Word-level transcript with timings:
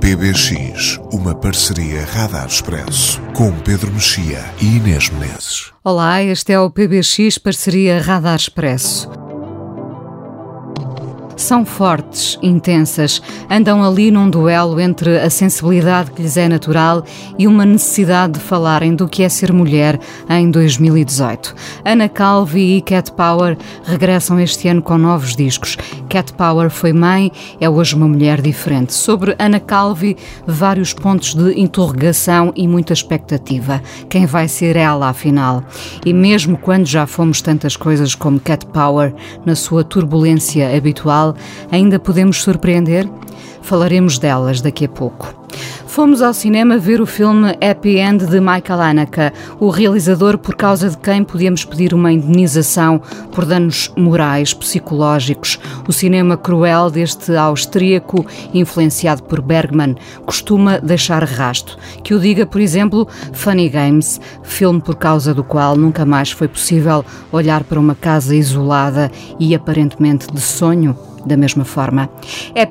PBX, 0.00 0.98
uma 1.12 1.34
parceria 1.34 2.06
Radar 2.06 2.46
Expresso, 2.46 3.20
com 3.34 3.52
Pedro 3.60 3.92
Mexia 3.92 4.42
e 4.58 4.78
Inês 4.78 5.10
Menezes. 5.10 5.72
Olá, 5.84 6.22
este 6.22 6.54
é 6.54 6.58
o 6.58 6.70
PBX 6.70 7.36
Parceria 7.36 8.00
Radar 8.00 8.36
Expresso. 8.36 9.10
São 11.40 11.64
fortes, 11.64 12.38
intensas, 12.42 13.22
andam 13.48 13.82
ali 13.82 14.10
num 14.10 14.28
duelo 14.28 14.78
entre 14.78 15.18
a 15.18 15.30
sensibilidade 15.30 16.10
que 16.10 16.20
lhes 16.20 16.36
é 16.36 16.46
natural 16.46 17.02
e 17.38 17.46
uma 17.46 17.64
necessidade 17.64 18.34
de 18.34 18.40
falarem 18.40 18.94
do 18.94 19.08
que 19.08 19.22
é 19.22 19.28
ser 19.28 19.50
mulher 19.50 19.98
em 20.28 20.50
2018. 20.50 21.54
Ana 21.82 22.10
Calvi 22.10 22.76
e 22.76 22.82
Cat 22.82 23.10
Power 23.12 23.56
regressam 23.84 24.38
este 24.38 24.68
ano 24.68 24.82
com 24.82 24.98
novos 24.98 25.34
discos. 25.34 25.78
Cat 26.10 26.30
Power 26.34 26.68
foi 26.68 26.92
mãe, 26.92 27.32
é 27.58 27.70
hoje 27.70 27.94
uma 27.94 28.06
mulher 28.06 28.42
diferente. 28.42 28.92
Sobre 28.92 29.34
Ana 29.38 29.58
Calvi, 29.58 30.18
vários 30.46 30.92
pontos 30.92 31.34
de 31.34 31.58
interrogação 31.58 32.52
e 32.54 32.68
muita 32.68 32.92
expectativa. 32.92 33.82
Quem 34.10 34.26
vai 34.26 34.46
ser 34.46 34.76
ela, 34.76 35.08
afinal? 35.08 35.64
E 36.04 36.12
mesmo 36.12 36.58
quando 36.58 36.84
já 36.84 37.06
fomos 37.06 37.40
tantas 37.40 37.76
coisas 37.76 38.14
como 38.14 38.38
Cat 38.38 38.66
Power, 38.66 39.14
na 39.46 39.56
sua 39.56 39.82
turbulência 39.82 40.76
habitual, 40.76 41.29
ainda 41.70 41.98
podemos 41.98 42.42
surpreender? 42.42 43.08
Falaremos 43.62 44.18
delas 44.18 44.60
daqui 44.60 44.84
a 44.84 44.88
pouco. 44.88 45.40
Fomos 45.86 46.22
ao 46.22 46.32
cinema 46.32 46.78
ver 46.78 47.00
o 47.00 47.06
filme 47.06 47.50
Happy 47.60 47.98
End 47.98 48.24
de 48.24 48.40
Michael 48.40 48.80
Haneke, 48.80 49.32
o 49.58 49.68
realizador 49.68 50.38
por 50.38 50.54
causa 50.54 50.88
de 50.88 50.96
quem 50.96 51.24
podíamos 51.24 51.64
pedir 51.64 51.92
uma 51.92 52.12
indenização 52.12 53.02
por 53.32 53.44
danos 53.44 53.92
morais, 53.96 54.54
psicológicos. 54.54 55.58
O 55.88 55.92
cinema 55.92 56.36
cruel 56.36 56.90
deste 56.90 57.34
austríaco, 57.36 58.24
influenciado 58.54 59.24
por 59.24 59.42
Bergman, 59.42 59.96
costuma 60.24 60.78
deixar 60.78 61.24
rasto. 61.24 61.76
Que 62.04 62.14
o 62.14 62.20
diga, 62.20 62.46
por 62.46 62.60
exemplo, 62.60 63.08
Funny 63.32 63.68
Games, 63.68 64.20
filme 64.44 64.80
por 64.80 64.94
causa 64.94 65.34
do 65.34 65.42
qual 65.42 65.76
nunca 65.76 66.06
mais 66.06 66.30
foi 66.30 66.46
possível 66.46 67.04
olhar 67.32 67.64
para 67.64 67.80
uma 67.80 67.96
casa 67.96 68.36
isolada 68.36 69.10
e 69.40 69.56
aparentemente 69.56 70.32
de 70.32 70.40
sonho 70.40 70.96
da 71.24 71.36
mesma 71.36 71.64
forma. 71.64 72.08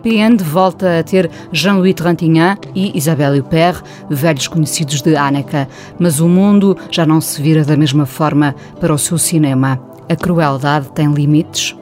End 0.05 0.44
volta 0.44 1.00
a 1.00 1.03
ter 1.03 1.30
Jean-Louis 1.52 1.94
Trintignant 1.94 2.59
e 2.75 2.97
Isabelle 2.97 3.39
Huppert, 3.39 3.83
velhos 4.09 4.47
conhecidos 4.47 5.02
de 5.02 5.16
Haneke, 5.16 5.67
mas 6.00 6.19
o 6.19 6.28
mundo 6.28 6.78
já 6.89 7.06
não 7.06 7.22
se 7.22 7.41
vira 7.41 7.64
da 7.64 7.78
mesma 7.78 8.06
forma 8.06 8.56
para 8.80 8.94
o 8.94 8.97
seu 8.97 9.17
cinema. 9.17 9.80
A 10.09 10.16
crueldade 10.16 10.89
tem 10.94 11.11
limites? 11.11 11.75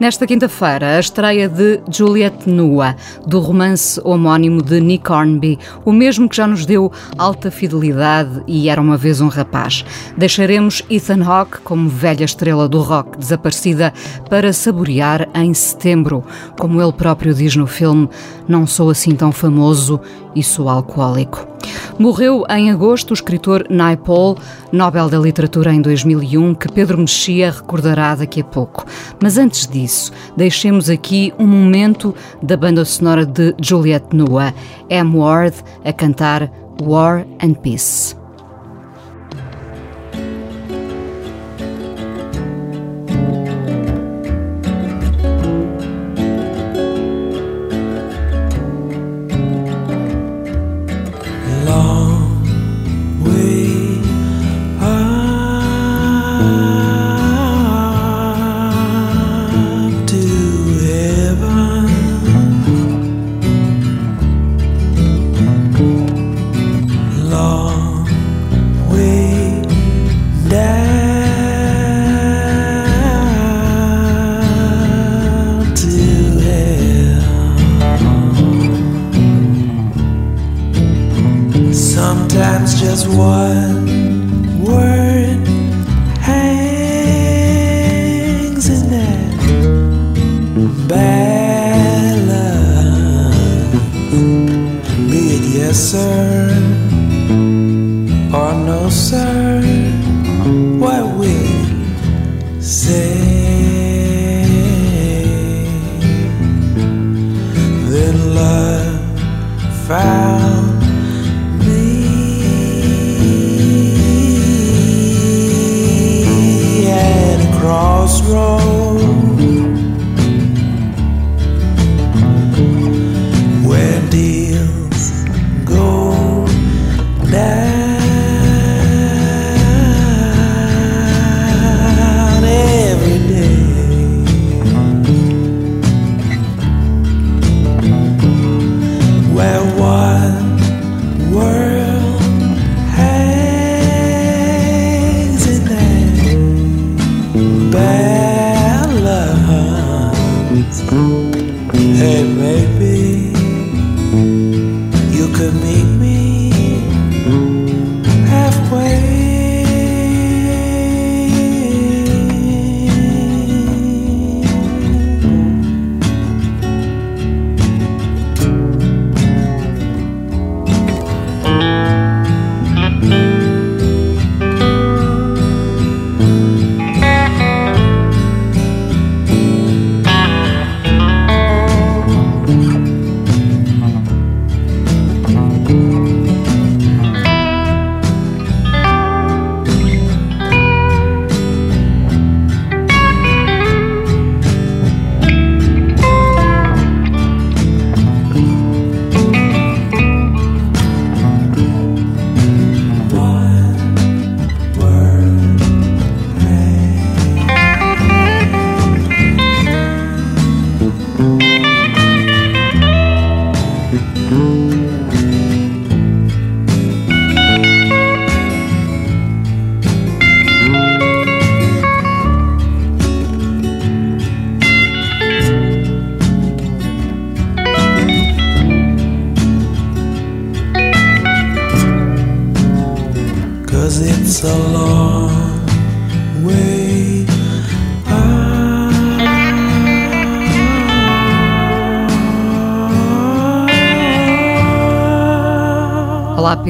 Nesta 0.00 0.26
quinta-feira, 0.26 0.96
a 0.96 0.98
estreia 0.98 1.46
de 1.46 1.78
Juliet 1.90 2.46
Nua, 2.46 2.96
do 3.26 3.38
romance 3.38 4.00
homónimo 4.02 4.62
de 4.62 4.80
Nick 4.80 5.12
Hornby, 5.12 5.58
o 5.84 5.92
mesmo 5.92 6.26
que 6.26 6.36
já 6.36 6.46
nos 6.46 6.64
deu 6.64 6.90
alta 7.18 7.50
fidelidade 7.50 8.42
e 8.46 8.70
era 8.70 8.80
uma 8.80 8.96
vez 8.96 9.20
um 9.20 9.28
rapaz. 9.28 9.84
Deixaremos 10.16 10.82
Ethan 10.88 11.22
Hawke 11.22 11.58
como 11.60 11.86
velha 11.86 12.24
estrela 12.24 12.66
do 12.66 12.80
rock 12.80 13.18
desaparecida 13.18 13.92
para 14.30 14.54
saborear 14.54 15.28
em 15.34 15.52
setembro. 15.52 16.24
Como 16.58 16.80
ele 16.80 16.94
próprio 16.94 17.34
diz 17.34 17.54
no 17.54 17.66
filme, 17.66 18.08
não 18.48 18.66
sou 18.66 18.88
assim 18.88 19.14
tão 19.14 19.30
famoso 19.30 20.00
e 20.34 20.42
sou 20.42 20.70
alcoólico. 20.70 21.46
Morreu 21.98 22.44
em 22.48 22.70
agosto 22.70 23.10
o 23.10 23.14
escritor 23.14 23.66
Naipaul, 23.68 24.36
Nobel 24.72 25.08
da 25.08 25.18
Literatura 25.18 25.72
em 25.72 25.82
2001, 25.82 26.54
que 26.54 26.72
Pedro 26.72 26.98
Mexia 26.98 27.50
recordará 27.50 28.14
daqui 28.14 28.40
a 28.40 28.44
pouco. 28.44 28.86
Mas 29.22 29.36
antes 29.36 29.66
disso, 29.66 30.12
deixemos 30.36 30.88
aqui 30.88 31.32
um 31.38 31.46
momento 31.46 32.14
da 32.42 32.56
banda 32.56 32.84
sonora 32.84 33.26
de 33.26 33.54
Juliette 33.60 34.16
Nua, 34.16 34.54
M. 34.88 35.16
Ward, 35.16 35.56
a 35.84 35.92
cantar 35.92 36.50
War 36.82 37.26
and 37.42 37.54
Peace. 37.54 38.19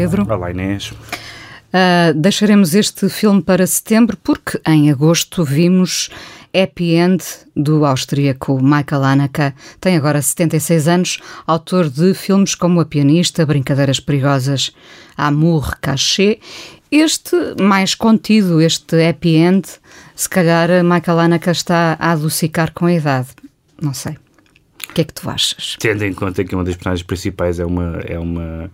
Pedro. 0.00 0.26
Olá, 0.32 0.50
Inês. 0.50 0.92
Uh, 0.92 2.14
deixaremos 2.16 2.74
este 2.74 3.06
filme 3.10 3.42
para 3.42 3.66
setembro 3.66 4.16
porque 4.16 4.58
em 4.66 4.90
agosto 4.90 5.44
vimos 5.44 6.08
Happy 6.54 6.94
End 6.94 7.22
do 7.54 7.84
austríaco 7.84 8.58
Michael 8.62 9.04
Haneke. 9.04 9.52
Tem 9.78 9.98
agora 9.98 10.22
76 10.22 10.88
anos, 10.88 11.18
autor 11.46 11.90
de 11.90 12.14
filmes 12.14 12.54
como 12.54 12.80
A 12.80 12.86
Pianista, 12.86 13.44
Brincadeiras 13.44 14.00
Perigosas, 14.00 14.74
Amour 15.18 15.76
Caché. 15.82 16.38
Este 16.90 17.36
mais 17.60 17.94
contido, 17.94 18.58
este 18.58 19.06
Happy 19.06 19.36
End, 19.36 19.68
se 20.16 20.30
calhar 20.30 20.82
Michael 20.82 21.18
Haneke 21.18 21.50
está 21.50 21.94
a 22.00 22.12
adocicar 22.12 22.72
com 22.72 22.86
a 22.86 22.94
idade. 22.94 23.28
Não 23.78 23.92
sei. 23.92 24.16
O 24.90 24.92
que 24.92 25.02
é 25.02 25.04
que 25.04 25.14
tu 25.14 25.30
achas? 25.30 25.76
Tendo 25.78 26.04
em 26.04 26.12
conta 26.12 26.42
que 26.44 26.52
uma 26.54 26.64
das 26.64 26.74
personagens 26.74 27.06
principais 27.06 27.60
é 27.60 27.64
uma, 27.64 28.00
é 28.04 28.18
uma 28.18 28.68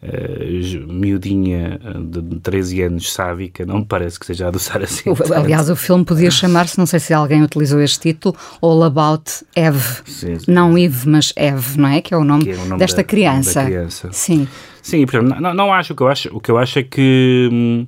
uh, 0.00 0.92
miudinha 0.92 1.80
de 2.08 2.38
13 2.38 2.82
anos 2.82 3.12
sábica, 3.12 3.66
não 3.66 3.78
me 3.78 3.84
parece 3.84 4.18
que 4.18 4.26
seja 4.26 4.46
a 4.46 4.48
adoçar 4.48 4.80
assim. 4.80 5.10
O, 5.10 5.34
aliás, 5.34 5.68
o 5.68 5.74
filme 5.74 6.04
podia 6.04 6.30
chamar-se, 6.30 6.78
não 6.78 6.86
sei 6.86 7.00
se 7.00 7.12
alguém 7.12 7.42
utilizou 7.42 7.80
este 7.80 8.12
título, 8.12 8.36
All 8.62 8.84
About 8.84 9.44
Eve. 9.56 10.02
Sim, 10.04 10.38
sim. 10.38 10.52
Não 10.52 10.78
Eve, 10.78 11.08
mas 11.08 11.32
Eve, 11.34 11.78
não 11.78 11.88
é? 11.88 12.00
Que 12.00 12.14
é 12.14 12.16
o 12.16 12.22
nome, 12.22 12.48
é 12.48 12.54
o 12.54 12.64
nome 12.64 12.78
desta 12.78 12.98
da, 12.98 13.04
criança. 13.04 13.62
Da 13.62 13.66
criança. 13.66 14.08
Sim. 14.12 14.46
Sim, 14.80 15.04
portanto, 15.04 15.40
não, 15.40 15.52
não 15.52 15.72
acho 15.72 15.94
o 15.94 15.96
que 15.96 16.02
eu 16.04 16.08
acho. 16.08 16.28
O 16.32 16.40
que 16.40 16.48
eu 16.48 16.58
acho 16.58 16.78
é 16.78 16.84
que 16.84 17.48
hum, 17.52 17.86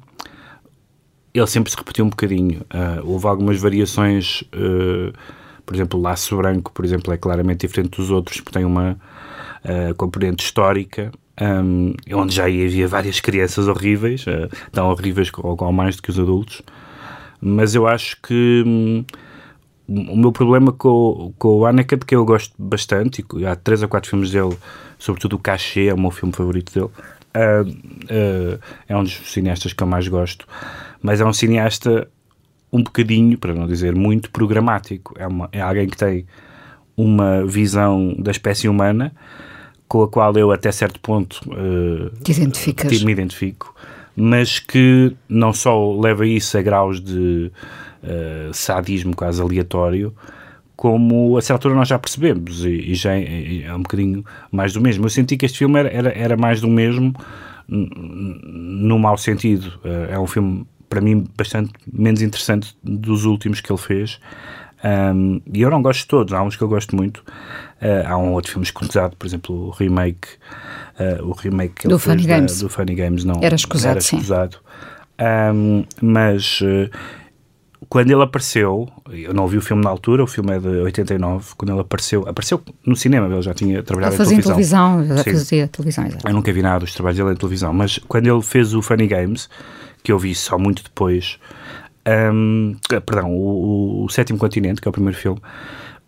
ele 1.33 1.47
sempre 1.47 1.71
se 1.71 1.77
repetiu 1.77 2.05
um 2.05 2.09
bocadinho. 2.09 2.63
Uh, 2.75 3.05
houve 3.05 3.29
algumas 3.29 3.57
variações. 3.57 4.43
Uh, 4.53 5.13
por 5.69 5.75
exemplo, 5.77 6.01
o 6.01 6.03
Laço 6.03 6.35
Branco, 6.35 6.73
por 6.73 6.83
exemplo, 6.83 7.13
é 7.13 7.19
claramente 7.19 7.67
diferente 7.67 7.99
dos 7.99 8.11
outros, 8.11 8.41
porque 8.41 8.59
tem 8.59 8.65
uma 8.65 8.99
uh, 9.63 9.95
componente 9.97 10.43
histórica, 10.43 11.13
um, 11.39 11.93
onde 12.11 12.35
já 12.35 12.45
havia 12.45 12.89
várias 12.89 13.21
crianças 13.21 13.69
horríveis, 13.69 14.25
uh, 14.27 14.49
tão 14.73 14.89
horríveis 14.89 15.31
ou, 15.37 15.71
mais 15.71 15.97
do 15.97 16.03
que 16.03 16.09
os 16.09 16.19
adultos. 16.19 16.63
Mas 17.39 17.75
eu 17.75 17.87
acho 17.87 18.17
que 18.23 18.65
um, 18.67 19.05
o 19.87 20.17
meu 20.17 20.33
problema 20.33 20.73
com, 20.73 21.35
com 21.39 21.59
o 21.59 21.67
Anneke, 21.67 21.97
de 21.97 22.07
que 22.07 22.17
eu 22.17 22.25
gosto 22.25 22.55
bastante, 22.59 23.23
e 23.37 23.45
há 23.45 23.55
três 23.55 23.83
ou 23.83 23.91
quatro 23.91 24.09
filmes 24.09 24.31
dele, 24.31 24.57
sobretudo 24.99 25.37
o 25.37 25.39
Cachê, 25.39 25.89
é 25.89 25.93
o 25.95 26.01
meu 26.01 26.11
filme 26.11 26.33
favorito 26.33 26.73
dele, 26.73 26.87
uh, 27.37 28.59
é 28.89 28.97
um 28.97 29.03
dos 29.03 29.13
cineastas 29.31 29.75
que 29.75 29.83
eu 29.83 29.87
mais 29.87 30.09
gosto, 30.09 30.47
mas 31.03 31.21
é 31.21 31.27
um 31.27 31.33
cineasta 31.35 32.09
um 32.73 32.83
bocadinho, 32.83 33.39
para 33.39 33.55
não 33.55 33.67
dizer 33.67 33.95
muito, 33.95 34.31
programático. 34.31 35.15
É, 35.19 35.27
uma, 35.27 35.49
é 35.53 35.61
alguém 35.61 35.89
que 35.89 35.97
tem 35.97 36.27
uma 36.97 37.47
visão 37.47 38.15
da 38.19 38.31
espécie 38.31 38.69
humana 38.69 39.13
com 39.87 40.03
a 40.03 40.09
qual 40.09 40.37
eu 40.37 40.53
até 40.53 40.71
certo 40.71 41.01
ponto 41.01 41.41
uh, 41.47 42.11
Te 42.99 43.05
me 43.05 43.13
identifico, 43.13 43.75
mas 44.15 44.59
que 44.59 45.17
não 45.29 45.53
só 45.53 45.99
leva 45.99 46.27
isso 46.27 46.59
a 46.59 46.63
graus 46.63 47.01
de 47.01 47.51
uh, 48.03 48.53
sadismo 48.53 49.17
quase 49.17 49.41
aleatório, 49.41 50.15
como 50.77 51.39
a 51.39 51.41
certa 51.41 51.55
altura 51.55 51.75
nós 51.75 51.89
já 51.89 51.99
percebemos 51.99 52.65
e, 52.65 52.93
e 52.93 52.95
já 52.95 53.15
é, 53.15 53.63
é, 53.65 53.75
um 53.75 53.83
bocadinho 53.83 54.25
mais 54.53 54.73
do 54.73 54.81
mesmo. 54.81 55.07
Eu 55.07 55.11
senti 55.11 55.37
que 55.37 55.47
este 55.47 55.59
filme 55.59 55.79
era, 55.79 55.89
era, 55.89 56.11
era 56.11 56.37
mais 56.37 56.61
do 56.61 56.69
mesmo 56.69 57.15
no 57.67 58.99
mau 58.99 59.17
sentido. 59.17 59.81
Uh, 59.85 60.13
é 60.13 60.19
um 60.19 60.27
filme 60.27 60.67
para 60.89 61.01
mim, 61.01 61.27
bastante 61.37 61.73
menos 61.93 62.23
interessante 62.23 62.77
dos 62.83 63.25
últimos 63.25 63.61
que 63.61 63.71
ele 63.71 63.79
fez. 63.79 64.19
Um, 64.85 65.41
e 65.53 65.61
eu 65.61 65.71
não 65.71 65.83
gosto 65.83 66.01
de 66.01 66.07
todos, 66.07 66.33
há 66.33 66.43
uns 66.43 66.57
que 66.57 66.63
eu 66.63 66.69
gosto 66.69 66.95
muito. 66.95 67.19
Uh, 67.83 68.07
há 68.07 68.17
um 68.17 68.33
outro 68.33 68.53
filme 68.53 68.65
escusado, 68.65 69.17
por 69.17 69.27
exemplo, 69.27 69.69
o 69.69 69.71
remake, 69.71 70.29
uh, 70.99 71.25
o 71.25 71.33
remake 71.33 71.89
do, 71.89 71.99
Funny 71.99 72.27
da, 72.27 72.37
Games. 72.37 72.61
do 72.61 72.69
Funny 72.69 72.95
Games. 72.95 73.25
Não, 73.25 73.41
era 73.43 73.55
escusado, 73.55 73.91
era 73.91 73.99
escusado. 73.99 74.59
Um, 75.21 75.85
mas 76.01 76.61
uh, 76.61 76.89
quando 77.89 78.11
ele 78.11 78.23
apareceu, 78.23 78.89
eu 79.11 79.33
não 79.33 79.47
vi 79.47 79.57
o 79.57 79.63
filme 79.63 79.83
na 79.83 79.91
altura, 79.91 80.23
o 80.23 80.27
filme 80.27 80.53
é 80.53 80.59
de 80.59 80.69
89, 80.69 81.55
quando 81.57 81.73
ele 81.73 81.81
apareceu, 81.81 82.29
apareceu 82.29 82.61
no 82.85 82.95
cinema, 82.95 83.27
ele 83.27 83.43
já 83.43 83.55
tinha 83.55 83.83
trabalhado 83.83 84.15
ele 84.15 84.19
fazia 84.19 84.37
em 84.37 84.41
televisão. 84.41 84.97
Televisão, 84.97 85.17
já 85.17 85.25
fazia 85.25 85.69
televisão, 85.69 86.05
exatamente. 86.05 86.29
Eu 86.29 86.35
nunca 86.35 86.53
vi 86.53 86.63
nada 86.63 86.81
dos 86.81 86.93
trabalhos 86.93 87.19
dele 87.19 87.33
em 87.33 87.37
televisão, 87.37 87.73
mas 87.73 87.99
quando 88.07 88.27
ele 88.27 88.43
fez 88.43 88.75
o 88.75 88.83
Funny 88.83 89.07
Games, 89.07 89.49
que 90.03 90.13
eu 90.13 90.19
vi 90.19 90.35
só 90.35 90.59
muito 90.59 90.83
depois. 90.83 91.39
Um, 92.33 92.77
perdão, 93.05 93.33
o, 93.33 94.05
o, 94.05 94.09
Sétimo 94.09 94.39
Continente, 94.39 94.81
que 94.81 94.89
é 94.89 94.91
o 94.91 94.93
primeiro 94.93 95.19
filme. 95.19 95.41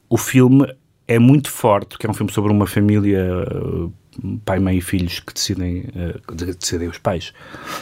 O 0.09 0.17
filme 0.17 0.67
é 1.07 1.19
muito 1.19 1.51
forte, 1.51 1.99
que 1.99 2.07
é 2.07 2.11
um 2.11 2.15
filme 2.15 2.33
sobre 2.33 2.53
uma 2.53 2.67
família, 2.67 3.27
pai, 4.45 4.59
mãe 4.59 4.79
e 4.79 4.81
filhos, 4.81 5.21
que 5.21 5.35
decidem, 5.35 5.85
uh, 5.95 6.35
decidem 6.35 6.89
os 6.89 6.99
pais, 6.99 7.33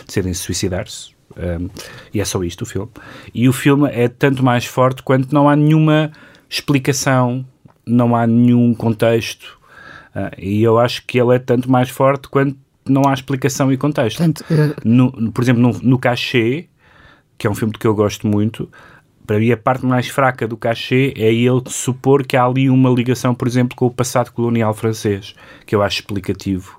decidem 0.07 0.35
se 0.35 0.41
suicidar-se. 0.41 1.17
Um, 1.37 1.69
e 2.13 2.21
é 2.21 2.25
só 2.25 2.43
isto 2.43 2.63
o 2.63 2.67
filme. 2.67 2.91
E 3.35 3.49
o 3.49 3.53
filme 3.53 3.89
é 3.93 4.09
tanto 4.09 4.43
mais 4.43 4.65
forte 4.65 5.03
quanto 5.03 5.33
não 5.33 5.49
há 5.49 5.55
nenhuma 5.55 6.11
explicação, 6.49 7.47
não 7.87 8.17
há 8.17 8.27
nenhum 8.27 8.75
contexto. 8.75 9.59
Uh, 10.15 10.35
e 10.39 10.63
eu 10.63 10.79
acho 10.79 11.05
que 11.07 11.21
ele 11.21 11.37
é 11.37 11.39
tanto 11.39 11.71
mais 11.71 11.91
forte 11.91 12.29
quanto 12.29 12.57
não 12.93 13.09
há 13.09 13.15
explicação 13.15 13.73
e 13.73 13.77
contexto. 13.77 14.19
Portanto, 14.19 14.45
uh... 14.51 14.75
no, 14.85 15.33
por 15.33 15.43
exemplo, 15.43 15.63
no, 15.63 15.79
no 15.81 15.99
Cachê, 15.99 16.67
que 17.37 17.47
é 17.47 17.51
um 17.51 17.55
filme 17.55 17.73
que 17.73 17.87
eu 17.87 17.95
gosto 17.95 18.27
muito, 18.27 18.69
para 19.27 19.39
mim 19.39 19.53
a 19.53 19.57
parte 19.57 19.85
mais 19.85 20.09
fraca 20.09 20.49
do 20.49 20.57
cachê 20.57 21.13
é 21.15 21.33
ele 21.33 21.63
supor 21.67 22.27
que 22.27 22.37
há 22.37 22.45
ali 22.45 22.71
uma 22.71 22.89
ligação, 22.89 23.35
por 23.35 23.47
exemplo, 23.47 23.77
com 23.77 23.87
o 23.87 23.91
passado 23.91 24.33
colonial 24.33 24.73
francês, 24.73 25.35
que 25.67 25.75
eu 25.75 25.83
acho 25.83 26.01
explicativo 26.01 26.79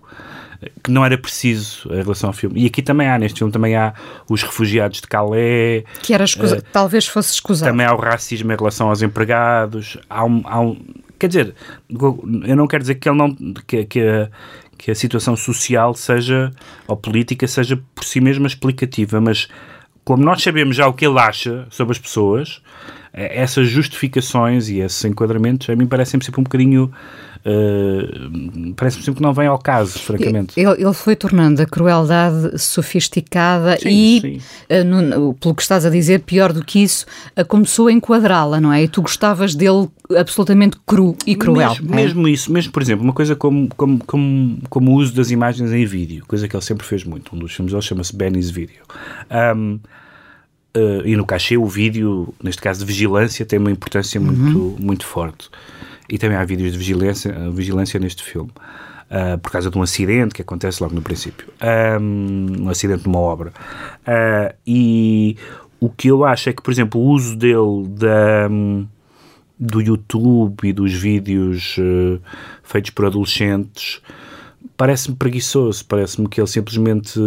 que 0.84 0.92
não 0.92 1.06
era 1.06 1.18
preciso 1.18 1.88
em 1.92 2.02
relação 2.02 2.30
ao 2.30 2.34
filme. 2.34 2.62
E 2.62 2.66
aqui 2.66 2.82
também 2.82 3.08
há, 3.08 3.18
neste 3.18 3.38
filme 3.38 3.52
também 3.52 3.76
há 3.76 3.94
os 4.30 4.44
refugiados 4.44 5.00
de 5.00 5.08
Calais. 5.08 5.84
Que 6.02 6.14
era 6.14 6.24
escusa, 6.24 6.58
uh, 6.58 6.64
talvez 6.72 7.08
fosse 7.08 7.34
escusado. 7.34 7.72
Também 7.72 7.86
há 7.86 7.94
o 7.94 7.98
racismo 7.98 8.52
em 8.52 8.56
relação 8.56 8.90
aos 8.90 9.02
empregados. 9.02 9.98
Há 10.10 10.26
um, 10.26 10.42
há 10.44 10.60
um, 10.60 10.78
quer 11.20 11.28
dizer, 11.28 11.56
eu 11.90 12.56
não 12.56 12.68
quero 12.68 12.82
dizer 12.82 12.96
que 12.96 13.10
ele 13.10 13.18
não 13.18 13.36
que, 13.68 13.86
que, 13.86 14.02
a, 14.02 14.30
que 14.78 14.92
a 14.92 14.96
situação 14.96 15.36
social 15.36 15.94
seja, 15.94 16.52
ou 16.88 16.96
política, 16.96 17.48
seja 17.48 17.80
por 17.94 18.04
si 18.04 18.22
mesma 18.22 18.48
explicativa, 18.48 19.20
mas 19.20 19.48
como 20.04 20.24
nós 20.24 20.42
sabemos 20.42 20.76
já 20.76 20.88
o 20.88 20.94
que 20.94 21.06
ele 21.06 21.20
acha 21.20 21.68
sobre 21.70 21.92
as 21.92 22.00
pessoas, 22.00 22.62
eh, 23.14 23.42
essas 23.42 23.68
justificações 23.68 24.70
e 24.70 24.80
esses 24.80 25.04
enquadramentos 25.06 25.70
a 25.70 25.76
mim 25.76 25.86
parecem 25.86 26.20
sempre 26.22 26.42
um 26.42 26.44
bocadinho 26.44 26.92
Uh, 27.46 28.74
parece-me 28.76 29.04
sempre 29.04 29.20
que 29.20 29.24
não 29.24 29.34
vem 29.34 29.48
ao 29.48 29.58
caso, 29.58 29.98
francamente. 30.00 30.60
Ele, 30.60 30.82
ele 30.82 30.94
foi 30.94 31.16
tornando 31.16 31.62
a 31.62 31.66
crueldade 31.66 32.60
sofisticada 32.60 33.78
sim, 33.80 33.90
e, 33.90 34.22
sim. 34.22 34.42
Uh, 34.70 34.84
no, 34.84 35.34
pelo 35.36 35.56
que 35.56 35.62
estás 35.62 35.86
a 35.86 35.90
dizer, 35.90 36.20
pior 36.22 36.52
do 36.52 36.64
que 36.64 36.80
isso, 36.84 37.06
uh, 37.40 37.46
começou 37.46 37.88
a 37.88 37.92
enquadrá-la, 37.94 38.60
não 38.60 38.74
é? 38.74 38.84
E 38.84 38.88
tu 38.88 39.02
gostavas 39.02 39.56
dele 39.56 39.88
absolutamente 40.18 40.78
cru 40.86 41.16
e 41.26 41.36
cruel. 41.36 41.70
Mesmo, 41.70 41.94
é? 41.94 41.96
mesmo 41.96 42.28
isso, 42.28 42.52
mesmo, 42.52 42.72
por 42.74 42.82
exemplo, 42.82 43.04
uma 43.04 43.14
coisa 43.14 43.36
como, 43.36 43.70
como, 43.76 44.04
como, 44.06 44.60
como 44.70 44.92
o 44.92 44.96
uso 44.96 45.16
das 45.16 45.32
imagens 45.32 45.72
em 45.72 45.86
vídeo, 45.86 46.26
coisa 46.28 46.48
que 46.48 46.56
ele 46.56 46.64
sempre 46.64 46.86
fez 46.86 47.04
muito. 47.06 47.36
Um 47.36 47.40
dos 47.40 47.54
filmes 47.54 47.72
dele 47.72 47.84
chama-se 47.84 48.16
Benny's 48.16 48.50
Video. 48.50 48.84
Um, 49.56 49.80
Uh, 50.78 51.02
e 51.04 51.16
no 51.16 51.26
cachê 51.26 51.58
o 51.58 51.66
vídeo, 51.66 52.32
neste 52.44 52.62
caso 52.62 52.82
de 52.82 52.86
vigilância, 52.86 53.44
tem 53.44 53.58
uma 53.58 53.72
importância 53.72 54.22
muito, 54.22 54.60
Uhum. 54.60 54.76
muito 54.80 55.04
forte. 55.04 55.50
E 56.10 56.18
também 56.18 56.38
há 56.38 56.44
vídeos 56.44 56.72
de 56.72 56.78
vigilância, 56.78 57.34
vigilância 57.52 58.00
neste 58.00 58.24
filme. 58.24 58.52
Uh, 59.10 59.40
por 59.40 59.52
causa 59.52 59.72
de 59.72 59.78
um 59.78 59.82
acidente 59.82 60.36
que 60.36 60.42
acontece 60.44 60.84
logo 60.84 60.94
no 60.94 61.02
princípio. 61.02 61.48
Um, 62.00 62.66
um 62.66 62.70
acidente 62.70 63.06
numa 63.06 63.20
obra. 63.20 63.52
Uh, 64.02 64.54
e 64.68 65.36
o 65.80 65.90
que 65.90 66.10
eu 66.10 66.24
acho 66.24 66.50
é 66.50 66.54
que, 66.54 66.62
por 66.62 66.72
exemplo, 66.72 67.02
o 67.02 67.06
uso 67.06 67.36
dele 67.36 67.88
da, 67.88 68.48
do 69.60 69.82
YouTube 69.82 70.68
e 70.68 70.72
dos 70.72 70.94
vídeos 70.94 71.76
uh, 71.80 72.22
feitos 72.62 72.92
por 72.92 73.06
adolescentes 73.06 74.00
parece-me 74.78 75.16
preguiçoso, 75.16 75.84
parece-me 75.86 76.28
que 76.30 76.40
ele 76.40 76.48
simplesmente 76.48 77.20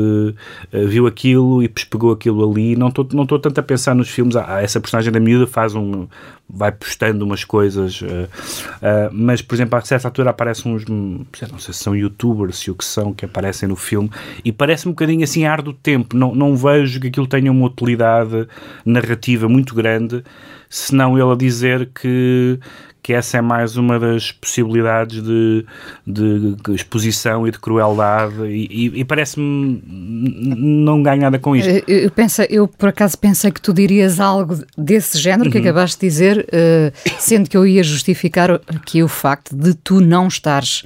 viu 0.89 1.07
aquilo 1.07 1.63
e 1.63 1.69
pegou 1.69 2.11
aquilo 2.11 2.51
ali. 2.51 2.77
Não 2.77 2.89
estou 2.89 3.07
não 3.13 3.27
tanto 3.27 3.59
a 3.59 3.63
pensar 3.63 3.95
nos 3.95 4.09
filmes. 4.09 4.37
Ah, 4.37 4.63
essa 4.63 4.81
personagem 4.81 5.13
da 5.13 5.21
miúda 5.21 5.47
faz 5.47 5.75
um. 5.75 6.07
Vai 6.53 6.71
postando 6.71 7.25
umas 7.25 7.45
coisas, 7.45 8.03
uh, 8.03 8.05
uh, 8.05 9.11
mas 9.11 9.41
por 9.41 9.55
exemplo, 9.55 9.79
a 9.79 9.81
certa 9.81 10.09
altura 10.09 10.31
aparecem 10.31 10.75
uns. 10.75 10.85
não 10.85 11.25
sei 11.59 11.73
se 11.73 11.75
são 11.75 11.97
youtubers, 11.97 12.59
se 12.59 12.71
o 12.71 12.75
que 12.75 12.85
são, 12.85 13.15
que 13.15 13.25
aparecem 13.25 13.69
no 13.69 13.77
filme 13.77 14.11
e 14.45 14.53
parece 14.53 14.87
um 14.87 14.93
bocadinho 14.93 15.25
assim 15.25 15.47
ar 15.47 15.63
do 15.63 15.73
tempo. 15.73 16.17
Não, 16.17 16.35
não 16.35 16.55
vejo 16.55 17.01
que 17.01 17.09
aquilo 17.09 17.27
tenha 17.27 17.51
uma 17.51 17.67
utilidade 17.67 18.47
narrativa 18.85 19.49
muito 19.49 19.75
grande, 19.75 20.23
senão 20.69 21.19
ele 21.19 21.33
a 21.33 21.37
dizer 21.37 21.89
que 21.95 22.59
que 23.03 23.13
essa 23.13 23.39
é 23.39 23.41
mais 23.41 23.77
uma 23.77 23.99
das 23.99 24.31
possibilidades 24.31 25.21
de, 25.23 25.67
de, 26.07 26.57
exposição 26.73 27.47
e 27.49 27.51
de 27.51 27.59
crueldade 27.59 28.45
e, 28.45 28.69
e, 28.71 29.01
e 29.01 29.05
parece-me 29.05 29.83
não 29.85 31.03
ganhar 31.03 31.23
nada 31.23 31.39
com 31.39 31.57
isto. 31.57 31.69
Eu, 31.69 31.99
eu, 31.99 32.11
penso, 32.11 32.43
eu, 32.43 32.69
por 32.69 32.91
acaso 32.91 33.19
pensei 33.19 33.51
que 33.51 33.61
tu 33.61 33.73
dirias 33.73 34.21
algo 34.21 34.57
desse 34.79 35.19
género 35.19 35.51
que 35.51 35.59
Uhum. 35.59 35.65
acabaste 35.65 36.01
de 36.01 36.07
dizer, 36.07 36.42
eh, 36.51 36.93
sendo 37.19 37.49
que 37.49 37.57
eu 37.57 37.67
ia 37.67 37.83
justificar 37.83 38.51
aqui 38.53 39.03
o 39.03 39.09
facto 39.09 39.55
de 39.55 39.75
tu 39.75 40.01
não 40.01 40.29
estares 40.29 40.83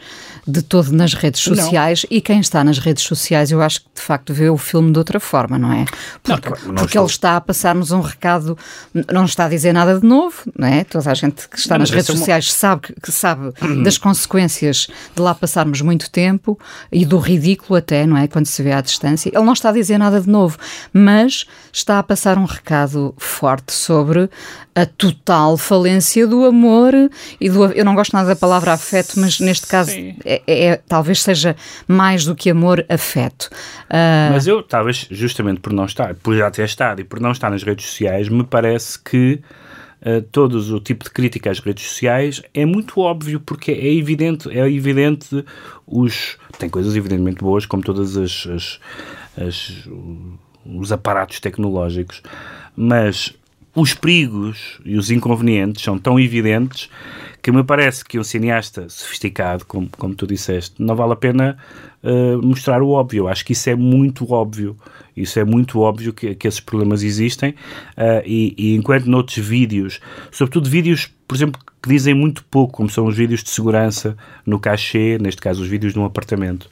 de 0.49 0.63
todo 0.63 0.93
nas 0.93 1.13
redes 1.13 1.45
Não. 1.49 1.57
sociais 1.57 2.07
e 2.09 2.21
quem 2.21 2.39
está 2.39 2.63
nas 2.63 2.79
redes 2.79 3.03
sociais 3.03 3.51
eu 3.51 3.61
acho 3.61 3.81
que 3.81 3.87
de 3.97 4.01
facto 4.01 4.33
vê 4.33 4.49
o 4.49 4.57
filme 4.57 4.93
de 4.93 4.99
outra 4.99 5.19
forma, 5.19 5.59
não 5.59 5.73
é? 5.73 5.85
Porque, 6.23 6.49
claro, 6.49 6.67
não 6.67 6.75
porque 6.75 6.87
estou- 6.91 7.03
ele 7.03 7.11
está 7.11 7.37
a 7.37 7.41
passar-nos 7.41 7.91
um 7.91 8.01
recado, 8.01 8.57
não 9.13 9.25
está 9.25 9.47
a 9.47 9.49
dizer 9.49 9.73
nada 9.73 9.99
de 9.99 10.07
novo, 10.07 10.37
não 10.57 10.69
é? 10.69 10.85
Toda 10.85 11.11
a 11.11 11.15
gente 11.15 11.49
que 11.49 11.59
está 11.59 11.75
Não, 11.75 11.81
nas 11.81 11.91
redes 11.91 12.09
é 12.11 12.13
sociais 12.13 12.53
sabe, 12.53 12.83
que- 12.83 12.95
que 13.01 13.11
sabe 13.11 13.53
das 13.83 13.99
consequências 13.99 14.87
de 15.17 15.21
lá 15.21 15.35
passarmos 15.35 15.81
muito 15.81 16.09
tempo 16.11 16.57
e 16.93 17.05
do 17.05 17.19
ridículo 17.19 17.77
até, 17.79 18.07
não 18.07 18.17
é? 18.17 18.29
Quando 18.29 18.47
se 18.47 18.63
vê 18.63 18.71
à 18.73 18.81
distância. 18.81 19.31
Ele 19.35 19.45
não 19.45 19.53
está 19.53 19.71
a 19.71 19.73
dizer 19.73 19.99
nada 19.99 20.21
de 20.21 20.29
novo, 20.29 20.57
mas 20.93 21.45
está 21.73 21.99
a 21.99 22.03
passar 22.05 22.39
um 22.39 22.45
recado 22.45 23.13
forte 23.19 23.73
sobre 23.73 24.31
a 24.77 24.85
total 24.87 25.57
falência 25.57 26.27
do 26.27 26.45
amor 26.45 26.93
e 27.41 27.49
do. 27.49 27.65
Eu 27.73 27.85
não 27.85 27.95
gosto 27.95 28.13
nada 28.13 28.29
da 28.29 28.37
palavra 28.37 28.73
afeto, 28.75 29.19
mas 29.19 29.41
neste 29.41 29.67
caso 29.67 29.91
é, 30.25 30.43
é- 30.47 30.77
talvez 30.87 31.23
seja 31.23 31.57
mais 31.89 32.25
do 32.27 32.37
que 32.37 32.51
amor, 32.51 32.85
afeto. 32.89 33.49
Ah, 33.89 34.29
Mas 34.31 34.47
eu, 34.47 34.63
talvez, 34.63 35.07
justamente 35.11 35.61
por 35.61 35.73
não 35.73 35.87
estar, 35.87 36.15
por 36.17 36.37
já 36.37 36.51
ter 36.51 36.65
estado 36.67 37.01
e 37.01 37.05
por 37.05 37.19
não 37.21 37.33
estar 37.33 37.51
nas 37.51 37.63
redes 37.63 37.87
sociais, 37.87 38.29
me 38.29 38.45
parece 38.45 38.99
que 38.99 39.41
uh, 40.03 40.21
todos 40.31 40.71
o 40.71 40.79
tipo 40.79 41.05
de 41.05 41.11
crítica 41.11 41.51
às 41.51 41.59
redes 41.59 41.89
sociais 41.89 42.43
é 42.53 42.67
muito 42.67 43.01
óbvio, 43.01 43.41
porque 43.41 43.73
é 43.73 43.95
evidente, 43.95 44.51
é 44.51 44.71
evidente 44.71 45.43
os... 45.87 46.37
Tem 46.59 46.69
coisas 46.69 46.95
evidentemente 46.95 47.39
boas, 47.41 47.65
como 47.65 47.83
todas 47.83 48.15
as... 48.17 48.47
as- 48.47 48.81
as- 49.43 49.89
os 50.69 50.91
aparatos 50.91 51.39
tecnológicos, 51.39 52.21
mas 52.77 53.33
os 53.77 53.93
perigos 53.93 54.81
e 54.87 54.97
os 54.97 55.11
inconvenientes 55.11 55.85
são 55.85 55.99
tão 55.99 56.19
evidentes 56.19 56.89
que 57.43 57.53
me 57.53 57.63
parece 57.63 58.03
que 58.03 58.19
um 58.19 58.25
cineasta 58.25 58.89
sofisticado, 58.89 59.67
como, 59.67 59.89
como 59.99 60.15
tu 60.15 60.27
disseste, 60.27 60.83
não 60.83 60.97
vale 60.97 61.13
a 61.13 61.17
pena 61.17 61.59
uh, 62.07 62.41
mostrar 62.43 62.83
o 62.83 62.91
óbvio. 62.91 63.29
Acho 63.29 63.45
que 63.45 63.53
isso 63.53 63.69
é 63.69 63.75
muito 63.75 64.31
óbvio. 64.33 64.77
Isso 65.17 65.39
é 65.39 65.45
muito 65.45 65.81
óbvio 65.81 66.13
que, 66.13 66.35
que 66.35 66.47
esses 66.47 66.61
problemas 66.61 67.03
existem 67.03 67.51
uh, 67.51 68.23
e, 68.25 68.55
e 68.57 68.77
enquanto 68.77 69.07
noutros 69.07 69.39
vídeos, 69.39 69.99
sobretudo 70.31 70.69
vídeos, 70.69 71.11
por 71.27 71.35
exemplo, 71.35 71.61
que 71.83 71.89
dizem 71.89 72.13
muito 72.13 72.45
pouco, 72.45 72.75
como 72.75 72.91
são 72.91 73.07
os 73.07 73.17
vídeos 73.17 73.43
de 73.43 73.51
segurança 73.51 74.17
no 74.45 74.59
cachê, 74.61 75.19
neste 75.19 75.41
caso 75.41 75.63
os 75.63 75.69
vídeos 75.69 75.95
num 75.95 76.05
apartamento, 76.05 76.69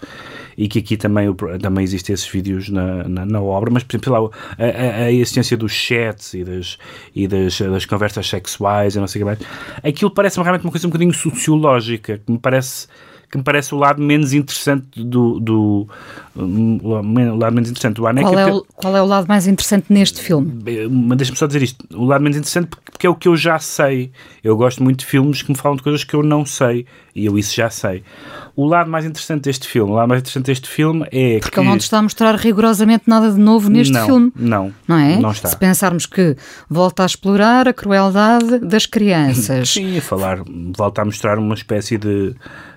e 0.58 0.68
que 0.68 0.78
aqui 0.78 0.96
também, 0.96 1.32
também 1.60 1.84
existem 1.84 2.12
esses 2.12 2.26
vídeos 2.26 2.68
na, 2.68 3.08
na, 3.08 3.24
na 3.24 3.40
obra, 3.40 3.70
mas 3.72 3.82
por 3.82 3.96
exemplo, 3.96 4.12
lá, 4.12 4.30
a, 4.58 4.64
a, 4.64 5.04
a 5.06 5.12
existência 5.12 5.56
dos 5.56 5.72
chats 5.72 6.34
e 6.34 6.44
das, 6.44 6.78
e 7.14 7.26
das, 7.26 7.58
das 7.58 7.86
conversas 7.86 8.28
sexuais 8.28 8.94
e 8.94 9.00
não 9.00 9.06
sei 9.06 9.22
o 9.22 9.24
que 9.24 9.26
mais, 9.26 9.38
aquilo 9.82 10.10
parece-me 10.10 10.44
realmente 10.44 10.66
uma 10.66 10.70
coisa 10.70 10.86
um 10.86 10.90
bocadinho 10.90 11.14
sociológica, 11.14 12.18
que 12.18 12.30
me 12.30 12.38
parece 12.38 12.88
que 13.34 13.38
me 13.38 13.42
parece 13.42 13.74
o 13.74 13.78
lado 13.78 14.00
menos 14.00 14.32
interessante 14.32 15.02
do, 15.02 15.40
do 15.40 15.88
um, 16.36 16.78
o 16.80 17.36
lado 17.36 17.52
menos 17.52 17.68
interessante 17.68 17.96
do 17.96 18.06
Haneke 18.06 18.28
qual, 18.28 18.38
é 18.38 18.52
o, 18.52 18.64
qual 18.76 18.96
é 18.96 19.02
o 19.02 19.06
lado 19.06 19.26
mais 19.26 19.48
interessante 19.48 19.86
neste 19.88 20.20
filme? 20.20 20.62
Mas 20.88 21.18
Deixa-me 21.18 21.36
só 21.36 21.48
dizer 21.48 21.62
isto. 21.64 21.84
O 21.92 22.04
lado 22.04 22.22
menos 22.22 22.36
interessante 22.36 22.68
porque 22.68 22.84
porque 22.94 23.06
é 23.06 23.10
o 23.10 23.14
que 23.14 23.28
eu 23.28 23.36
já 23.36 23.58
sei. 23.58 24.12
Eu 24.42 24.56
gosto 24.56 24.82
muito 24.82 25.00
de 25.00 25.06
filmes 25.06 25.42
que 25.42 25.50
me 25.50 25.56
falam 25.56 25.76
de 25.76 25.82
coisas 25.82 26.04
que 26.04 26.14
eu 26.14 26.22
não 26.22 26.46
sei. 26.46 26.86
E 27.14 27.26
eu 27.26 27.36
isso 27.36 27.54
já 27.54 27.68
sei. 27.68 28.02
O 28.56 28.64
lado 28.64 28.90
mais 28.90 29.04
interessante 29.04 29.42
deste 29.42 29.68
filme, 29.68 29.92
o 29.92 29.94
lado 29.94 30.08
mais 30.08 30.20
interessante 30.20 30.46
deste 30.46 30.68
filme 30.68 31.06
é 31.12 31.38
Porque 31.38 31.50
que... 31.50 31.60
ele 31.60 31.68
não 31.68 31.76
te 31.76 31.82
está 31.82 31.98
a 31.98 32.02
mostrar 32.02 32.34
rigorosamente 32.36 33.04
nada 33.06 33.30
de 33.30 33.38
novo 33.38 33.68
neste 33.68 33.92
não, 33.92 34.06
filme. 34.06 34.32
Não, 34.36 34.72
Não 34.88 34.96
é? 34.96 35.18
Não 35.18 35.30
está. 35.32 35.48
Se 35.48 35.56
pensarmos 35.56 36.06
que 36.06 36.36
volta 36.68 37.02
a 37.02 37.06
explorar 37.06 37.68
a 37.68 37.74
crueldade 37.74 38.60
das 38.60 38.86
crianças. 38.86 39.68
Sim, 39.74 39.98
a 39.98 40.02
falar, 40.02 40.38
volta 40.76 41.02
a 41.02 41.04
mostrar 41.04 41.38
uma 41.38 41.54
espécie 41.54 41.98
de 41.98 42.34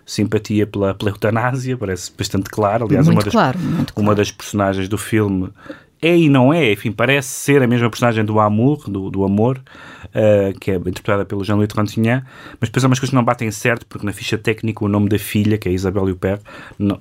simpatia 0.08 0.66
pela, 0.66 0.96
pela 0.96 1.12
eutanásia, 1.12 1.78
parece 1.78 2.12
bastante 2.18 2.50
claro. 2.50 2.86
Aliás, 2.86 3.06
Muito 3.06 3.18
uma, 3.18 3.24
das, 3.26 3.34
claro, 3.34 3.60
muito 3.60 3.94
uma 3.96 4.16
das 4.16 4.32
personagens 4.32 4.88
do 4.88 4.98
filme 4.98 5.50
é 6.02 6.16
e 6.16 6.30
não 6.30 6.54
é, 6.54 6.72
enfim, 6.72 6.92
parece 6.92 7.28
ser 7.28 7.62
a 7.64 7.68
mesma 7.68 7.90
personagem 7.90 8.24
do 8.24 8.40
Amour, 8.40 8.88
do, 8.88 9.10
do 9.10 9.24
Amor, 9.24 9.60
eh, 10.14 10.54
que 10.62 10.70
é 10.70 10.76
interpretada 10.76 11.26
pelo 11.26 11.44
Jean-Louis 11.44 11.68
Trintignant, 11.68 12.24
mas 12.62 12.70
depois 12.70 12.84
há 12.84 12.88
umas 12.88 13.00
coisas 13.00 13.10
que 13.10 13.16
não 13.16 13.24
batem 13.24 13.50
certo, 13.50 13.84
porque 13.88 14.06
na 14.06 14.14
ficha 14.14 14.38
técnica 14.38 14.86
o 14.86 14.88
nome 14.88 15.10
da 15.10 15.18
filha, 15.18 15.58
que 15.58 15.68
é 15.68 15.72
Isabelle 15.72 16.12
Huppert, 16.12 16.42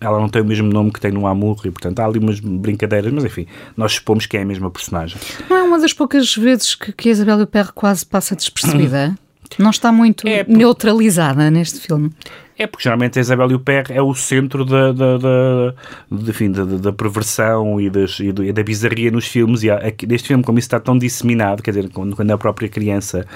ela 0.01 0.19
não 0.19 0.31
tem 0.31 0.41
o 0.41 0.45
mesmo 0.47 0.69
nome 0.73 0.91
que 0.91 0.99
tem 0.99 1.13
no 1.13 1.27
Amour, 1.27 1.61
e 1.67 1.71
portanto 1.71 2.01
há 2.01 2.07
ali 2.07 2.19
umas 2.19 2.41
brincadeiras, 2.41 3.13
mas 3.13 3.25
enfim, 3.25 3.47
nós 3.77 3.93
supomos 3.93 4.25
que 4.25 4.37
é 4.39 4.41
a 4.41 4.47
mesma 4.47 4.71
personagem. 4.71 5.19
Não 5.49 5.57
é 5.59 5.63
uma 5.63 5.79
das 5.79 5.93
poucas 5.93 6.35
vezes 6.35 6.75
que, 6.75 6.91
que 6.91 7.11
a 7.11 7.13
Isabel 7.13 7.43
Huppert 7.43 7.73
quase 7.75 8.05
passa 8.05 8.35
despercebida? 8.35 9.15
Não 9.59 9.71
está 9.71 9.93
muito 9.93 10.27
É, 10.27 10.45
neutralizada 10.49 11.51
neste 11.51 11.81
filme. 11.81 12.11
É 12.59 12.67
porque 12.67 12.85
geralmente 12.85 13.19
a 13.19 13.21
Isabelle 13.21 13.55
Huppert 13.55 13.91
é 13.91 14.01
o 14.01 14.15
centro 14.15 14.65
da, 14.65 14.91
da, 14.91 15.19
da, 15.19 15.75
enfim, 16.11 16.51
da, 16.51 16.65
da- 16.65 16.93
perversão 16.93 17.79
e, 17.79 17.91
das, 17.91 18.19
e, 18.19 18.33
do- 18.33 18.43
e 18.43 18.51
da 18.51 18.63
bizarria 18.63 19.11
nos 19.11 19.27
filmes. 19.27 19.63
E 19.63 19.69
neste 20.07 20.29
filme, 20.29 20.43
como 20.43 20.59
isso 20.59 20.67
está 20.67 20.81
tão 20.81 20.97
disseminado, 20.97 21.63
quer 21.63 21.73
dizer, 21.73 21.91
quando, 21.91 22.17
quando 22.17 22.31
a 22.31 22.39
própria 22.39 22.67
criança 22.69 23.27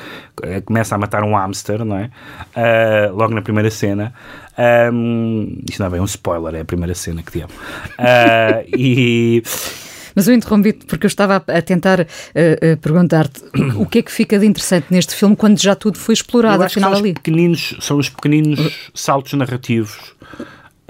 eh, 0.42 0.62
começa 0.62 0.94
a 0.94 0.98
matar 0.98 1.22
um 1.22 1.34
hamster, 1.36 1.84
não 1.84 1.96
é? 1.98 2.10
Ah, 2.56 3.10
logo 3.12 3.34
na 3.34 3.42
primeira 3.42 3.70
cena. 3.70 4.14
Ahm, 4.56 5.58
isto 5.68 5.80
não 5.80 5.86
é 5.86 5.90
bem 5.90 6.00
um 6.00 6.04
spoiler, 6.04 6.54
é 6.54 6.60
a 6.60 6.64
primeira 6.64 6.94
cena 6.94 7.22
que 7.22 7.30
diabo. 7.32 7.52
Ah, 7.98 8.62
e. 8.74 9.42
Mas 10.14 10.28
eu 10.28 10.34
interrompi-te 10.34 10.86
porque 10.86 11.06
eu 11.06 11.08
estava 11.08 11.36
a, 11.36 11.62
tentar 11.62 12.00
eh, 12.00 12.06
eh, 12.34 12.76
perguntar-te 12.76 13.42
o 13.76 13.86
que 13.86 13.98
é 13.98 14.02
que 14.02 14.12
fica 14.12 14.38
de 14.38 14.46
interessante 14.46 14.86
neste 14.90 15.14
filme 15.14 15.36
quando 15.36 15.60
já 15.60 15.74
tudo 15.74 15.98
foi 15.98 16.14
explorado, 16.14 16.58
que 16.58 16.66
afinal 16.66 16.90
são 16.90 17.00
ali. 17.00 17.10
Os 17.10 17.14
pequeninos, 17.14 17.76
são 17.80 17.98
os 17.98 18.08
pequeninos 18.08 18.90
saltos 18.94 19.32
narrativos. 19.34 20.14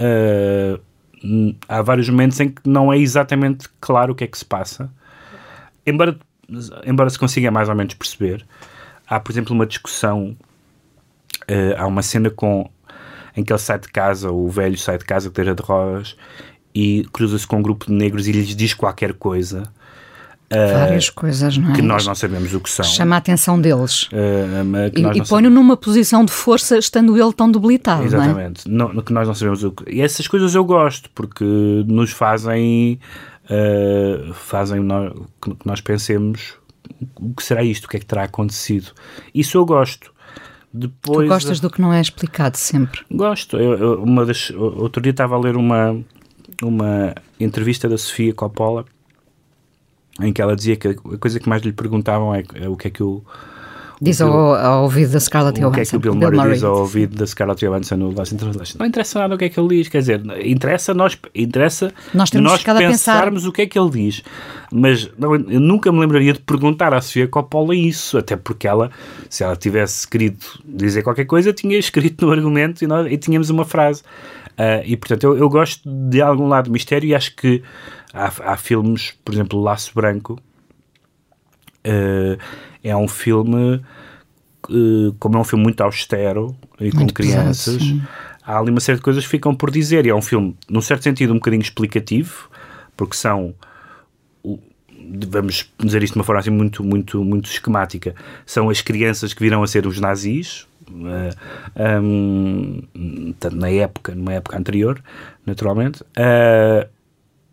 Uh, 0.01 0.81
há 1.67 1.81
vários 1.81 2.09
momentos 2.09 2.39
em 2.39 2.49
que 2.49 2.61
não 2.65 2.91
é 2.91 2.97
exatamente 2.97 3.67
claro 3.79 4.13
o 4.13 4.15
que 4.15 4.23
é 4.23 4.27
que 4.27 4.37
se 4.37 4.45
passa. 4.45 4.89
Embora, 5.85 6.17
embora 6.85 7.09
se 7.09 7.19
consiga 7.19 7.51
mais 7.51 7.69
ou 7.69 7.75
menos 7.75 7.93
perceber, 7.93 8.45
há, 9.07 9.19
por 9.19 9.31
exemplo, 9.31 9.53
uma 9.53 9.65
discussão. 9.65 10.35
uh, 11.49 11.75
há 11.77 11.85
uma 11.85 12.01
cena 12.01 12.29
com, 12.29 12.69
em 13.35 13.43
que 13.43 13.51
ele 13.51 13.59
sai 13.59 13.79
de 13.79 13.89
casa, 13.89 14.31
o 14.31 14.49
velho 14.49 14.77
sai 14.77 14.97
de 14.97 15.05
casa, 15.05 15.29
cadeira 15.29 15.55
de 15.55 15.61
rodas, 15.61 16.17
e 16.73 17.05
cruza-se 17.11 17.45
com 17.47 17.57
um 17.57 17.61
grupo 17.61 17.85
de 17.87 17.93
negros 17.93 18.27
e 18.27 18.31
lhes 18.31 18.55
diz 18.55 18.73
qualquer 18.73 19.13
coisa. 19.13 19.63
uh, 20.51 20.73
Várias 20.79 21.09
coisas, 21.09 21.57
não 21.57 21.71
é? 21.71 21.73
que 21.73 21.81
nós 21.81 22.05
não 22.05 22.15
sabemos 22.15 22.53
o 22.53 22.59
que 22.59 22.69
são. 22.69 22.85
Chama 22.85 23.15
a 23.15 23.17
atenção 23.19 23.59
deles. 23.59 24.03
Uh, 24.03 24.07
E, 24.95 24.99
e 24.99 25.01
não 25.03 25.25
põe-no 25.25 25.49
numa 25.49 25.75
posição 25.77 26.23
de 26.25 26.31
força, 26.31 26.77
estando 26.77 27.17
ele 27.21 27.33
tão 27.33 27.51
debilitado, 27.51 27.99
não 28.01 28.05
é? 28.05 28.07
Exatamente. 28.07 28.69
Não, 28.69 28.93
no 28.93 29.01
que 29.03 29.13
nós 29.13 29.27
não 29.27 29.35
sabemos 29.35 29.63
o 29.63 29.71
que. 29.71 29.91
E 29.93 30.01
essas 30.01 30.27
coisas 30.27 30.53
eu 30.55 30.63
gosto, 30.65 31.09
porque 31.15 31.43
nos 31.87 32.11
fazem. 32.11 32.99
eh, 33.49 34.29
fazem 34.33 34.79
nós, 34.81 35.11
que 35.41 35.55
que 35.55 35.67
nós 35.67 35.81
pensemos 35.81 36.53
o 37.19 37.33
que 37.35 37.43
será 37.43 37.63
isto, 37.63 37.85
o 37.85 37.87
que 37.89 37.97
é 37.97 37.99
que 37.99 38.05
terá 38.05 38.23
acontecido. 38.23 38.91
Isso 39.33 39.57
eu 39.57 39.65
gosto. 39.65 40.11
Depois, 40.73 41.25
Tu 41.27 41.29
gostas 41.29 41.59
do 41.59 41.69
que 41.69 41.81
não 41.81 41.91
é 41.91 41.99
explicado 41.99 42.57
sempre. 42.57 43.01
Gosto. 43.11 43.57
Eu, 43.57 43.73
eu- 43.77 44.03
uma 44.03 44.25
das, 44.25 44.51
outro 44.51 45.01
dia 45.01 45.11
estava 45.11 45.35
a 45.35 45.39
ler 45.39 45.57
uma, 45.57 45.99
uma 46.61 47.13
entrevista 47.39 47.89
da 47.89 47.97
Sofia 47.97 48.33
Coppola 48.33 48.85
em 50.19 50.31
que 50.33 50.41
ela 50.41 50.55
dizia 50.55 50.75
que 50.75 50.89
a 50.89 51.17
coisa 51.17 51.39
que 51.39 51.49
mais 51.49 51.61
lhe 51.61 51.71
perguntavam 51.71 52.33
é, 52.33 52.43
é 52.55 52.69
o 52.69 52.75
que 52.75 52.87
é 52.87 52.91
que 52.91 53.01
o 53.03 53.23
Diz 54.03 54.19
o 54.19 54.23
ao, 54.25 54.33
o- 54.33 54.55
ao 54.55 54.83
ouvido 54.83 55.11
da 55.11 55.19
Scarlett 55.19 55.59
o 55.59 55.61
Johansson. 55.61 55.75
que 55.75 55.81
é 55.81 55.85
que 55.85 55.95
o 55.95 55.99
Bill 55.99 56.15
Murray 56.15 56.53
diz 56.53 56.63
ao 56.63 56.79
ouvido 56.79 57.15
da 57.15 57.27
Scarlett 57.27 57.63
Johansson 57.63 57.97
no 57.97 58.09
Lost 58.11 58.31
in 58.31 58.37
Translation? 58.37 58.77
Não 58.79 58.85
interessa 58.87 59.19
nada 59.19 59.35
o 59.35 59.37
que 59.37 59.45
é 59.45 59.49
que 59.49 59.59
ele 59.59 59.67
diz, 59.77 59.89
quer 59.89 59.99
dizer, 59.99 60.21
interessa 60.43 60.93
nós, 60.93 61.15
interessa 61.35 61.93
Nós 62.13 62.31
temos 62.31 62.51
ficado 62.57 62.77
a 62.77 62.79
pensar- 62.79 63.13
pensarmos 63.13 63.45
o 63.45 63.51
que 63.51 63.61
é 63.61 63.67
que 63.67 63.77
ele 63.77 63.89
diz. 63.91 64.23
Mas 64.71 65.07
não, 65.19 65.35
eu 65.35 65.59
nunca 65.59 65.91
me 65.91 65.99
lembraria 65.99 66.33
de 66.33 66.39
perguntar 66.39 66.93
à 66.95 66.99
Sofia 67.01 67.27
Coppola 67.27 67.75
isso, 67.75 68.17
até 68.17 68.35
porque 68.35 68.67
ela, 68.67 68.89
se 69.29 69.43
ela 69.43 69.55
tivesse 69.55 70.07
querido 70.07 70.39
dizer 70.65 71.03
qualquer 71.03 71.25
coisa, 71.25 71.53
tinha 71.53 71.77
escrito 71.77 72.25
no 72.25 72.31
argumento 72.31 72.83
e, 72.83 72.87
nós, 72.87 73.05
e 73.11 73.17
tínhamos 73.17 73.49
uma 73.51 73.65
frase. 73.65 74.01
Ah, 74.57 74.81
e 74.83 74.97
portanto, 74.97 75.23
eu, 75.25 75.37
eu 75.37 75.47
gosto 75.49 75.81
de 75.87 76.21
algum 76.21 76.47
lado 76.47 76.65
de 76.65 76.71
mistério 76.71 77.07
e 77.07 77.13
acho 77.13 77.35
que 77.35 77.61
há, 78.13 78.31
há 78.45 78.57
filmes, 78.57 79.13
por 79.23 79.33
exemplo, 79.33 79.61
Laço 79.61 79.91
Branco, 79.93 80.39
ah, 81.85 82.37
é 82.83 82.95
um 82.95 83.07
filme 83.07 83.81
eh, 84.69 85.13
como 85.19 85.37
é 85.37 85.39
um 85.39 85.43
filme 85.43 85.63
muito 85.63 85.81
austero 85.81 86.55
e 86.79 86.91
com 86.91 86.99
Muito 86.99 87.13
pesado, 87.13 87.41
crianças, 87.41 87.81
sim. 87.81 88.01
há 88.43 88.57
ali 88.57 88.69
uma 88.69 88.79
série 88.79 88.97
de 88.97 89.03
coisas 89.03 89.23
que 89.23 89.29
ficam 89.29 89.55
por 89.55 89.71
dizer. 89.71 90.05
E 90.05 90.09
é 90.09 90.15
um 90.15 90.21
filme, 90.21 90.55
num 90.69 90.81
certo 90.81 91.03
sentido, 91.03 91.31
um 91.31 91.37
bocadinho 91.37 91.61
explicativo, 91.61 92.49
porque 92.95 93.15
são. 93.15 93.53
Vamos 95.27 95.69
dizer 95.79 96.03
isto 96.03 96.13
de 96.13 96.19
uma 96.19 96.23
forma 96.23 96.39
assim 96.39 96.51
muito, 96.51 96.83
muito, 96.83 97.23
muito 97.23 97.49
esquemática. 97.49 98.15
São 98.45 98.69
as 98.69 98.81
crianças 98.81 99.33
que 99.33 99.41
virão 99.41 99.61
a 99.61 99.67
ser 99.67 99.85
os 99.85 99.99
nazis, 99.99 100.67
uh, 100.89 102.01
um, 102.01 103.33
tanto 103.39 103.55
na 103.57 103.69
época, 103.69 104.15
numa 104.15 104.33
época 104.33 104.57
anterior, 104.57 105.03
naturalmente. 105.45 106.01
Uh, 106.01 106.87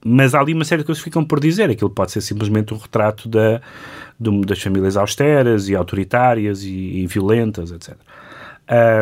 mas 0.04 0.34
há 0.34 0.40
ali 0.40 0.54
uma 0.54 0.64
série 0.64 0.82
de 0.82 0.86
coisas 0.86 1.02
que 1.02 1.10
ficam 1.10 1.24
por 1.24 1.40
dizer. 1.40 1.70
Aquilo 1.70 1.90
pode 1.90 2.12
ser 2.12 2.20
simplesmente 2.20 2.72
um 2.72 2.76
retrato 2.76 3.28
da, 3.28 3.60
das 4.46 4.62
famílias 4.62 4.96
austeras 4.96 5.68
e 5.68 5.74
autoritárias 5.74 6.62
e, 6.62 6.70
e 6.70 7.06
violentas, 7.06 7.70
etc. 7.70 7.96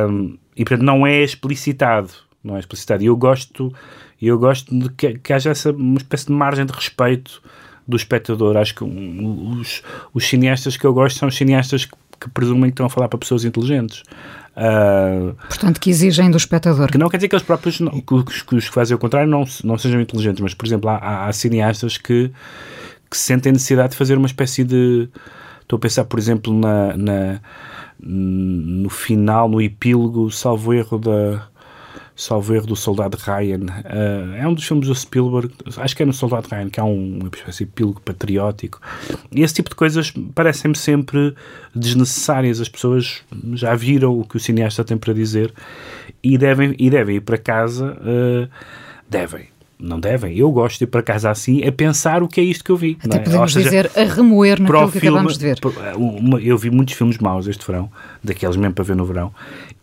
Um, 0.09 0.39
e 0.57 0.65
portanto 0.65 0.83
não 0.83 1.07
é 1.07 1.23
explicitado, 1.23 2.11
não 2.43 2.57
é 2.57 2.61
explicitado. 2.61 3.03
E 3.03 3.07
eu 3.07 3.17
gosto, 3.17 3.73
eu 4.21 4.39
gosto 4.39 4.77
de 4.77 4.89
que, 4.91 5.19
que 5.19 5.33
haja 5.33 5.51
essa 5.51 5.71
uma 5.71 5.99
espécie 5.99 6.27
de 6.27 6.33
margem 6.33 6.65
de 6.65 6.73
respeito 6.73 7.43
do 7.87 7.97
espectador. 7.97 8.57
Acho 8.57 8.75
que 8.75 8.85
um, 8.85 9.61
os, 9.61 9.83
os 10.15 10.27
cineastas 10.27 10.77
que 10.77 10.85
eu 10.85 10.95
gosto 10.95 11.19
são 11.19 11.29
os 11.29 11.37
cineastas 11.37 11.85
que, 11.85 11.95
que 12.21 12.31
presumem 12.31 12.71
que 12.71 12.75
estão 12.75 12.87
a 12.87 12.91
falar 12.91 13.09
para 13.09 13.19
pessoas 13.19 13.45
inteligentes. 13.45 14.03
Uh, 14.57 15.35
Portanto, 15.49 15.79
que 15.79 15.91
exigem 15.91 16.31
do 16.31 16.39
espectador. 16.39 16.91
Que 16.91 16.97
não 16.97 17.11
quer 17.11 17.19
dizer 17.19 17.29
que 17.29 17.35
eles 17.35 17.45
próprios, 17.45 17.77
que, 17.79 18.15
os 18.15 18.43
que 18.43 18.61
fazem 18.63 18.97
o 18.97 18.99
contrário, 18.99 19.31
não, 19.31 19.45
não 19.63 19.77
sejam 19.77 20.01
inteligentes, 20.01 20.41
mas, 20.41 20.55
por 20.55 20.67
exemplo, 20.67 20.89
há, 20.89 20.97
há, 20.97 21.29
há 21.29 21.33
cineastas 21.33 21.99
que, 21.99 22.31
que 23.11 23.17
sentem 23.17 23.53
necessidade 23.53 23.91
de 23.91 23.97
fazer 23.97 24.17
uma 24.17 24.27
espécie 24.27 24.65
de. 24.65 25.09
Estou 25.61 25.77
a 25.77 25.81
pensar, 25.81 26.05
por 26.05 26.19
exemplo, 26.19 26.59
na, 26.59 26.97
na 26.97 27.41
no 27.99 28.89
final, 28.89 29.49
no 29.49 29.61
epílogo, 29.61 30.31
salvo 30.31 30.73
erro 30.73 30.99
da 30.99 31.49
salvo 32.17 32.55
erro 32.55 32.67
do 32.67 32.75
Soldado 32.75 33.19
Ryan. 33.19 33.61
Uh, 33.61 34.35
é 34.37 34.49
um 34.49 34.55
dos 34.55 34.67
filmes 34.67 34.89
do 34.89 34.95
Spielberg, 34.95 35.53
acho 35.77 35.95
que 35.95 36.03
é 36.03 36.07
no 36.07 36.15
Soldado 36.15 36.49
Ryan, 36.51 36.71
que 36.71 36.81
há 36.81 36.85
um, 36.85 37.19
uma 37.21 37.31
espécie 37.33 37.65
de 37.65 37.71
epílogo 37.71 38.01
patriótico. 38.01 38.81
E 39.31 39.43
esse 39.43 39.55
tipo 39.55 39.69
de 39.69 39.77
coisas 39.77 40.13
parecem-me 40.35 40.77
sempre 40.77 41.35
desnecessárias. 41.75 42.61
As 42.61 42.71
pessoas 42.71 43.23
já 43.53 43.75
viram 43.75 44.19
o 44.19 44.25
que 44.25 44.39
o 44.39 44.41
cineasta 44.41 44.83
tem 44.83 44.97
para 44.97 45.13
dizer 45.13 45.53
e 46.23 46.39
devem, 46.39 46.75
e 46.79 46.89
devem 46.89 47.17
ir 47.17 47.21
para 47.21 47.37
casa. 47.37 47.93
Uh, 48.01 48.49
devem 49.09 49.49
não 49.79 50.01
devem. 50.01 50.37
Eu 50.37 50.51
gosto 50.51 50.79
de 50.79 50.85
ir 50.85 50.87
para 50.87 51.03
casa 51.03 51.31
assim 51.31 51.63
a 51.67 51.71
pensar 51.71 52.23
o 52.23 52.29
que 52.29 52.41
é 52.41 52.45
isto 52.45 52.65
que 52.65 52.71
eu 52.71 52.77
vi. 52.77 52.99
Até 53.05 53.17
é? 53.17 53.21
podemos 53.21 53.53
seja, 53.53 53.65
dizer 53.65 53.91
a 53.95 54.05
remoer 54.05 54.61
naquilo 54.61 54.91
que 54.91 55.01
filme, 55.01 55.09
acabamos 55.09 55.39
de 55.39 55.45
ver. 55.45 55.59
eu 56.43 56.59
vi 56.59 56.71
muitos 56.71 56.95
filmes 56.95 57.19
maus 57.19 57.47
este 57.47 57.65
verão, 57.67 57.91
daqueles 58.25 58.57
mesmo 58.57 58.75
para 58.75 58.85
ver 58.85 58.97
no 58.97 59.05
verão, 59.05 59.33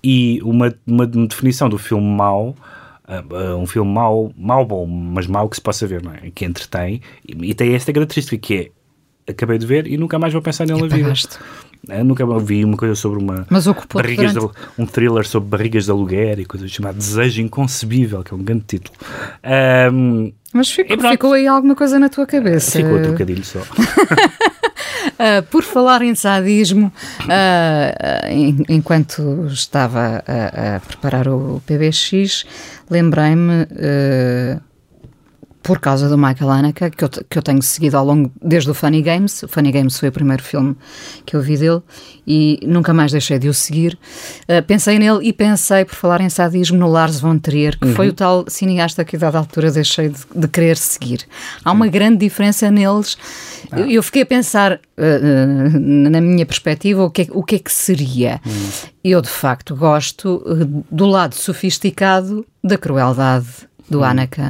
e 0.03 0.39
uma, 0.43 0.74
uma 0.86 1.07
definição 1.07 1.69
do 1.69 1.77
filme 1.77 2.07
mau 2.07 2.55
Uh, 3.05 3.57
um 3.57 3.67
filme 3.67 3.91
mau, 3.91 4.33
mau 4.36 4.65
bom, 4.65 4.88
mas 4.88 5.27
mau 5.27 5.50
que 5.50 5.57
se 5.57 5.62
possa 5.62 5.86
ver, 5.86 6.01
não 6.01 6.13
é? 6.13 6.31
Que 6.33 6.45
entretém 6.45 7.01
e, 7.27 7.50
e 7.50 7.53
tem 7.53 7.75
esta 7.75 7.91
característica 7.91 8.38
que 8.38 8.55
é 8.55 8.72
acabei 9.27 9.57
de 9.57 9.65
ver 9.65 9.88
e 9.88 9.98
nunca 9.98 10.19
mais 10.19 10.33
vou 10.33 10.41
pensar 10.41 10.65
nele 10.65 10.81
na 10.81 10.88
vida. 10.88 11.13
Eu 11.89 12.05
nunca 12.05 12.25
vi 12.39 12.63
uma 12.63 12.77
coisa 12.77 12.95
sobre 12.95 13.22
uma 13.22 13.45
Mas 13.50 13.65
barrigas 13.94 14.33
de, 14.33 14.39
um 14.77 14.85
thriller 14.85 15.25
sobre 15.27 15.50
barrigas 15.50 15.85
de 15.85 15.92
aluguer 15.92 16.39
e 16.39 16.46
coisas 16.46 16.72
chamado 16.72 16.96
Desejo 16.96 17.42
Inconcebível, 17.42 18.24
que 18.24 18.33
é 18.33 18.37
um 18.37 18.44
grande 18.44 18.63
título. 18.66 18.98
Um, 19.92 20.31
Mas 20.53 20.72
ficou, 20.72 20.98
ficou, 20.98 21.33
aí 21.33 21.46
alguma 21.46 21.75
coisa 21.75 22.00
na 22.00 22.07
tua 22.07 22.25
cabeça? 22.25 22.72
Ficou 22.72 22.98
um 22.98 23.01
trocadilho 23.01 23.44
só. 23.44 23.59
Uh, 25.03 25.44
por 25.50 25.63
falar 25.63 26.01
em 26.01 26.16
sadismo, 26.16 26.92
uh, 27.22 27.27
uh, 27.27 28.66
enquanto 28.70 29.48
estava 29.48 30.24
a, 30.25 30.75
a, 30.75 30.79
preparar 30.79 31.27
o 31.27 31.61
PBX, 31.66 32.46
lembrei-me 32.89 33.68
por 35.64 35.80
causa 35.80 36.10
do 36.10 36.18
Michael 36.18 36.52
Haneke, 36.52 36.92
que 36.92 37.06
eu, 37.06 37.10
que 37.10 37.38
eu 37.38 37.42
tenho 37.42 37.62
seguido 37.62 37.98
ao 37.98 38.06
longo, 38.06 38.30
desde 38.44 38.70
o 38.70 38.74
Funny 38.74 39.02
Games. 39.02 39.44
O 39.44 39.48
Funny 39.48 39.72
Games 39.72 39.98
foi 39.98 40.10
o 40.10 40.12
primeiro 40.12 40.44
filme 40.44 40.76
que 41.26 41.38
eu 41.38 41.42
vi 41.42 41.58
dele 41.58 41.82
e 42.28 42.60
nunca 42.68 42.94
mais 42.94 43.14
deixei 43.14 43.40
de 43.40 43.48
o 43.48 43.54
seguir. 43.54 43.98
Uh, 44.44 44.62
pensei 44.68 45.00
nele 45.00 45.20
e 45.22 45.32
pensei, 45.32 45.86
por 45.86 45.96
falar 45.96 46.20
em 46.20 46.30
sadismo, 46.30 46.78
no 46.78 46.88
Lars 46.88 47.22
von 47.22 47.40
Trier, 47.40 47.80
que 47.80 47.88
uhum. 47.88 47.96
foi 47.96 48.10
o 48.10 48.14
tal 48.14 48.44
cineasta 48.50 49.06
que, 49.06 49.16
a 49.16 49.20
dada 49.20 49.38
altura, 49.38 49.72
deixei 49.72 50.10
de, 50.10 50.20
de 50.36 50.48
querer 50.50 50.76
seguir. 50.76 51.26
Há 51.64 51.72
uma 51.72 51.88
grande 51.88 52.18
diferença 52.18 52.70
neles. 52.70 53.18
Ah. 53.72 53.80
Eu, 53.80 53.88
eu, 53.88 54.04
fiquei 54.04 54.24
a 54.24 54.26
pensar, 54.26 54.74
uh, 54.74 55.80
na 55.80 56.20
minha 56.20 56.46
perspectiva, 56.46 57.06
o 57.06 57.10
que, 57.10 57.22
é, 57.22 57.28
o 57.32 57.42
que 57.42 57.56
é 57.56 57.60
que 57.60 57.72
seria. 57.72 58.42
Uhum. 58.46 58.70
Eu, 59.02 59.22
de 59.22 59.30
facto, 59.30 59.74
gosto 59.78 60.44
uh, 60.46 60.86
do 60.92 61.06
lado 61.06 61.36
sofisticado 61.36 62.46
da 62.62 62.78
crueldade 62.78 63.48
do 63.90 64.00
uhum. 64.00 64.04
Haneke 64.04 64.42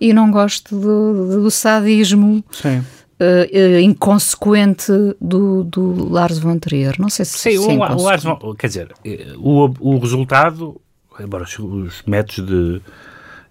e 0.00 0.12
não 0.12 0.30
gosto 0.30 0.78
do, 0.78 1.42
do 1.42 1.50
sadismo. 1.50 2.42
Sim. 2.50 2.82
Uh, 3.20 3.78
inconsequente 3.80 4.90
do, 5.20 5.62
do 5.62 6.08
Lars 6.08 6.38
von 6.38 6.58
Trier. 6.58 6.94
Não 6.98 7.10
sei 7.10 7.26
se, 7.26 7.36
Sim, 7.36 7.50
se 7.50 7.56
é 7.56 7.60
o, 7.60 7.98
o 7.98 8.02
Lars 8.02 8.24
von, 8.24 8.38
quer 8.58 8.68
dizer, 8.68 8.94
o, 9.36 9.70
o 9.78 9.98
resultado, 9.98 10.80
embora 11.20 11.44
os, 11.44 11.58
os, 11.58 12.02
métodos 12.06 12.46
de 12.46 12.80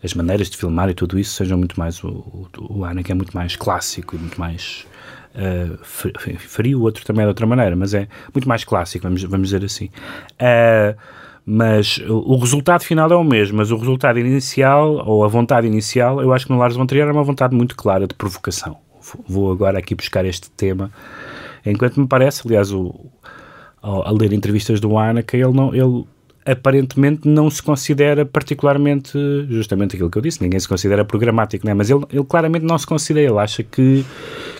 as 0.04 0.16
maneiras 0.16 0.50
de 0.50 0.58
filmar 0.58 0.90
e 0.90 0.96
tudo 0.96 1.20
isso 1.20 1.36
sejam 1.36 1.56
muito 1.56 1.80
mais 1.80 2.04
o, 2.04 2.08
o, 2.08 2.48
o 2.80 2.86
é 2.86 3.14
muito 3.14 3.36
mais 3.36 3.56
clássico 3.56 4.16
e 4.16 4.20
muito 4.20 4.40
mais 4.40 4.88
uh, 5.36 5.78
frio, 5.84 6.80
o 6.80 6.84
outro 6.84 7.06
também 7.06 7.22
é 7.22 7.26
de 7.26 7.30
outra 7.30 7.46
maneira, 7.46 7.76
mas 7.76 7.94
é 7.94 8.08
muito 8.34 8.48
mais 8.48 8.64
clássico, 8.64 9.04
vamos, 9.04 9.22
vamos 9.24 9.50
dizer 9.50 9.64
assim. 9.64 9.90
Uh, 10.36 10.98
mas 11.52 12.00
o 12.08 12.38
resultado 12.38 12.84
final 12.84 13.12
é 13.12 13.16
o 13.16 13.24
mesmo, 13.24 13.58
mas 13.58 13.72
o 13.72 13.76
resultado 13.76 14.20
inicial, 14.20 15.04
ou 15.04 15.24
a 15.24 15.28
vontade 15.28 15.66
inicial, 15.66 16.22
eu 16.22 16.32
acho 16.32 16.46
que 16.46 16.52
no 16.52 16.60
Lars 16.60 16.76
von 16.76 16.86
Trier 16.86 17.08
é 17.08 17.12
uma 17.12 17.24
vontade 17.24 17.56
muito 17.56 17.76
clara 17.76 18.06
de 18.06 18.14
provocação. 18.14 18.78
Vou 19.28 19.52
agora 19.52 19.80
aqui 19.80 19.96
buscar 19.96 20.24
este 20.26 20.52
tema, 20.52 20.92
enquanto 21.66 22.00
me 22.00 22.08
parece, 22.08 22.44
aliás, 22.46 22.72
o, 22.72 22.94
a 23.82 24.12
ler 24.12 24.32
entrevistas 24.32 24.80
do 24.80 24.96
Anaka, 24.96 25.36
ele 25.36 25.52
não... 25.52 25.74
Ele, 25.74 26.06
aparentemente 26.46 27.28
não 27.28 27.50
se 27.50 27.62
considera 27.62 28.26
particularmente, 28.26 29.12
justamente 29.50 29.96
aquilo 29.96 30.10
que 30.10 30.18
eu 30.18 30.22
disse, 30.22 30.42
ninguém 30.42 30.60
se 30.60 30.68
considera 30.68 31.06
programático, 31.06 31.66
né? 31.66 31.76
mas 31.76 31.90
ele, 31.92 32.04
ele 32.12 32.24
claramente 32.24 32.66
não 32.66 32.78
se 32.78 32.88
considera, 32.88 33.30
ele 33.32 33.40
acha 33.40 33.62
que, 33.62 34.04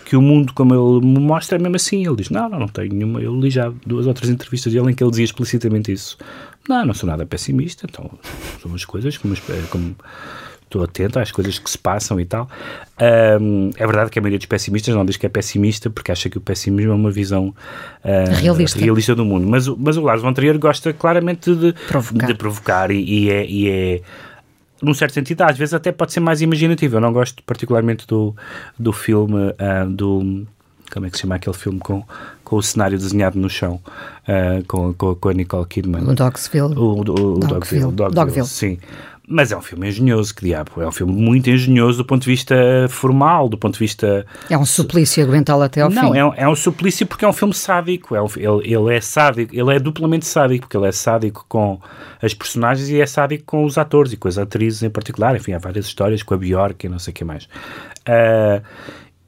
que 0.10 0.16
o 0.16 0.22
mundo 0.24 0.54
como 0.56 0.74
ele 0.74 1.06
me 1.06 1.20
mostra 1.20 1.60
é 1.60 1.62
mesmo 1.62 1.76
assim, 1.76 2.04
ele 2.04 2.16
diz, 2.16 2.32
não, 2.32 2.50
não, 2.50 2.62
não 2.62 2.68
tenho 2.68 2.92
nenhuma, 2.92 3.22
eu 3.22 3.40
li 3.40 3.52
já 3.52 3.72
duas 3.86 4.08
ou 4.08 4.14
três 4.16 4.32
entrevistas 4.32 4.74
dele 4.74 4.90
em 4.90 4.96
que 4.96 5.04
ele 5.04 5.12
dizia 5.12 5.26
explicitamente 5.26 5.92
isso, 5.92 6.18
não, 6.68 6.84
não 6.84 6.96
sou 6.96 7.08
nada 7.08 7.28
pessimista, 7.28 7.86
então 7.88 8.10
são 8.60 8.74
as 8.74 8.84
coisas 8.86 9.16
como, 9.20 9.36
como 9.70 9.96
estou 10.64 10.84
atento 10.84 11.20
às 11.20 11.32
coisas 11.32 11.60
que 11.60 11.70
se 11.70 11.78
passam 11.78 12.20
e 12.20 12.26
tal. 12.26 12.50
Um, 13.40 13.70
é 13.76 13.86
verdade 13.86 14.10
que 14.10 14.18
a 14.18 14.22
maioria 14.22 14.40
dos 14.40 14.48
pessimistas 14.48 14.96
não 14.96 15.06
diz 15.06 15.16
que 15.16 15.28
é 15.28 15.30
pessimista 15.30 15.92
porque 15.92 16.12
acha 16.12 16.28
que 16.28 16.40
o 16.40 16.42
pessimismo 16.42 16.92
é 16.92 16.96
uma 16.96 17.12
visão 17.12 17.50
uh, 18.04 18.42
realista. 18.42 18.80
realista. 18.80 19.14
do 19.14 19.24
mundo. 19.24 19.48
Mas, 19.48 19.68
mas 19.68 19.96
o 19.96 20.02
Lars 20.02 20.24
von 20.24 20.34
Trier 20.34 20.58
gosta 20.58 20.92
claramente 20.92 21.54
de 21.54 21.74
provocar, 21.88 22.26
de 22.26 22.34
provocar 22.34 22.92
e, 22.92 23.04
e, 23.04 23.30
é, 23.30 23.46
e 23.48 23.70
é 23.70 24.02
num 24.82 24.94
certo 24.94 25.14
sentido, 25.14 25.42
às 25.42 25.58
vezes 25.58 25.74
até 25.74 25.92
pode 25.92 26.14
ser 26.14 26.20
mais 26.20 26.42
imaginativo. 26.42 26.98
Eu 26.98 27.02
não 27.02 27.14
gosto 27.14 27.44
particularmente 27.44 28.08
do, 28.08 28.36
do 28.78 28.92
filme 28.92 29.50
uh, 29.50 29.90
do 29.90 30.46
como 30.92 31.06
é 31.06 31.10
que 31.10 31.18
se 31.18 31.22
chama 31.22 31.36
aquele 31.36 31.56
filme 31.56 31.80
com, 31.80 32.04
com 32.44 32.56
o 32.56 32.64
cenário 32.64 32.98
desenhado 32.98 33.38
no 33.38 33.48
chão 33.48 33.80
uh, 34.28 34.64
com, 34.68 34.92
com, 34.94 35.14
com, 35.16 35.30
a 35.30 35.34
Nicole 35.34 35.66
Kidman? 35.68 36.02
O 36.02 36.16
Dogsville 36.16 36.74
o, 36.76 36.82
o, 36.82 37.00
o 37.02 37.40
Dogville, 37.40 37.92
Dogville, 37.92 38.16
Dogville, 38.16 38.48
sim 38.48 38.80
mas 39.32 39.52
é 39.52 39.58
um 39.58 39.62
filme 39.62 39.88
engenhoso, 39.88 40.34
que 40.34 40.44
diabo. 40.44 40.82
É 40.82 40.88
um 40.88 40.92
filme 40.92 41.14
muito 41.14 41.48
engenhoso 41.52 42.00
do 42.00 42.06
ponto 42.06 42.24
de 42.24 42.30
vista 42.30 42.56
formal, 42.90 43.48
do 43.48 43.60
ponto 43.60 43.74
de 43.74 43.80
vista. 43.80 44.26
É 44.50 44.58
um 44.58 44.66
suplício 44.66 45.24
aguentá-lo 45.24 45.62
até 45.62 45.82
ao 45.82 45.90
não, 45.90 46.02
fim. 46.02 46.08
Não, 46.10 46.16
é, 46.16 46.26
um, 46.26 46.34
é 46.34 46.50
um 46.50 46.56
suplício 46.56 47.06
porque 47.06 47.24
é 47.24 47.28
um 47.28 47.34
filme 47.34 47.54
sádico. 47.54 48.16
É 48.16 48.22
um, 48.22 48.28
ele, 48.36 48.74
ele 48.74 48.96
é 48.96 49.00
sádico, 49.00 49.56
ele 49.56 49.76
é 49.76 49.80
duplamente 49.80 50.26
sádico, 50.26 50.62
porque 50.62 50.76
ele 50.76 50.88
é 50.88 50.92
sádico 50.92 51.46
com 51.48 51.80
as 52.20 52.34
personagens 52.34 52.90
e 52.90 53.00
é 53.00 53.06
sádico 53.06 53.44
com 53.46 53.64
os 53.64 53.78
atores 53.78 54.14
e 54.14 54.18
com 54.18 54.28
as 54.28 54.40
atrizes 54.40 54.82
em 54.82 54.90
particular. 54.90 55.36
Enfim, 55.36 55.54
há 55.54 55.60
várias 55.60 55.86
histórias 55.86 56.24
com 56.24 56.34
a 56.34 56.38
Bjork 56.38 56.84
e 56.84 56.90
não 56.90 56.98
sei 56.98 57.12
o 57.12 57.16
que 57.16 57.24
mais. 57.24 57.46
Uh, 57.46 58.66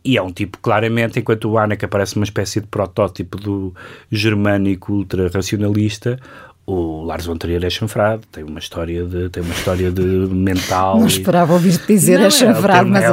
e 0.03 0.17
é 0.17 0.21
um 0.21 0.31
tipo, 0.31 0.57
claramente, 0.57 1.19
enquanto 1.19 1.45
o 1.45 1.59
Anak 1.59 1.85
parece 1.85 2.15
uma 2.15 2.25
espécie 2.25 2.59
de 2.59 2.65
protótipo 2.65 3.37
do 3.37 3.73
germânico 4.11 4.93
ultra-racionalista, 4.93 6.19
o 6.65 7.03
Lars 7.03 7.25
von 7.25 7.37
Trier 7.37 7.63
é 7.63 7.69
chanfrado, 7.69 8.21
tem 8.31 8.43
uma 8.43 8.59
história 8.59 9.03
de, 9.03 9.29
tem 9.29 9.41
uma 9.43 9.53
história 9.53 9.91
de 9.91 10.01
mental. 10.01 10.99
Não 10.99 11.07
esperava 11.07 11.53
ouvir-te 11.53 11.85
dizer 11.87 12.19
não, 12.19 12.27
é 12.27 12.29
chanfrado, 12.29 12.87
é 12.87 12.91
mas... 12.91 13.03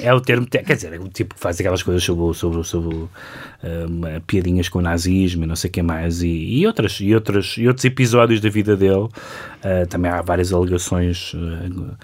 É, 0.00 0.06
é, 0.06 0.14
o 0.14 0.20
termo, 0.20 0.46
quer 0.46 0.74
dizer, 0.74 0.92
é 0.92 0.98
o 0.98 1.08
tipo 1.08 1.34
que 1.34 1.40
faz 1.40 1.60
aquelas 1.60 1.82
coisas 1.82 2.02
sobre, 2.02 2.34
sobre, 2.34 2.64
sobre 2.64 2.94
um, 2.96 4.20
piadinhas 4.26 4.68
com 4.68 4.78
o 4.78 4.82
nazismo 4.82 5.44
e 5.44 5.46
não 5.46 5.56
sei 5.56 5.68
o 5.68 5.72
que 5.72 5.82
mais, 5.82 6.22
e, 6.22 6.28
e, 6.28 6.66
outras, 6.66 6.98
e, 7.00 7.14
outras, 7.14 7.54
e 7.58 7.68
outros 7.68 7.84
episódios 7.84 8.40
da 8.40 8.48
vida 8.48 8.76
dele. 8.76 9.04
Uh, 9.04 9.86
também 9.88 10.10
há 10.10 10.22
várias 10.22 10.52
alegações... 10.52 11.34
Uh, 11.34 11.94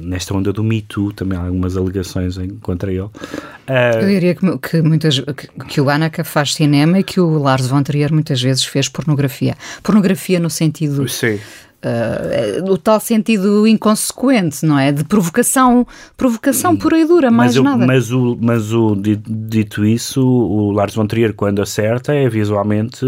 nesta 0.00 0.34
onda 0.34 0.52
do 0.52 0.64
Me 0.64 0.82
Too, 0.82 1.12
também 1.12 1.38
há 1.38 1.42
algumas 1.42 1.76
alegações 1.76 2.36
em, 2.38 2.50
contra 2.56 2.90
ele. 2.90 3.02
Uh, 3.02 4.00
Eu 4.00 4.08
diria 4.08 4.34
que, 4.34 4.58
que, 4.58 4.82
muitas, 4.82 5.20
que, 5.20 5.48
que 5.68 5.80
o 5.80 5.88
Anaka 5.88 6.24
faz 6.24 6.54
cinema 6.54 6.98
e 6.98 7.04
que 7.04 7.20
o 7.20 7.38
Lars 7.38 7.66
von 7.66 7.82
Trier 7.82 8.12
muitas 8.12 8.42
vezes 8.42 8.64
fez 8.64 8.88
pornografia. 8.88 9.54
Pornografia 9.82 10.40
no 10.40 10.50
sentido... 10.50 11.08
Sim. 11.08 11.38
Uh, 11.76 12.72
o 12.72 12.78
tal 12.78 12.98
sentido 12.98 13.64
inconsequente, 13.64 14.66
não 14.66 14.76
é? 14.76 14.90
De 14.90 15.04
provocação, 15.04 15.86
provocação 16.16 16.74
pura 16.74 16.98
e 16.98 17.04
dura, 17.04 17.30
mais 17.30 17.50
mas 17.50 17.56
eu, 17.56 17.62
nada. 17.62 17.86
Mas, 17.86 18.10
o, 18.10 18.36
mas 18.40 18.72
o, 18.72 18.96
dito 18.96 19.84
isso, 19.84 20.20
o 20.26 20.72
Lars 20.72 20.94
von 20.94 21.06
Trier, 21.06 21.32
quando 21.34 21.62
acerta, 21.62 22.12
é 22.12 22.28
visualmente 22.28 23.06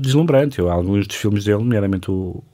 deslumbrante. 0.00 0.60
Eu, 0.60 0.70
alguns 0.70 1.08
dos 1.08 1.16
filmes 1.16 1.44
dele, 1.44 1.58
nomeadamente 1.64 2.10
o, 2.12 2.44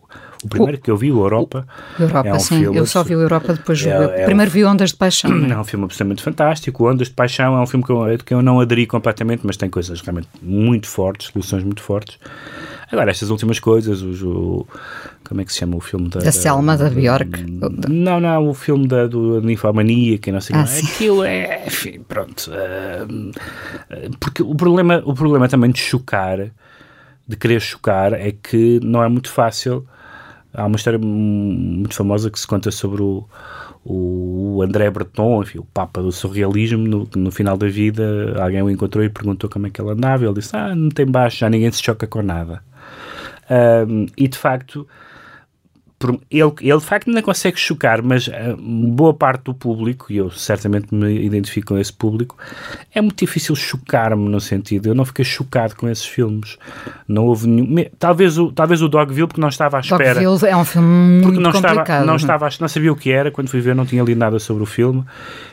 o 0.44 0.48
primeiro 0.48 0.79
o, 0.79 0.81
que 0.81 0.90
eu 0.90 0.96
vi, 0.96 1.11
o 1.11 1.20
Europa. 1.20 1.66
O 1.98 2.03
Europa, 2.03 2.29
é 2.29 2.35
um 2.35 2.38
sim. 2.38 2.61
Filme, 2.61 2.79
eu 2.79 2.87
só 2.87 3.03
vi 3.03 3.16
o 3.16 3.20
Europa 3.20 3.55
depois. 3.55 3.85
É, 3.85 4.22
é 4.22 4.24
primeiro 4.24 4.51
vi 4.51 4.64
Ondas 4.64 4.90
de 4.90 4.96
Paixão. 4.96 5.31
É? 5.31 5.51
é 5.53 5.59
um 5.59 5.64
filme 5.64 5.85
absolutamente 5.85 6.22
fantástico. 6.22 6.88
Ondas 6.88 7.09
de 7.09 7.14
Paixão 7.14 7.57
é 7.57 7.61
um 7.61 7.66
filme 7.66 7.85
que 7.85 7.90
eu, 7.90 8.18
que 8.24 8.35
eu 8.35 8.42
não 8.42 8.61
aderi 8.61 8.87
completamente, 8.87 9.42
mas 9.44 9.57
tem 9.57 9.68
coisas 9.68 10.01
realmente 10.01 10.29
muito 10.40 10.87
fortes, 10.87 11.29
soluções 11.29 11.64
muito 11.64 11.83
fortes. 11.83 12.18
Agora, 12.90 13.11
estas 13.11 13.29
últimas 13.29 13.61
coisas, 13.61 14.01
o, 14.03 14.66
como 15.22 15.42
é 15.42 15.44
que 15.44 15.53
se 15.53 15.59
chama 15.59 15.77
o 15.77 15.81
filme 15.81 16.09
da... 16.09 16.20
Da 16.20 16.33
Selma, 16.33 16.74
da 16.74 16.88
Bjork? 16.88 17.44
Não, 17.87 18.18
não, 18.18 18.48
o 18.48 18.55
filme 18.55 18.88
da, 18.88 19.07
do 19.07 19.42
Ninfomania, 19.42 20.16
que 20.16 20.33
não 20.33 20.40
sei 20.40 20.57
ah, 20.57 20.64
como 20.64 20.79
Aquilo 20.79 21.24
é, 21.24 21.66
enfim, 21.66 22.01
pronto. 22.09 22.51
Uh, 22.51 23.31
porque 24.18 24.42
o 24.42 24.55
problema, 24.55 25.03
o 25.05 25.12
problema 25.12 25.46
também 25.48 25.70
de 25.70 25.79
chocar, 25.79 26.38
de 27.27 27.37
querer 27.37 27.61
chocar, 27.61 28.14
é 28.14 28.33
que 28.33 28.81
não 28.83 29.05
é 29.05 29.09
muito 29.09 29.31
fácil. 29.31 29.87
Há 30.52 30.66
uma 30.66 30.76
história 30.76 30.98
muito 30.98 31.94
famosa 31.94 32.30
que 32.30 32.40
se 32.40 32.46
conta 32.46 32.70
sobre 32.70 33.02
o, 33.02 33.28
o 33.84 34.62
André 34.62 34.90
Breton, 34.90 35.42
enfim, 35.42 35.58
o 35.58 35.64
papa 35.64 36.02
do 36.02 36.11
surrealismo, 36.11 36.87
no, 36.87 37.08
no, 37.16 37.30
final 37.30 37.56
da 37.56 37.68
vida, 37.68 38.34
alguém 38.40 38.62
o 38.62 38.70
encontrou 38.70 39.04
e 39.04 39.08
perguntou 39.08 39.48
como 39.48 39.66
é 39.66 39.70
que 39.70 39.80
ele 39.80 39.90
andava. 39.90 40.24
Ele 40.24 40.34
disse: 40.34 40.56
Ah, 40.56 40.74
não 40.74 40.88
tem 40.88 41.06
baixo, 41.06 41.38
já 41.38 41.50
ninguém 41.50 41.70
se 41.70 41.82
choca 41.82 42.06
com 42.06 42.22
nada. 42.22 42.62
Um, 43.50 44.06
e 44.16 44.28
de 44.28 44.37
facto, 44.37 44.87
ele, 46.30 46.52
ele 46.61 46.78
de 46.78 46.84
facto 46.84 47.11
não 47.11 47.20
consegue 47.22 47.58
chocar, 47.58 48.00
mas 48.02 48.28
uh, 48.28 48.56
boa 48.56 49.12
parte 49.12 49.44
do 49.44 49.54
público, 49.54 50.12
e 50.12 50.16
eu 50.16 50.30
certamente 50.30 50.94
me 50.94 51.24
identifico 51.24 51.68
com 51.68 51.78
esse 51.78 51.92
público, 51.92 52.37
é 52.94 53.00
muito 53.00 53.18
difícil 53.18 53.56
chocar-me 53.56 54.28
no 54.28 54.40
sentido. 54.40 54.88
Eu 54.88 54.94
não 54.94 55.04
fiquei 55.04 55.24
chocado 55.24 55.74
com 55.74 55.88
esses 55.88 56.06
filmes. 56.06 56.56
Não 57.08 57.26
houve 57.26 57.48
nenhum. 57.48 57.84
Talvez 57.98 58.38
o, 58.38 58.52
talvez 58.52 58.80
o 58.80 58.88
Dogville, 58.88 59.26
porque 59.26 59.40
não 59.40 59.48
estava 59.48 59.78
à 59.78 59.80
espera. 59.80 60.20
Dogville 60.20 60.50
é 60.50 60.56
um 60.56 60.64
filme 60.64 60.88
muito 60.88 61.22
porque 61.24 61.40
não 61.40 61.52
complicado. 61.52 61.80
Estava, 61.80 62.04
não, 62.04 62.16
estava, 62.16 62.48
não 62.61 62.68
sabia 62.68 62.92
o 62.92 62.96
que 62.96 63.11
era. 63.11 63.30
Quando 63.32 63.48
fui 63.48 63.61
ver, 63.61 63.74
não 63.74 63.84
tinha 63.84 64.02
lido 64.02 64.18
nada 64.18 64.38
sobre 64.38 64.62
o 64.62 64.66
filme. 64.66 65.04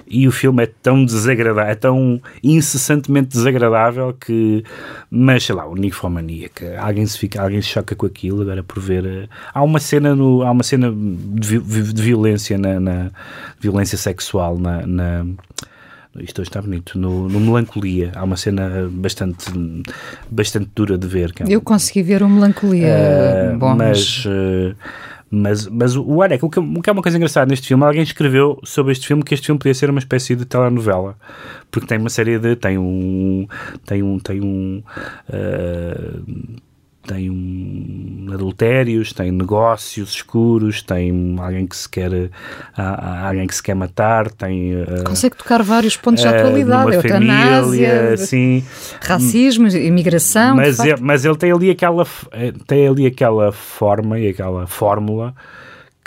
E 0.07 0.27
o 0.27 0.31
filme 0.31 0.63
é 0.63 0.67
tão 0.67 1.03
desagradável, 1.03 1.71
é 1.71 1.75
tão 1.75 2.21
incessantemente 2.43 3.29
desagradável 3.29 4.13
que. 4.13 4.63
Mas 5.09 5.43
sei 5.43 5.55
lá, 5.55 5.67
o 5.67 5.75
Ninfomaníaca. 5.75 6.79
Alguém 6.79 7.05
se, 7.05 7.17
fica, 7.17 7.41
alguém 7.41 7.61
se 7.61 7.69
choca 7.69 7.95
com 7.95 8.05
aquilo, 8.05 8.41
agora 8.41 8.61
por 8.61 8.79
ver. 8.79 9.03
Uh, 9.03 9.29
há 9.53 9.63
uma 9.63 9.79
cena 9.79 10.15
no 10.15 10.43
há 10.43 10.51
uma 10.51 10.63
cena 10.63 10.91
de, 10.91 11.59
de 11.59 12.01
violência 12.01 12.57
na, 12.57 12.79
na, 12.79 13.11
violência 13.59 13.97
sexual 13.97 14.59
na, 14.59 14.85
na 14.85 15.25
isto 16.19 16.39
hoje 16.41 16.49
está 16.49 16.61
bonito, 16.61 16.97
no, 16.97 17.27
no, 17.27 17.39
Melancolia. 17.41 18.11
Há 18.15 18.23
uma 18.23 18.37
cena 18.37 18.89
bastante, 18.89 19.51
bastante 20.29 20.69
dura 20.73 20.97
de 20.97 21.07
ver. 21.07 21.33
É 21.41 21.43
Eu 21.53 21.61
consegui 21.61 22.03
ver 22.03 22.23
o 22.23 22.29
Melancolia. 22.29 22.87
Uh, 23.53 23.57
Bom, 23.57 23.75
mas, 23.75 24.23
mas... 24.23 24.25
Uh, 24.25 24.75
mas, 25.35 25.67
mas 25.67 25.95
o 25.95 26.21
Areca, 26.21 26.45
o 26.45 26.49
que, 26.49 26.59
o 26.59 26.81
que 26.81 26.89
é 26.89 26.93
uma 26.93 27.01
coisa 27.01 27.17
engraçada 27.17 27.45
neste 27.45 27.67
filme, 27.67 27.83
alguém 27.83 28.01
escreveu 28.01 28.59
sobre 28.63 28.93
este 28.93 29.07
filme 29.07 29.23
que 29.23 29.33
este 29.33 29.47
filme 29.47 29.59
podia 29.59 29.73
ser 29.73 29.89
uma 29.89 29.99
espécie 29.99 30.35
de 30.35 30.45
telenovela, 30.45 31.17
porque 31.69 31.87
tem 31.87 31.97
uma 31.97 32.09
série 32.09 32.39
de. 32.39 32.55
tem 32.55 32.77
um. 32.77 33.47
tem 33.85 34.01
um. 34.01 34.19
tem 34.19 34.41
um. 34.41 34.81
Uh, 35.29 36.61
tem 37.05 37.29
um 37.29 38.27
adultérios, 38.33 39.13
tem 39.13 39.31
negócios 39.31 40.09
escuros, 40.09 40.81
tem 40.81 41.35
alguém 41.39 41.67
que 41.67 41.75
se 41.75 41.87
quer 41.87 42.29
há, 42.75 43.27
alguém 43.27 43.47
que 43.47 43.55
se 43.55 43.63
quer 43.63 43.75
matar, 43.75 44.29
tem 44.31 44.81
uh, 44.81 45.03
consegue 45.05 45.37
tocar 45.37 45.61
vários 45.61 45.95
pontos 45.95 46.21
de 46.21 46.27
atualidade, 46.27 46.95
eutanásia, 46.95 48.13
assim, 48.13 48.63
racismo, 49.01 49.67
imigração. 49.67 50.55
Mas, 50.55 50.79
ele, 50.79 50.95
mas 51.01 51.25
ele 51.25 51.37
tem 51.37 51.51
ali 51.51 51.69
aquela 51.69 52.05
tem 52.67 52.87
ali 52.87 53.05
aquela 53.05 53.51
forma 53.51 54.19
e 54.19 54.29
aquela 54.29 54.67
fórmula 54.67 55.33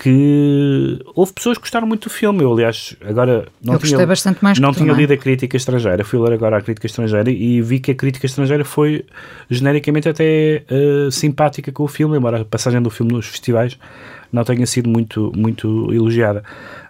que 0.00 1.00
houve 1.12 1.32
pessoas 1.32 1.58
que 1.58 1.62
gostaram 1.62 1.86
muito 1.86 2.08
do 2.08 2.10
filme. 2.10 2.44
Eu, 2.44 2.52
aliás, 2.52 2.96
agora 3.04 3.48
não 3.60 3.74
eu 3.74 3.80
tinha, 3.80 4.06
bastante 4.06 4.42
mais 4.42 4.58
não 4.60 4.70
tinha 4.70 4.86
também. 4.86 5.00
lido 5.00 5.12
a 5.12 5.16
crítica 5.16 5.56
estrangeira. 5.56 6.04
Fui 6.04 6.20
ler 6.20 6.34
agora 6.34 6.56
a 6.56 6.60
crítica 6.60 6.86
estrangeira 6.86 7.28
e 7.28 7.60
vi 7.60 7.80
que 7.80 7.90
a 7.90 7.94
crítica 7.96 8.24
estrangeira 8.24 8.64
foi 8.64 9.04
genericamente 9.50 10.08
até 10.08 10.62
uh, 10.70 11.10
simpática 11.10 11.72
com 11.72 11.82
o 11.82 11.88
filme, 11.88 12.16
embora 12.16 12.42
a 12.42 12.44
passagem 12.44 12.80
do 12.80 12.90
filme 12.90 13.12
nos 13.12 13.26
festivais 13.26 13.76
não 14.32 14.44
tenha 14.44 14.66
sido 14.66 14.88
muito, 14.88 15.32
muito 15.36 15.92
elogiada. 15.92 16.42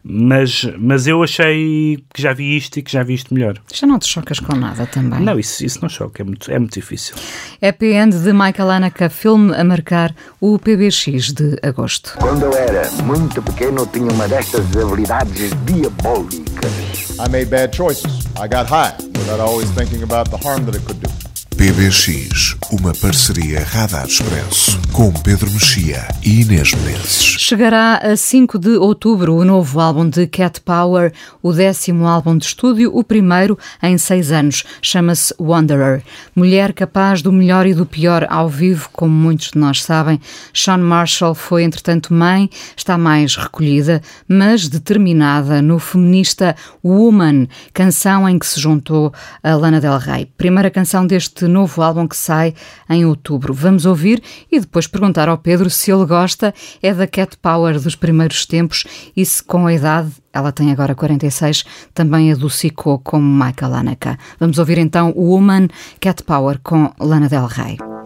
Mas, 0.03 0.67
mas 0.79 1.07
eu 1.07 1.23
achei 1.23 2.03
que 2.15 2.23
já 2.23 2.33
vi 2.33 2.57
isto 2.57 2.79
e 2.79 2.83
que 2.83 2.91
já 2.91 3.03
vi 3.03 3.15
isto 3.15 3.35
melhor. 3.35 3.59
Já 3.73 3.87
não 3.87 3.99
te 3.99 4.09
chocas 4.09 4.41
com 4.41 4.57
nada 4.57 4.87
também? 4.87 5.21
Não, 5.21 5.39
isso, 5.39 5.65
isso 5.65 5.81
não 5.83 5.89
choca, 5.89 6.23
é 6.23 6.25
muito, 6.25 6.51
é 6.51 6.59
muito 6.59 6.75
difícil. 6.75 7.15
Happy 7.61 7.93
End 7.93 8.17
de 8.17 8.33
Michael 8.33 8.71
Haneke, 8.71 9.09
filme 9.09 9.55
a 9.55 9.65
marcar 9.65 10.15
o 10.41 10.59
PBX 10.59 11.33
de 11.33 11.59
agosto. 11.63 12.15
Quando 12.19 12.45
eu 12.45 12.55
era 12.55 12.91
muito 13.03 13.43
pequeno, 13.43 13.87
tinha 13.87 14.11
uma 14.11 14.27
destas 14.29 14.65
habilidades 14.77 15.51
diabólicas. 15.67 17.19
I 17.19 17.29
made 17.31 17.47
bad 17.47 17.75
choices. 17.75 18.27
I 18.37 18.49
got 18.49 18.69
high 18.69 18.95
without 19.19 19.41
always 19.41 19.69
thinking 19.73 20.03
about 20.03 20.31
the 20.31 20.37
harm 20.37 20.65
that 20.65 20.77
it 20.77 20.85
could 20.87 21.01
do. 21.01 21.09
PBX, 21.57 22.57
uma 22.71 22.93
parceria 22.93 23.65
Radar 23.65 24.07
Expresso 24.07 24.79
com 24.93 25.11
Pedro 25.11 25.51
Mexia 25.51 26.07
e 26.23 26.43
Inês 26.43 26.73
Menezes. 26.75 27.37
Chegará 27.39 27.97
a 27.97 28.15
5 28.15 28.59
de 28.59 28.77
outubro 28.77 29.37
o 29.37 29.45
novo 29.45 29.81
álbum 29.81 30.07
de 30.09 30.27
Cat 30.27 30.61
Power, 30.61 31.13
o 31.43 31.53
décimo 31.53 32.07
álbum 32.07 32.37
de 32.37 32.45
estúdio, 32.45 32.95
o 32.95 33.03
primeiro 33.03 33.59
em 33.83 33.97
seis 33.97 34.31
anos. 34.31 34.65
Chama-se 34.83 35.35
Wanderer. 35.41 36.03
Mulher 36.37 36.75
capaz 36.75 37.23
do 37.23 37.33
melhor 37.33 37.67
e 37.67 37.73
do 37.73 37.87
pior 37.87 38.27
ao 38.29 38.51
vivo, 38.51 38.91
como 38.93 39.15
muitos 39.15 39.53
de 39.53 39.59
nós 39.59 39.83
sabem. 39.83 40.21
Sean 40.53 40.79
Marshall 40.79 41.35
foi, 41.35 41.63
entretanto, 41.63 42.13
mãe, 42.13 42.51
está 42.77 42.99
mais 42.99 43.35
recolhida, 43.37 44.03
mas 44.27 44.69
determinada 44.69 45.63
no 45.63 45.79
feminista 45.79 46.55
Woman, 46.85 47.49
canção 47.73 48.29
em 48.29 48.39
que 48.39 48.47
se 48.47 48.61
juntou 48.61 49.13
a 49.43 49.55
Lana 49.55 49.81
Del 49.81 49.97
Rey. 49.97 50.27
Primeira 50.37 50.71
canção 50.71 51.07
deste 51.07 51.47
novo 51.47 51.81
álbum 51.81 52.07
que 52.07 52.17
sai 52.17 52.55
em 52.89 53.05
outubro. 53.05 53.53
Vamos 53.53 53.87
ouvir 53.87 54.23
e 54.51 54.61
depois 54.61 54.87
perguntar 54.87 55.29
ao 55.29 55.39
Pedro 55.39 55.71
se 55.71 55.91
ele 55.91 56.07
gosta 56.07 56.55
é 56.83 56.93
da 56.93 57.07
Cat 57.07 57.37
Power 57.39 57.81
dos 57.81 57.95
primeiros 57.95 58.47
tempos 58.47 58.85
e 59.17 59.25
se 59.25 59.43
com 59.43 59.67
a 59.67 59.75
idade, 59.75 60.13
ela 60.33 60.53
tem 60.53 60.71
agora 60.71 60.95
46, 60.95 61.65
também 61.93 62.33
adocicou 62.33 62.99
como 62.99 63.25
Michael 63.25 63.75
Haneke. 63.75 64.17
Vamos 64.39 64.59
ouvir 64.59 64.79
então 64.79 65.13
o 65.17 65.31
Woman 65.31 65.69
Cat 66.01 66.23
Power 66.23 66.59
com 66.63 66.93
Lana 67.01 67.29
Del 67.29 67.47
Rey. 67.47 67.98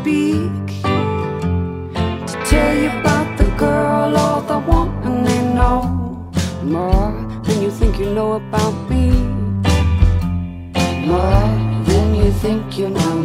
Speak 0.00 0.66
to 2.30 2.34
tell 2.50 2.74
you 2.82 2.90
about 3.00 3.28
the 3.36 3.48
girl 3.58 4.16
or 4.26 4.36
the 4.50 4.58
woman 4.70 5.24
they 5.24 5.42
know 5.58 5.82
more 6.62 7.10
than 7.44 7.56
you 7.62 7.70
think 7.70 7.98
you 7.98 8.10
know 8.14 8.32
about 8.34 8.74
me, 8.90 9.10
more 11.12 11.46
than 11.88 12.14
you 12.14 12.30
think 12.42 12.78
you 12.78 12.88
know 12.90 13.17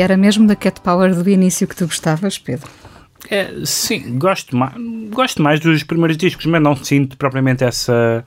E 0.00 0.02
era 0.02 0.16
mesmo 0.16 0.46
da 0.46 0.56
Cat 0.56 0.80
Power 0.80 1.14
do 1.14 1.28
início 1.28 1.68
que 1.68 1.76
tu 1.76 1.84
gostavas, 1.84 2.38
Pedro? 2.38 2.66
É, 3.28 3.52
sim, 3.66 4.16
gosto 4.16 4.56
mais, 4.56 4.72
gosto 5.10 5.42
mais 5.42 5.60
dos 5.60 5.82
primeiros 5.82 6.16
discos, 6.16 6.46
mas 6.46 6.62
não 6.62 6.74
sinto 6.74 7.18
propriamente 7.18 7.64
essa. 7.64 8.24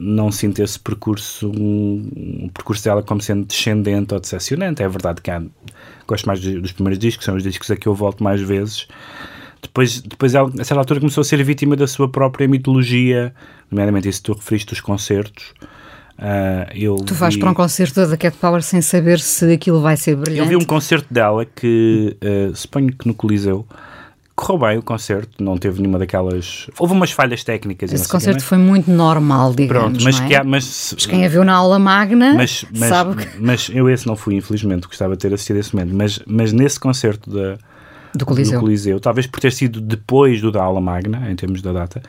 Não 0.00 0.32
sinto 0.32 0.62
esse 0.62 0.80
percurso, 0.80 1.50
um, 1.50 2.44
um 2.44 2.48
percurso 2.48 2.82
dela 2.82 3.02
como 3.02 3.20
sendo 3.20 3.44
descendente 3.44 4.14
ou 4.14 4.20
decepcionante. 4.20 4.82
É 4.82 4.88
verdade 4.88 5.20
que 5.20 5.30
há, 5.30 5.42
gosto 6.06 6.26
mais 6.26 6.40
dos, 6.40 6.62
dos 6.62 6.72
primeiros 6.72 6.98
discos, 6.98 7.26
são 7.26 7.36
os 7.36 7.42
discos 7.42 7.70
a 7.70 7.76
que 7.76 7.86
eu 7.86 7.94
volto 7.94 8.24
mais 8.24 8.40
vezes. 8.40 8.88
Depois, 9.60 10.00
depois 10.00 10.34
ela, 10.34 10.48
a 10.48 10.64
certa 10.64 10.80
altura, 10.80 10.98
começou 10.98 11.20
a 11.20 11.24
ser 11.24 11.44
vítima 11.44 11.76
da 11.76 11.86
sua 11.86 12.10
própria 12.10 12.48
mitologia, 12.48 13.34
nomeadamente 13.70 14.08
isso 14.08 14.22
que 14.22 14.32
tu 14.32 14.32
referiste 14.32 14.70
dos 14.70 14.80
concertos. 14.80 15.52
Eu 16.74 16.96
Tu 16.96 17.14
vais 17.14 17.34
vi- 17.34 17.40
para 17.40 17.50
um 17.50 17.54
concerto 17.54 18.06
da 18.06 18.16
Cat 18.16 18.36
Power 18.38 18.62
sem 18.62 18.80
saber 18.80 19.18
se 19.20 19.52
aquilo 19.52 19.80
vai 19.80 19.96
ser 19.96 20.16
brilhante. 20.16 20.40
eu 20.40 20.46
vi 20.58 20.62
um 20.62 20.66
concerto 20.66 21.12
dela 21.12 21.44
que, 21.44 22.16
eh, 22.20 22.50
suponho 22.54 22.92
que 22.92 23.06
no 23.08 23.14
Coliseu, 23.14 23.66
correu 24.34 24.58
bem 24.68 24.78
o 24.78 24.82
concerto, 24.82 25.42
não 25.42 25.56
teve 25.58 25.80
nenhuma 25.80 25.98
daquelas. 25.98 26.68
Houve 26.78 26.92
umas 26.94 27.10
falhas 27.12 27.44
técnicas. 27.44 27.92
Esse 27.92 28.04
sei 28.04 28.12
concerto 28.12 28.42
foi 28.44 28.58
muito 28.58 28.90
normal, 28.90 29.52
digamos. 29.54 29.82
Pronto, 29.98 30.04
mas 30.04 30.20
é? 30.20 30.26
que 30.26 30.34
há- 30.34 30.44
mas- 30.44 30.92
Mas 30.94 31.06
quem 31.06 31.24
a 31.24 31.28
viu 31.28 31.44
na 31.44 31.54
aula 31.54 31.78
magna 31.78 32.34
Mas, 32.34 32.64
mas, 32.76 32.88
sabe 32.88 33.16
que. 33.26 33.40
mas 33.40 33.68
eu 33.72 33.88
esse 33.90 34.06
não 34.06 34.16
fui, 34.16 34.34
infelizmente, 34.36 34.86
gostava 34.86 35.14
de 35.14 35.18
ter 35.20 35.34
assistido 35.34 35.56
esse 35.58 35.74
momento. 35.74 35.94
Mas, 35.94 36.20
mas 36.26 36.52
nesse 36.52 36.78
concerto 36.80 37.30
da, 37.30 37.58
Do 38.14 38.26
Coliseu. 38.26 39.00
talvez 39.00 39.26
por 39.26 39.40
ter 39.40 39.52
sido 39.52 39.80
depois 39.80 40.40
do 40.40 40.50
da 40.52 40.62
aula 40.62 40.80
magna, 40.80 41.30
em 41.30 41.36
termos 41.36 41.60
da 41.62 41.72
data, 41.72 42.02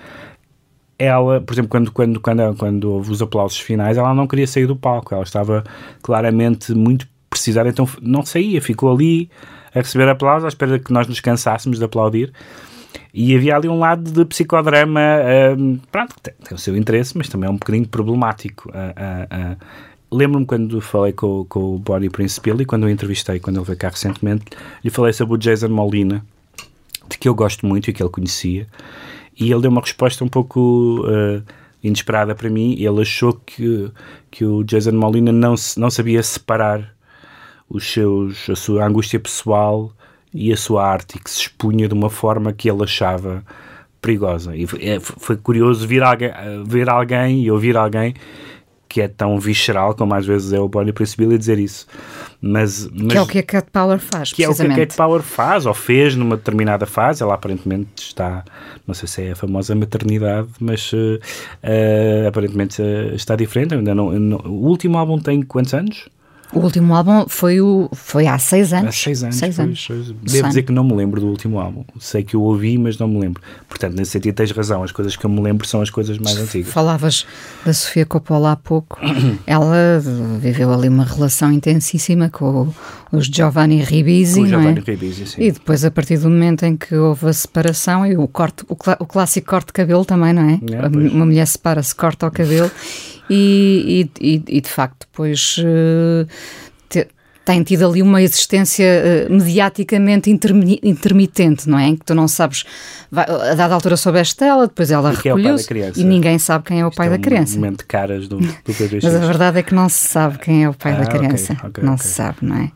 ela, 0.97 1.41
por 1.41 1.53
exemplo, 1.53 1.69
quando, 1.69 1.91
quando, 1.91 2.19
quando, 2.19 2.55
quando 2.55 2.91
houve 2.91 3.11
os 3.11 3.21
aplausos 3.21 3.59
finais, 3.59 3.97
ela 3.97 4.13
não 4.13 4.27
queria 4.27 4.47
sair 4.47 4.67
do 4.67 4.75
palco, 4.75 5.13
ela 5.13 5.23
estava 5.23 5.63
claramente 6.01 6.73
muito 6.73 7.07
precisada, 7.29 7.69
então 7.69 7.87
não 8.01 8.23
saía, 8.23 8.61
ficou 8.61 8.93
ali 8.93 9.29
a 9.73 9.79
receber 9.79 10.07
aplausos, 10.07 10.45
à 10.45 10.47
espera 10.47 10.77
que 10.77 10.93
nós 10.93 11.07
nos 11.07 11.19
cansássemos 11.19 11.79
de 11.79 11.85
aplaudir. 11.85 12.31
E 13.13 13.35
havia 13.35 13.55
ali 13.55 13.67
um 13.67 13.79
lado 13.79 14.11
de 14.11 14.25
psicodrama, 14.25 15.01
hum, 15.57 15.79
pronto, 15.91 16.15
tem, 16.21 16.33
tem 16.43 16.55
o 16.55 16.59
seu 16.59 16.75
interesse, 16.77 17.17
mas 17.17 17.27
também 17.27 17.47
é 17.47 17.51
um 17.51 17.57
bocadinho 17.57 17.87
problemático. 17.87 18.71
Ah, 18.73 18.93
ah, 18.95 19.27
ah. 19.29 19.55
Lembro-me 20.11 20.45
quando 20.45 20.79
falei 20.79 21.11
com, 21.11 21.43
com 21.45 21.75
o 21.75 21.79
Body 21.79 22.09
Prince 22.09 22.39
Billy, 22.39 22.65
quando 22.65 22.83
o 22.83 22.89
entrevistei, 22.89 23.39
quando 23.39 23.57
ele 23.57 23.65
veio 23.65 23.77
cá 23.77 23.89
recentemente, 23.89 24.45
lhe 24.83 24.89
falei 24.91 25.11
sobre 25.11 25.35
o 25.35 25.37
Jason 25.37 25.69
Molina, 25.69 26.23
de 27.09 27.17
que 27.17 27.27
eu 27.27 27.33
gosto 27.33 27.65
muito 27.65 27.89
e 27.89 27.93
que 27.93 28.01
ele 28.01 28.11
conhecia, 28.11 28.67
e 29.39 29.51
ele 29.51 29.61
deu 29.61 29.71
uma 29.71 29.81
resposta 29.81 30.23
um 30.23 30.27
pouco 30.27 31.03
ah, 31.07 31.41
inesperada 31.83 32.33
para 32.33 32.49
mim. 32.49 32.75
Ele 32.79 33.01
achou 33.01 33.33
que, 33.33 33.91
que 34.31 34.45
o 34.45 34.63
Jason 34.63 34.93
Molina 34.93 35.31
não, 35.31 35.55
não 35.77 35.89
sabia 35.89 36.23
separar 36.23 36.93
os 37.69 37.91
seus, 37.91 38.49
a 38.49 38.55
sua 38.55 38.85
angústia 38.85 39.19
pessoal 39.19 39.91
e 40.33 40.51
a 40.51 40.57
sua 40.57 40.85
arte, 40.85 41.17
e 41.17 41.19
que 41.19 41.29
se 41.29 41.41
expunha 41.41 41.87
de 41.87 41.93
uma 41.93 42.09
forma 42.09 42.53
que 42.53 42.69
ele 42.69 42.83
achava 42.83 43.43
perigosa. 44.01 44.55
E 44.55 44.65
foi, 44.65 44.83
é, 44.83 44.99
foi 44.99 45.37
curioso 45.37 45.87
ver 45.87 46.03
alguém, 46.03 46.31
ver 46.65 46.89
alguém 46.89 47.43
e 47.43 47.51
ouvir 47.51 47.77
alguém 47.77 48.13
que 48.93 49.01
é 49.01 49.07
tão 49.07 49.39
visceral 49.39 49.95
como 49.95 50.13
às 50.13 50.23
vezes 50.23 50.53
é 50.53 50.59
o 50.59 50.69
Bonnie 50.69 50.93
Prince 50.93 51.17
Billy 51.17 51.35
dizer 51.35 51.57
isso. 51.57 51.87
Mas, 52.39 52.87
mas 52.93 53.07
Que 53.11 53.17
é 53.17 53.21
o 53.21 53.25
que 53.25 53.39
a 53.39 53.43
Cat 53.43 53.67
Power 53.71 53.97
faz, 53.97 54.31
que 54.31 54.43
é 54.43 54.47
o 54.47 54.53
que 54.53 54.61
a. 54.61 54.75
Kate 54.75 54.95
Power 54.95 55.21
faz 55.23 55.65
ou 55.65 55.73
fez 55.73 56.15
numa 56.15 56.37
determinada 56.37 56.85
fase. 56.85 57.23
Ela 57.23 57.33
aparentemente 57.33 57.89
está, 57.97 58.43
não 58.85 58.93
sei 58.93 59.07
se 59.07 59.23
é 59.23 59.31
a 59.31 59.35
famosa 59.35 59.73
maternidade, 59.73 60.47
mas 60.59 60.91
eh, 61.63 62.25
aparentemente 62.27 62.83
eh, 62.83 63.15
está 63.15 63.35
diferente. 63.35 63.73
Ainda 63.73 63.95
não, 63.95 64.11
não- 64.11 64.37
o 64.45 64.67
último 64.67 64.95
álbum 64.99 65.17
tem 65.17 65.41
quantos 65.41 65.73
anos? 65.73 66.07
O 66.53 66.59
último 66.59 66.93
álbum 66.95 67.25
foi, 67.27 67.59
o, 67.59 67.89
foi 67.93 68.27
há 68.27 68.37
seis 68.37 68.73
anos. 68.73 68.89
Há 68.89 68.91
seis 68.91 69.23
anos. 69.23 69.35
Seis 69.37 69.59
anos. 69.59 69.87
Devo 70.21 70.47
dizer 70.49 70.61
que 70.63 70.71
não 70.71 70.83
me 70.83 70.93
lembro 70.93 71.19
do 71.19 71.27
último 71.27 71.59
álbum. 71.59 71.83
Sei 71.99 72.23
que 72.23 72.37
o 72.37 72.41
ouvi, 72.41 72.77
mas 72.77 72.97
não 72.99 73.07
me 73.07 73.19
lembro. 73.19 73.41
Portanto, 73.67 73.95
nesse 73.95 74.11
sentido 74.11 74.35
tens 74.35 74.51
razão. 74.51 74.83
As 74.83 74.91
coisas 74.91 75.15
que 75.15 75.25
eu 75.25 75.29
me 75.29 75.41
lembro 75.41 75.67
são 75.67 75.81
as 75.81 75.89
coisas 75.89 76.17
mais 76.19 76.37
antigas. 76.37 76.71
Falavas 76.71 77.25
da 77.65 77.73
Sofia 77.73 78.05
Coppola 78.05 78.51
há 78.51 78.55
pouco. 78.55 78.99
Ela 79.47 79.99
viveu 80.39 80.71
ali 80.71 80.89
uma 80.89 81.05
relação 81.05 81.51
intensíssima 81.51 82.29
com 82.29 82.71
os 83.11 83.25
Giovanni 83.25 83.81
Ribisi, 83.81 84.35
Com 84.35 84.39
o 84.41 84.43
não 84.43 84.49
Giovanni 84.61 84.79
é? 84.85 84.91
Ribisi, 84.91 85.25
sim. 85.25 85.41
E 85.41 85.51
depois, 85.51 85.83
a 85.83 85.89
partir 85.91 86.17
do 86.17 86.29
momento 86.29 86.63
em 86.65 86.77
que 86.77 86.95
houve 86.95 87.27
a 87.27 87.33
separação 87.33 88.05
e 88.05 88.15
o, 88.15 88.27
corte, 88.27 88.63
o, 88.69 88.75
clá- 88.75 88.97
o 88.99 89.05
clássico 89.05 89.47
corte 89.49 89.67
de 89.67 89.73
cabelo 89.73 90.05
também, 90.05 90.33
não 90.33 90.43
é? 90.49 90.59
É, 90.71 90.87
uma 90.87 91.25
mulher 91.25 91.47
separa-se, 91.47 91.95
corta 91.95 92.27
o 92.27 92.31
cabelo 92.31 92.69
e, 93.29 94.09
e, 94.19 94.43
e 94.47 94.61
de 94.61 94.69
facto 94.69 95.07
depois 95.11 95.57
uh, 95.59 96.27
te, 96.89 97.07
tem 97.45 97.61
tido 97.63 97.85
ali 97.87 98.01
uma 98.01 98.21
existência 98.21 98.85
uh, 99.29 99.33
mediaticamente 99.33 100.29
intermitente, 100.29 101.67
não 101.69 101.77
é? 101.77 101.87
Em 101.87 101.95
que 101.95 102.05
tu 102.05 102.15
não 102.15 102.27
sabes, 102.27 102.63
vai, 103.11 103.25
a 103.25 103.53
dada 103.55 103.73
altura 103.73 103.97
soubeste 103.97 104.43
ela, 104.43 104.67
depois 104.67 104.91
ela 104.91 105.11
é 105.11 105.15
recolheu-se 105.15 105.73
é 105.77 105.91
e 105.97 106.03
ninguém 106.03 106.39
sabe 106.39 106.65
quem 106.65 106.79
é 106.81 106.85
o 106.85 106.91
pai 106.91 107.07
é 107.07 107.09
da 107.11 107.15
um 107.17 107.21
criança. 107.21 107.55
momento 107.55 107.79
de 107.79 107.85
caras 107.85 108.27
do, 108.27 108.37
do. 108.37 108.47
Mas 109.03 109.15
a 109.15 109.19
verdade 109.19 109.59
é 109.59 109.63
que 109.63 109.73
não 109.75 109.89
se 109.89 110.07
sabe 110.07 110.37
quem 110.39 110.63
é 110.63 110.69
o 110.69 110.73
pai 110.73 110.93
Ah, 110.93 110.99
da 111.01 111.05
criança. 111.05 111.53
ok, 111.63 111.83
não 111.83 111.93
ok. 111.95 112.05
se 112.05 112.13
sabe, 112.13 112.37
não 112.41 112.55
é? 112.57 112.71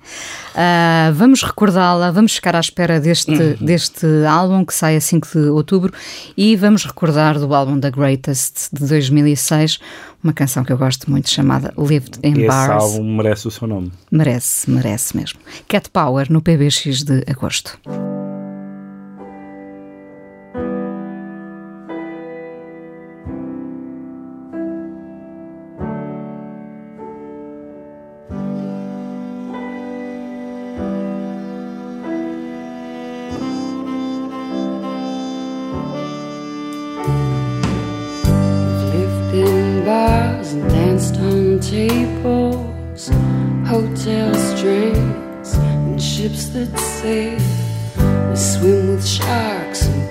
Ah, 0.55 1.11
vamos 1.13 1.43
recordá-la, 1.43 2.11
vamos 2.11 2.33
ficar 2.35 2.55
à 2.55 2.59
espera 2.59 2.99
deste, 2.99 3.31
Uhum. 3.31 3.55
deste 3.61 4.05
álbum 4.27 4.65
que 4.65 4.73
sai 4.73 4.95
a 4.97 5.01
5 5.01 5.27
de 5.31 5.39
outubro 5.49 5.93
e 6.35 6.55
vamos 6.55 6.83
recordar 6.85 7.39
do 7.39 7.53
álbum 7.53 7.79
The 7.79 7.91
Greatest 7.91 8.69
de 8.73 8.85
2006, 8.85 9.79
uma 10.27 10.33
canção 10.33 10.63
que 10.65 10.73
eu 10.73 10.77
gosto 10.77 11.09
muito 11.09 11.29
chamada 11.29 11.73
Lived 11.77 12.19
in 12.21 12.33
Esse 12.33 12.47
Bars. 12.47 12.83
álbum 12.83 13.15
merece 13.15 13.47
o 13.47 13.51
seu 13.51 13.65
nome. 13.65 13.91
Merece, 14.11 14.69
merece 14.69 15.15
mesmo. 15.15 15.39
Cat 15.69 15.89
Power 15.89 16.29
no 16.29 16.41
PBX 16.41 17.03
de 17.03 17.23
agosto. 17.27 17.79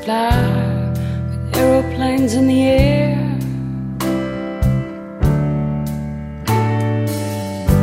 Fly 0.07 0.95
with 1.29 1.57
aeroplanes 1.57 2.35
in 2.35 2.47
the 2.47 2.63
air. 2.63 3.19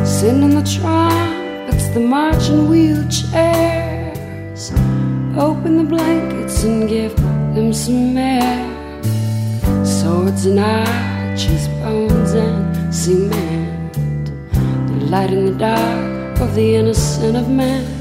Sing 0.06 0.42
in 0.46 0.52
the 0.58 0.64
trumpets, 0.74 1.86
the 1.88 2.00
marching 2.00 2.62
wheelchairs. 2.70 4.62
Open 5.36 5.76
the 5.76 5.84
blankets 5.84 6.64
and 6.64 6.88
give 6.88 7.14
them 7.54 7.74
some 7.74 8.16
air 8.16 8.70
swords 9.84 10.46
and 10.46 10.60
arches, 10.60 11.68
bones 11.82 12.32
and 12.32 12.94
cement. 12.94 13.94
The 14.88 14.96
light 15.12 15.30
in 15.30 15.44
the 15.44 15.56
dark 15.58 16.40
of 16.40 16.54
the 16.54 16.76
innocent 16.76 17.36
of 17.36 17.50
men. 17.50 17.93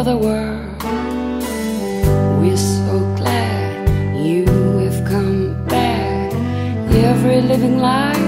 For 0.00 0.04
the 0.04 0.16
world. 0.16 0.82
We're 2.40 2.56
so 2.56 2.98
glad 3.16 3.88
you 4.16 4.46
have 4.84 5.04
come 5.06 5.66
back. 5.66 6.32
Every 7.10 7.42
living 7.42 7.78
line 7.78 8.19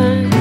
of 0.00 0.31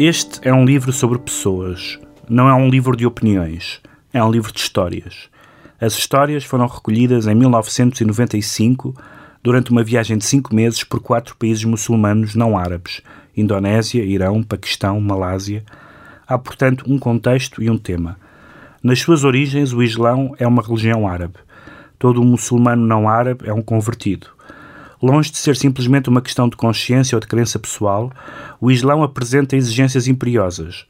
Este 0.00 0.38
é 0.46 0.54
um 0.54 0.64
livro 0.64 0.92
sobre 0.92 1.18
pessoas, 1.18 1.98
não 2.28 2.48
é 2.48 2.54
um 2.54 2.70
livro 2.70 2.96
de 2.96 3.04
opiniões, 3.04 3.80
é 4.12 4.22
um 4.22 4.30
livro 4.30 4.52
de 4.52 4.60
histórias. 4.60 5.28
As 5.80 5.94
histórias 5.94 6.44
foram 6.44 6.68
recolhidas 6.68 7.26
em 7.26 7.34
1995 7.34 8.94
durante 9.42 9.72
uma 9.72 9.82
viagem 9.82 10.16
de 10.16 10.24
cinco 10.24 10.54
meses 10.54 10.84
por 10.84 11.00
quatro 11.00 11.34
países 11.34 11.64
muçulmanos 11.64 12.36
não 12.36 12.56
árabes: 12.56 13.02
Indonésia, 13.36 14.04
Irão, 14.04 14.40
Paquistão, 14.40 15.00
Malásia. 15.00 15.64
Há, 16.28 16.38
portanto, 16.38 16.84
um 16.86 16.96
contexto 16.96 17.60
e 17.60 17.68
um 17.68 17.76
tema. 17.76 18.16
Nas 18.80 19.00
suas 19.00 19.24
origens, 19.24 19.72
o 19.72 19.82
Islão 19.82 20.32
é 20.38 20.46
uma 20.46 20.62
religião 20.62 21.08
árabe. 21.08 21.40
Todo 21.98 22.22
muçulmano 22.22 22.86
não 22.86 23.08
árabe 23.08 23.48
é 23.48 23.52
um 23.52 23.62
convertido. 23.62 24.28
Longe 25.00 25.30
de 25.30 25.38
ser 25.38 25.54
simplesmente 25.54 26.08
uma 26.08 26.20
questão 26.20 26.48
de 26.48 26.56
consciência 26.56 27.14
ou 27.14 27.20
de 27.20 27.28
crença 27.28 27.56
pessoal, 27.58 28.12
o 28.60 28.68
Islão 28.68 29.02
apresenta 29.02 29.56
exigências 29.56 30.08
imperiosas. 30.08 30.86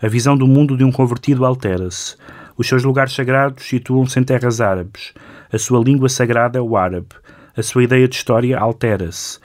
A 0.00 0.06
visão 0.06 0.36
do 0.36 0.46
mundo 0.46 0.76
de 0.76 0.84
um 0.84 0.92
convertido 0.92 1.44
altera-se. 1.44 2.16
Os 2.56 2.68
seus 2.68 2.84
lugares 2.84 3.12
sagrados 3.12 3.64
situam-se 3.64 4.18
em 4.20 4.22
terras 4.22 4.60
árabes. 4.60 5.12
A 5.52 5.58
sua 5.58 5.82
língua 5.82 6.08
sagrada 6.08 6.58
é 6.58 6.62
o 6.62 6.76
árabe. 6.76 7.08
A 7.56 7.62
sua 7.62 7.82
ideia 7.82 8.06
de 8.06 8.14
história 8.14 8.56
altera-se. 8.56 9.40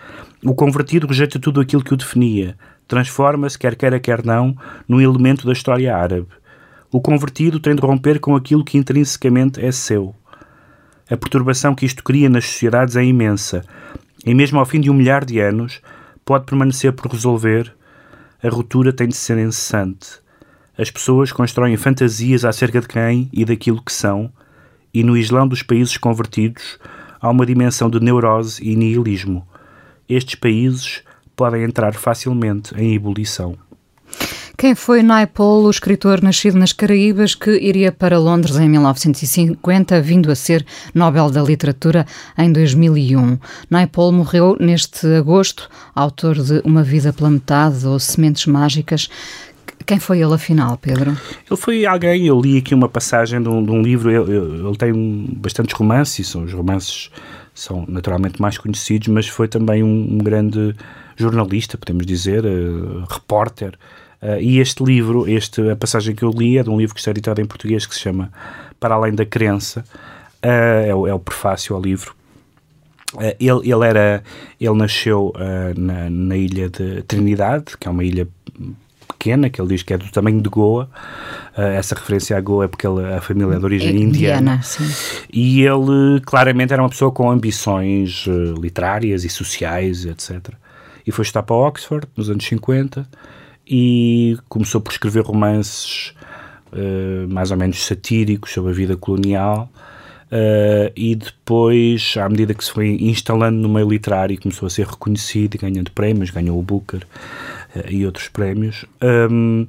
O 0.46 0.54
convertido 0.54 1.08
rejeita 1.08 1.40
tudo 1.40 1.60
aquilo 1.60 1.84
que 1.84 1.94
o 1.94 1.98
definia. 1.98 2.56
transforma-se, 2.88 3.58
quer 3.58 3.76
queira, 3.76 4.00
quer 4.00 4.24
não, 4.24 4.56
num 4.88 5.02
elemento 5.02 5.48
da 5.48 5.54
história 5.54 5.96
árabe. 5.96 6.28
O 6.92 7.02
convertido 7.02 7.60
tem 7.60 7.74
de 7.74 7.82
romper 7.82 8.20
com 8.20 8.36
aquilo 8.36 8.64
que 8.64 8.78
intrinsecamente 8.78 9.60
é 9.60 9.72
seu. 9.72 10.14
A 11.10 11.18
perturbação 11.18 11.74
que 11.74 11.86
isto 11.86 12.04
cria 12.04 12.30
nas 12.30 12.46
sociedades 12.46 12.96
é 12.96 13.04
imensa, 13.04 13.64
e 14.26 14.34
mesmo 14.34 14.60
ao 14.60 14.66
fim 14.66 14.80
de 14.80 14.90
um 14.90 14.94
milhar 14.94 15.26
de 15.26 15.40
anos, 15.40 15.82
pode 16.24 16.46
permanecer 16.46 16.94
por 16.94 17.12
resolver, 17.12 17.74
a 18.42 18.50
ruptura 18.50 18.92
tem 18.94 19.08
de 19.08 19.16
ser 19.16 19.38
incessante. 19.38 20.22
As 20.78 20.90
pessoas 20.90 21.32
constroem 21.32 21.78
fantasias 21.78 22.44
acerca 22.44 22.82
de 22.82 22.88
quem 22.88 23.30
e 23.32 23.46
daquilo 23.46 23.82
que 23.82 23.94
são, 23.94 24.32
e 24.94 25.04
no 25.04 25.18
Islão 25.18 25.48
dos 25.48 25.64
países 25.64 25.98
convertidos 25.98 26.80
há 27.22 27.30
uma 27.30 27.46
dimensão 27.46 27.90
de 27.90 28.00
neurose 28.00 28.64
e 28.64 28.76
nihilismo. 28.76 29.48
Estes 30.10 30.36
países 30.36 31.04
podem 31.36 31.64
entrar 31.64 31.94
facilmente 31.94 32.76
em 32.76 32.94
ebulição. 32.94 33.58
Quem 34.64 34.76
foi 34.76 35.04
Naipaul, 35.04 35.66
o 35.66 35.70
escritor 35.70 36.22
nascido 36.22 36.58
nas 36.58 36.72
Caraíbas 36.72 37.36
que 37.36 37.52
iria 37.52 37.92
para 37.92 38.18
Londres 38.18 38.56
em 38.56 38.70
1950, 38.70 40.00
vindo 40.00 40.32
a 40.32 40.36
ser 40.36 40.66
Nobel 40.96 41.30
da 41.30 41.42
Literatura 41.42 42.06
em 42.38 42.50
2001? 42.50 43.40
Naipaul 43.70 44.14
morreu 44.14 44.56
neste 44.58 45.06
agosto, 45.18 45.70
autor 45.94 46.36
de 46.36 46.62
Uma 46.64 46.82
Vida 46.82 47.12
pela 47.12 47.30
Metade 47.30 47.86
ou 47.86 48.00
Sementes 48.00 48.46
Mágicas. 48.46 49.10
Quem 49.86 50.00
foi 50.00 50.22
ele, 50.22 50.34
afinal, 50.34 50.78
Pedro? 50.78 51.12
Ele 51.12 51.60
foi 51.60 51.86
alguém, 51.86 52.28
eu 52.28 52.40
li 52.40 52.58
aqui 52.58 52.74
uma 52.74 52.88
passagem 52.88 53.44
de 53.44 53.50
um, 53.50 53.62
de 53.66 53.70
um 53.70 53.82
livro, 53.82 54.10
ele, 54.10 54.32
ele, 54.66 54.78
tem 54.78 54.94
bastantes 55.42 55.76
romances, 55.76 56.30
são 56.30 56.46
os 56.46 56.54
romances 56.54 57.12
são 57.54 57.84
naturalmente 57.86 58.42
mais 58.42 58.58
conhecidos, 58.58 59.10
mas 59.10 59.28
foi 59.28 59.50
também 59.50 59.84
um, 59.84 60.08
um 60.14 60.18
grande 60.20 60.74
jornalista, 61.18 61.78
podemos 61.78 62.06
dizer, 62.06 62.46
uh, 62.46 63.04
repórter, 63.10 63.78
Uh, 64.24 64.40
e 64.40 64.60
este 64.60 64.82
livro, 64.82 65.28
este, 65.28 65.70
a 65.70 65.76
passagem 65.76 66.16
que 66.16 66.24
eu 66.24 66.30
li 66.30 66.58
é 66.58 66.64
de 66.64 66.70
um 66.70 66.78
livro 66.78 66.96
que 66.96 67.02
está 67.02 67.12
editado 67.12 67.42
em 67.42 67.46
português 67.46 67.86
que 67.86 67.94
se 67.94 68.00
chama 68.00 68.32
Para 68.80 68.96
Além 68.96 69.14
da 69.14 69.26
Crença, 69.26 69.84
uh, 70.42 70.88
é, 70.88 70.96
o, 70.96 71.06
é 71.06 71.14
o 71.14 71.20
prefácio 71.20 71.76
ao 71.76 71.82
livro. 71.82 72.16
Uh, 73.14 73.36
ele, 73.38 73.70
ele, 73.70 73.86
era, 73.86 74.24
ele 74.62 74.76
nasceu 74.76 75.34
na, 75.76 76.10
na 76.10 76.38
ilha 76.38 76.70
de 76.70 77.02
Trinidade, 77.04 77.78
que 77.78 77.86
é 77.86 77.92
uma 77.92 78.02
ilha 78.02 78.26
pequena, 79.10 79.50
que 79.50 79.60
ele 79.60 79.68
diz 79.68 79.84
que 79.84 79.94
é 79.94 79.98
do 79.98 80.10
tamanho 80.10 80.42
de 80.42 80.48
Goa. 80.48 80.90
essa 81.56 81.94
referência 81.94 82.38
a 82.38 82.40
Goa 82.40 82.64
é 82.64 82.68
porque 82.70 82.88
ele, 82.88 83.06
a 83.14 83.20
família 83.20 83.56
é 83.56 83.60
de 83.60 83.66
origem 83.66 83.90
é 83.90 84.00
indiana. 84.00 84.62
indiana 84.64 84.96
e 85.34 85.62
ele 85.62 86.22
claramente 86.26 86.72
era 86.72 86.82
uma 86.82 86.90
pessoa 86.90 87.12
com 87.12 87.30
ambições 87.30 88.26
literárias 88.58 89.26
e 89.26 89.30
sociais, 89.30 90.06
etc. 90.06 90.54
E 91.06 91.12
foi 91.12 91.24
estudar 91.24 91.44
para 91.44 91.56
Oxford 91.58 92.08
nos 92.16 92.30
anos 92.30 92.46
50 92.46 93.06
e 93.68 94.38
começou 94.50 94.82
por 94.82 94.92
escrever 94.92 95.24
romances 95.24 96.14
uh, 96.72 97.28
mais 97.32 97.52
ou 97.52 97.58
menos 97.58 97.86
satíricos 97.86 98.52
sobre 98.52 98.72
a 98.72 98.74
vida 98.74 98.98
colonial. 98.98 99.70
Uh, 100.32 100.90
e 100.96 101.16
depois, 101.16 102.16
à 102.18 102.28
medida 102.28 102.56
que 102.56 102.66
se 102.66 102.72
foi 102.72 102.98
instalando 103.02 103.60
no 103.60 103.70
meio 103.70 103.88
literário, 103.88 104.40
começou 104.42 104.66
a 104.66 104.70
ser 104.70 104.88
reconhecido, 104.88 105.60
ganhando 105.60 105.92
prémios, 105.92 106.32
ganhou 106.32 106.60
o 106.60 106.64
Booker 106.64 107.04
uh, 107.76 107.90
e 107.90 108.06
outros 108.06 108.30
prémios, 108.30 108.84
um, 109.30 109.68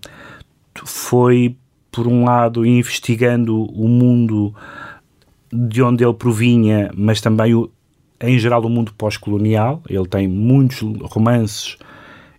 foi, 0.84 1.54
por 1.92 2.06
um 2.06 2.24
lado, 2.24 2.64
investigando 2.64 3.64
o 3.64 3.86
mundo 3.86 4.54
de 5.52 5.82
onde 5.82 6.02
ele 6.02 6.14
provinha, 6.14 6.90
mas 6.96 7.20
também, 7.20 7.54
o, 7.54 7.70
em 8.20 8.38
geral, 8.38 8.64
o 8.64 8.70
mundo 8.70 8.92
pós-colonial. 8.96 9.82
Ele 9.88 10.06
tem 10.08 10.26
muitos 10.26 10.80
romances 11.02 11.76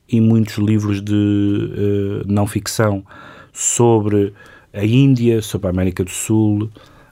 e 0.07 0.21
muitos 0.21 0.57
livros 0.57 1.01
de 1.01 1.13
uh, 1.13 2.23
não 2.31 2.45
ficção 2.45 3.03
sobre 3.51 4.33
a 4.73 4.85
Índia, 4.85 5.41
sobre 5.41 5.67
a 5.67 5.69
América 5.71 6.03
do 6.03 6.11
Sul, 6.11 6.69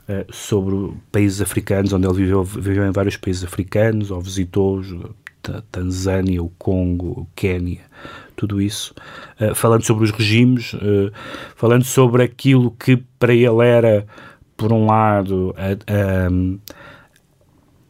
uh, 0.08 0.26
sobre 0.32 0.94
países 1.12 1.41
africanos, 1.41 1.91
onde 1.94 2.06
ele 2.06 2.16
viveu, 2.16 2.44
viveu 2.44 2.86
em 2.88 2.91
vários 2.91 3.18
países 3.18 3.44
africanos, 3.44 4.12
ou 4.12 4.22
visitou 4.22 4.82
a 5.50 5.62
Tanzânia, 5.72 6.41
o 6.41 6.50
Congo, 6.58 7.22
o 7.22 7.28
Quénia, 7.36 7.82
tudo 8.36 8.62
isso, 8.62 8.94
uh, 9.41 9.56
falando 9.56 9.84
sobre 9.84 10.04
os 10.04 10.12
regimes, 10.12 10.76
falando 11.56 11.84
sobre 11.84 12.24
aquilo 12.24 12.72
que 12.72 12.98
para 13.18 13.34
ele 13.34 13.66
era, 13.66 14.06
por 14.56 14.72
um 14.72 14.86
lado, 14.86 15.56
a, 15.58 15.72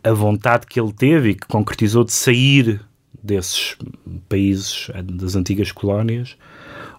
a, 0.08 0.10
a 0.10 0.14
vontade 0.14 0.66
que 0.66 0.80
ele 0.80 0.94
teve 0.94 1.30
e 1.30 1.36
que 1.36 1.48
concretizou 1.48 2.04
de 2.04 2.14
sair 2.14 2.80
desses 3.24 3.78
países, 4.28 4.90
das 5.04 5.36
antigas 5.36 5.72
colónias, 5.72 6.36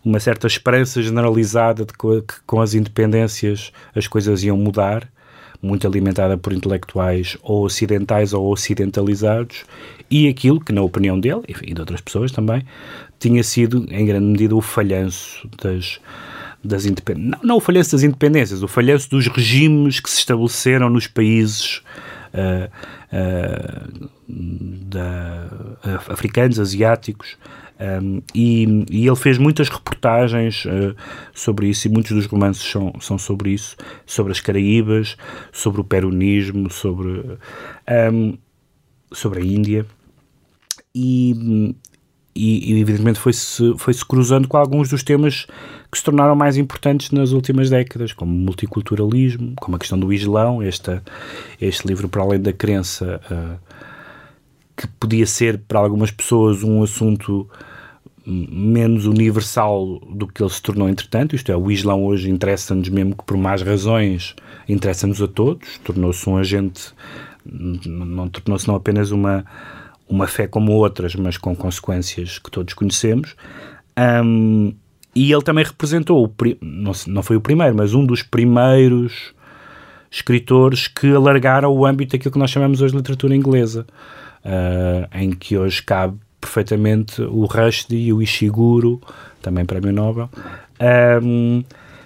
uma 0.05 0.18
certa 0.18 0.47
esperança 0.47 1.03
generalizada 1.03 1.85
de 1.85 1.93
que 1.93 2.41
com 2.47 2.61
as 2.61 2.75
independências 2.75 3.72
as 3.95 4.07
coisas 4.07 4.43
iam 4.43 4.57
mudar, 4.57 5.09
muito 5.61 5.87
alimentada 5.87 6.37
por 6.37 6.53
intelectuais 6.53 7.39
ou 7.43 7.64
ocidentais 7.64 8.33
ou 8.33 8.51
ocidentalizados, 8.51 9.64
e 10.11 10.29
aquilo 10.29 10.61
que, 10.61 10.72
na 10.72 10.83
opinião 10.83 11.18
dele, 11.18 11.43
e 11.49 11.72
de 11.72 11.81
outras 11.81 12.01
pessoas 12.01 12.31
também, 12.31 12.62
tinha 13.18 13.43
sido, 13.43 13.87
em 13.91 14.05
grande 14.05 14.27
medida, 14.27 14.55
o 14.55 14.61
falhanço 14.61 15.49
das, 15.62 15.99
das. 16.62 16.85
Não, 17.16 17.39
não 17.43 17.57
o 17.57 17.61
falhanço 17.61 17.93
das 17.93 18.03
independências, 18.03 18.62
o 18.62 18.68
falhanço 18.68 19.09
dos 19.09 19.27
regimes 19.27 20.01
que 20.01 20.11
se 20.11 20.18
estabeleceram 20.18 20.91
nos 20.91 21.07
países 21.07 21.83
da, 24.28 25.49
uh, 25.85 26.12
africanos, 26.12 26.59
asiáticos, 26.59 27.37
um, 28.03 28.22
e, 28.35 28.85
e, 28.89 29.07
ele 29.07 29.16
fez 29.16 29.37
muitas 29.37 29.68
reportagens 29.68 30.64
uh, 30.64 30.95
sobre 31.32 31.68
isso, 31.68 31.89
e 31.89 31.91
muitos 31.91 32.12
dos 32.12 32.26
romances 32.26 32.62
são, 32.62 32.93
são 33.01 33.18
sobre 33.18 33.51
isso, 33.51 33.76
sobre 34.07 34.32
as 34.32 34.41
Caraíbas, 34.41 35.16
sobre 35.53 35.80
o 35.80 35.85
peronismo, 35.85 36.70
sobre, 36.70 37.39
um, 38.12 38.39
sobre 39.12 39.41
a 39.41 39.45
Índia. 39.45 39.87
E, 40.95 41.74
e, 42.35 42.72
e 42.72 42.80
evidentemente 42.80 43.18
foi-se 43.18 43.74
foi 43.76 43.93
-se 43.93 44.05
cruzando 44.05 44.47
com 44.47 44.57
alguns 44.57 44.89
dos 44.89 45.03
temas 45.03 45.47
que 45.95 45.99
se 45.99 46.05
tornaram 46.05 46.35
mais 46.35 46.57
importantes 46.57 47.13
nas 47.13 47.31
últimas 47.31 47.71
décadas, 47.71 48.13
como 48.13 48.33
o 48.33 48.37
multiculturalismo, 48.37 49.55
como 49.57 49.77
a 49.77 49.79
questão 49.79 49.99
do 49.99 50.13
Islão, 50.13 50.61
este, 50.61 51.01
este 51.61 51.87
livro 51.87 52.09
para 52.09 52.23
além 52.23 52.41
da 52.41 52.53
crença 52.53 53.21
uh, 53.31 53.59
que 54.77 54.89
podia 54.99 55.25
ser 55.25 55.59
para 55.59 55.79
algumas 55.79 56.11
pessoas 56.11 56.65
um 56.65 56.83
assunto 56.83 57.49
menos 58.27 59.07
universal 59.07 60.01
do 60.01 60.27
que 60.27 60.43
ele 60.43 60.51
se 60.51 60.61
tornou 60.61 60.89
entretanto, 60.89 61.37
isto 61.37 61.53
é, 61.53 61.57
o 61.57 61.71
Islão 61.71 62.05
hoje 62.05 62.31
interessa-nos 62.31 62.89
mesmo 62.89 63.15
que 63.15 63.23
por 63.23 63.37
mais 63.37 63.63
razões 63.63 64.35
interessa-nos 64.69 65.23
a 65.23 65.29
todos, 65.29 65.79
tornou-se 65.85 66.29
um 66.29 66.39
agente, 66.39 66.93
não 67.45 68.29
tornou-se 68.29 68.67
não 68.67 68.75
apenas 68.75 69.11
uma 69.11 69.45
uma 70.09 70.27
fé 70.27 70.47
como 70.47 70.73
outras, 70.73 71.15
mas 71.15 71.37
com 71.37 71.57
consequências 71.57 72.39
que 72.39 72.51
todos 72.51 72.75
conhecemos. 72.75 73.35
Um, 73.99 74.75
e 75.15 75.33
ele 75.33 75.43
também 75.43 75.65
representou, 75.65 76.33
não, 76.61 76.93
não 77.07 77.23
foi 77.23 77.37
o 77.37 77.41
primeiro, 77.41 77.75
mas 77.75 77.95
um 77.95 78.05
dos 78.05 78.23
primeiros 78.23 79.33
escritores 80.11 80.89
que 80.89 81.12
alargaram 81.12 81.73
o 81.73 81.85
âmbito 81.85 82.12
daquilo 82.12 82.33
que 82.33 82.39
nós 82.39 82.51
chamamos 82.51 82.81
hoje 82.81 82.93
de 82.93 82.99
literatura 82.99 83.35
inglesa, 83.35 83.87
uh, 84.45 85.09
em 85.17 85.31
que 85.31 85.57
hoje 85.57 85.83
cabe 85.83 86.17
perfeitamente 86.41 87.23
o 87.23 87.47
Rushdie 87.47 88.12
o 88.12 88.23
Ishiguro, 88.23 89.01
também 89.41 89.65
prémio 89.65 89.93
Nobel. 89.93 90.29
Um, 91.23 91.65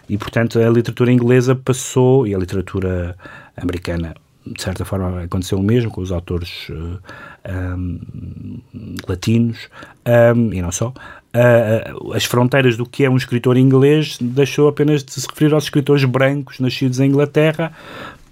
e, 0.08 0.16
portanto, 0.16 0.58
a 0.58 0.70
literatura 0.70 1.12
inglesa 1.12 1.54
passou, 1.54 2.26
e 2.26 2.34
a 2.34 2.38
literatura 2.38 3.16
americana 3.56 4.14
de 4.46 4.62
certa 4.62 4.84
forma 4.84 5.24
aconteceu 5.24 5.58
o 5.58 5.62
mesmo 5.62 5.90
com 5.90 6.00
os 6.00 6.10
autores 6.10 6.68
uh, 6.70 6.98
um, 7.76 8.60
latinos 9.06 9.68
um, 10.34 10.52
e 10.52 10.62
não 10.62 10.72
só. 10.72 10.92
Uh, 11.34 12.14
as 12.14 12.24
fronteiras 12.24 12.76
do 12.76 12.86
que 12.86 13.04
é 13.04 13.10
um 13.10 13.16
escritor 13.16 13.58
inglês 13.58 14.16
deixou 14.18 14.66
apenas 14.66 15.04
de 15.04 15.12
se 15.12 15.28
referir 15.28 15.52
aos 15.52 15.64
escritores 15.64 16.04
brancos 16.04 16.58
nascidos 16.58 17.00
em 17.00 17.08
Inglaterra 17.10 17.70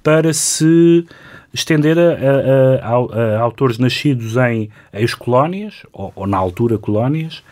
para 0.02 0.32
se 0.32 1.06
estender 1.52 1.98
a, 1.98 2.02
a, 2.02 2.88
a, 2.88 3.36
a 3.36 3.40
autores 3.40 3.78
nascidos 3.78 4.36
em 4.36 4.70
ex-colónias, 4.92 5.82
ou, 5.92 6.12
ou, 6.14 6.26
na 6.26 6.38
altura 6.38 6.78
colónias, 6.78 7.42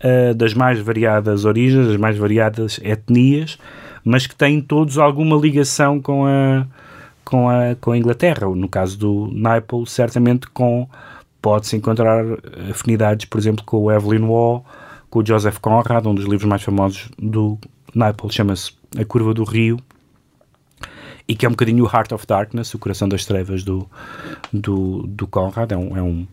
uh, 0.00 0.34
das 0.34 0.54
mais 0.54 0.80
variadas 0.80 1.44
origens, 1.44 1.86
das 1.86 1.96
mais 1.96 2.16
variadas 2.16 2.80
etnias, 2.82 3.58
mas 4.04 4.26
que 4.26 4.34
têm 4.34 4.60
todos 4.60 4.98
alguma 4.98 5.36
ligação 5.36 6.00
com 6.00 6.26
a, 6.26 6.66
com 7.24 7.48
a, 7.48 7.74
com 7.80 7.92
a 7.92 7.98
Inglaterra. 7.98 8.46
No 8.48 8.68
caso 8.68 8.98
do 8.98 9.28
Naipaul, 9.32 9.86
certamente 9.86 10.46
com 10.48 10.88
pode-se 11.40 11.76
encontrar 11.76 12.24
afinidades, 12.70 13.26
por 13.26 13.38
exemplo, 13.38 13.62
com 13.64 13.76
o 13.78 13.92
Evelyn 13.92 14.26
Waugh, 14.26 14.62
com 15.14 15.20
o 15.20 15.24
Joseph 15.24 15.58
Conrad, 15.60 16.04
um 16.06 16.14
dos 16.14 16.24
livros 16.24 16.42
mais 16.42 16.60
famosos 16.60 17.08
do 17.16 17.56
Naipaul, 17.94 18.32
chama-se 18.32 18.72
A 18.98 19.04
Curva 19.04 19.32
do 19.32 19.44
Rio, 19.44 19.78
e 21.28 21.36
que 21.36 21.46
é 21.46 21.48
um 21.48 21.52
bocadinho 21.52 21.84
o 21.84 21.86
Heart 21.86 22.10
of 22.10 22.26
Darkness, 22.26 22.74
o 22.74 22.80
coração 22.80 23.08
das 23.08 23.24
trevas 23.24 23.62
do, 23.62 23.88
do, 24.52 25.06
do 25.06 25.28
Conrad. 25.28 25.70
É 25.70 25.76
um, 25.76 25.96
é 25.96 26.02
um, 26.02 26.26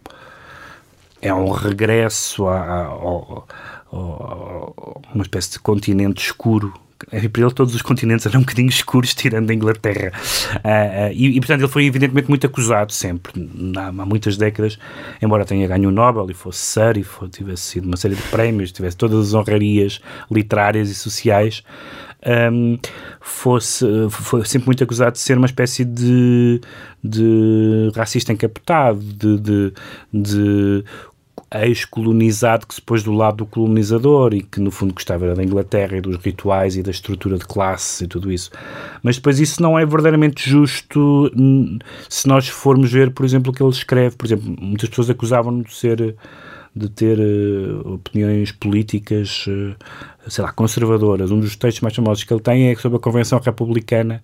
é 1.22 1.32
um 1.32 1.52
regresso 1.52 2.48
a, 2.48 2.60
a, 2.60 2.86
ao, 2.86 3.48
ou 3.92 5.00
uma 5.14 5.22
espécie 5.22 5.52
de 5.52 5.60
continente 5.60 6.26
escuro 6.26 6.74
para 7.08 7.42
ele 7.42 7.52
todos 7.52 7.74
os 7.76 7.82
continentes 7.82 8.26
eram 8.26 8.40
um 8.40 8.44
bocadinho 8.44 8.70
escuros, 8.70 9.14
tirando 9.14 9.50
a 9.50 9.54
Inglaterra. 9.54 10.12
Uh, 10.56 11.10
uh, 11.10 11.14
e, 11.14 11.38
e, 11.38 11.40
portanto, 11.40 11.62
ele 11.62 11.68
foi 11.68 11.86
evidentemente 11.86 12.28
muito 12.28 12.46
acusado 12.46 12.92
sempre, 12.92 13.32
há, 13.78 13.88
há, 13.88 13.92
muitas 13.92 14.38
décadas, 14.38 14.78
embora 15.22 15.46
tenha 15.46 15.68
ganho 15.68 15.90
o 15.90 15.92
Nobel 15.92 16.28
e 16.30 16.34
fosse 16.34 16.60
Sir 16.60 16.98
e 16.98 17.04
fosse, 17.04 17.32
tivesse 17.32 17.64
sido 17.64 17.86
uma 17.86 17.98
série 17.98 18.16
de 18.16 18.22
prémios, 18.24 18.72
tivesse 18.72 18.98
todas 18.98 19.28
as 19.28 19.34
honrarias 19.34 20.00
literárias 20.30 20.90
e 20.90 20.96
sociais, 20.96 21.64
um, 22.52 22.78
fosse 23.20 23.86
foi 24.10 24.46
sempre 24.46 24.68
muito 24.68 24.84
acusado 24.84 25.14
de 25.14 25.20
ser 25.20 25.38
uma 25.38 25.48
espécie 25.48 25.84
de, 25.84 26.62
de 27.04 27.92
racista 27.96 28.32
encapotado, 28.32 29.00
de, 29.00 29.40
de, 29.40 29.74
de 30.14 30.84
ex-colonizado 31.54 32.66
que 32.66 32.76
se 32.76 32.82
pôs 32.82 33.04
do 33.04 33.12
lado 33.12 33.38
do 33.38 33.46
colonizador 33.46 34.34
e 34.34 34.42
que 34.42 34.60
no 34.60 34.72
fundo 34.72 34.94
gostava 34.94 35.36
da 35.36 35.44
Inglaterra 35.44 35.98
e 35.98 36.02
dos 36.02 36.16
rituais 36.18 36.78
e 36.78 36.84
da 36.84 36.92
estrutura 36.92 37.38
de 37.38 37.46
classes 37.46 38.02
e 38.02 38.08
tudo 38.08 38.32
isso. 38.32 38.50
Mas 39.04 39.18
depois 39.18 39.40
isso 39.40 39.62
não 39.62 39.78
é 39.78 39.86
verdadeiramente 39.86 40.50
justo 40.50 41.30
se 42.08 42.28
nós 42.28 42.48
formos 42.48 42.92
ver, 42.92 43.12
por 43.12 43.26
exemplo, 43.26 43.52
o 43.52 43.56
que 43.56 43.62
ele 43.62 43.70
escreve. 43.72 44.16
Por 44.16 44.26
exemplo, 44.26 44.56
muitas 44.60 44.90
pessoas 44.90 45.10
acusavam-no 45.10 45.64
de 45.64 45.76
ser 45.76 46.16
de 46.74 46.90
ter 46.90 47.20
uh, 47.20 47.96
opiniões 47.96 48.52
políticas, 48.52 49.46
uh, 49.48 49.76
sei 50.28 50.44
lá, 50.44 50.54
conservadoras. 50.54 51.32
Um 51.32 51.40
dos 51.40 51.56
textos 51.56 51.82
mais 51.82 51.96
famosos 51.96 52.24
que 52.24 52.34
ele 52.34 52.42
tem 52.42 52.70
é 52.70 52.76
sobre 52.76 52.98
a 52.98 53.02
Convenção 53.02 53.40
Republicana 53.40 54.24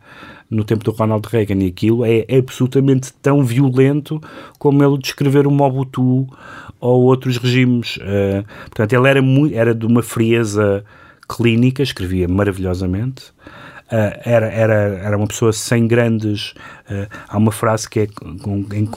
no 0.49 0.63
tempo 0.63 0.83
do 0.83 0.91
Ronald 0.91 1.27
Reagan 1.27 1.55
e 1.55 1.67
aquilo 1.67 2.05
é 2.05 2.25
absolutamente 2.37 3.11
tão 3.21 3.43
violento 3.43 4.21
como 4.57 4.83
ele 4.83 4.97
descrever 4.97 5.45
o 5.45 5.51
Mobutu 5.51 6.27
ou 6.79 7.03
outros 7.03 7.37
regimes. 7.37 7.97
Uh, 7.97 8.45
portanto, 8.65 8.93
ele 8.93 9.07
era, 9.07 9.21
muito, 9.21 9.55
era 9.55 9.75
de 9.75 9.85
uma 9.85 10.01
frieza 10.01 10.85
clínica, 11.27 11.83
escrevia 11.83 12.27
maravilhosamente. 12.27 13.25
Uh, 13.87 14.11
era, 14.25 14.47
era, 14.47 14.73
era 14.73 15.17
uma 15.17 15.27
pessoa 15.27 15.53
sem 15.53 15.87
grandes. 15.87 16.51
Uh, 16.89 17.07
há 17.27 17.37
uma 17.37 17.51
frase 17.51 17.89
que 17.89 18.01
é 18.01 18.07
com, 18.07 18.65
em, 18.73 18.89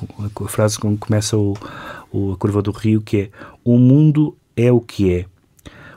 a 0.44 0.48
frase 0.48 0.78
com 0.78 0.94
que 0.94 1.06
começa 1.06 1.36
o, 1.36 1.56
o, 2.12 2.32
a 2.32 2.36
curva 2.36 2.62
do 2.62 2.70
rio, 2.70 3.00
que 3.00 3.16
é 3.18 3.30
o 3.64 3.78
mundo 3.78 4.36
é 4.56 4.70
o 4.72 4.80
que 4.80 5.14
é. 5.14 5.24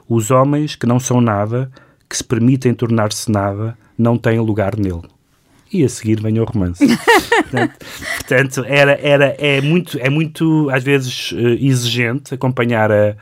Os 0.07 0.31
homens 0.31 0.75
que 0.75 0.85
não 0.85 0.99
são 0.99 1.21
nada, 1.21 1.71
que 2.09 2.17
se 2.17 2.23
permitem 2.23 2.73
tornar-se 2.73 3.31
nada, 3.31 3.77
não 3.97 4.17
têm 4.17 4.39
lugar 4.39 4.77
nele. 4.77 5.01
E 5.71 5.83
a 5.83 5.89
seguir 5.89 6.21
vem 6.21 6.39
o 6.39 6.43
romance. 6.43 6.85
portanto, 7.49 7.73
portanto, 8.17 8.65
era, 8.67 8.99
era, 9.01 9.35
é, 9.39 9.59
muito, 9.59 9.97
é 9.99 10.09
muito, 10.09 10.69
às 10.71 10.83
vezes, 10.83 11.31
uh, 11.31 11.57
exigente 11.59 12.33
acompanhar 12.33 12.91
a, 12.91 13.15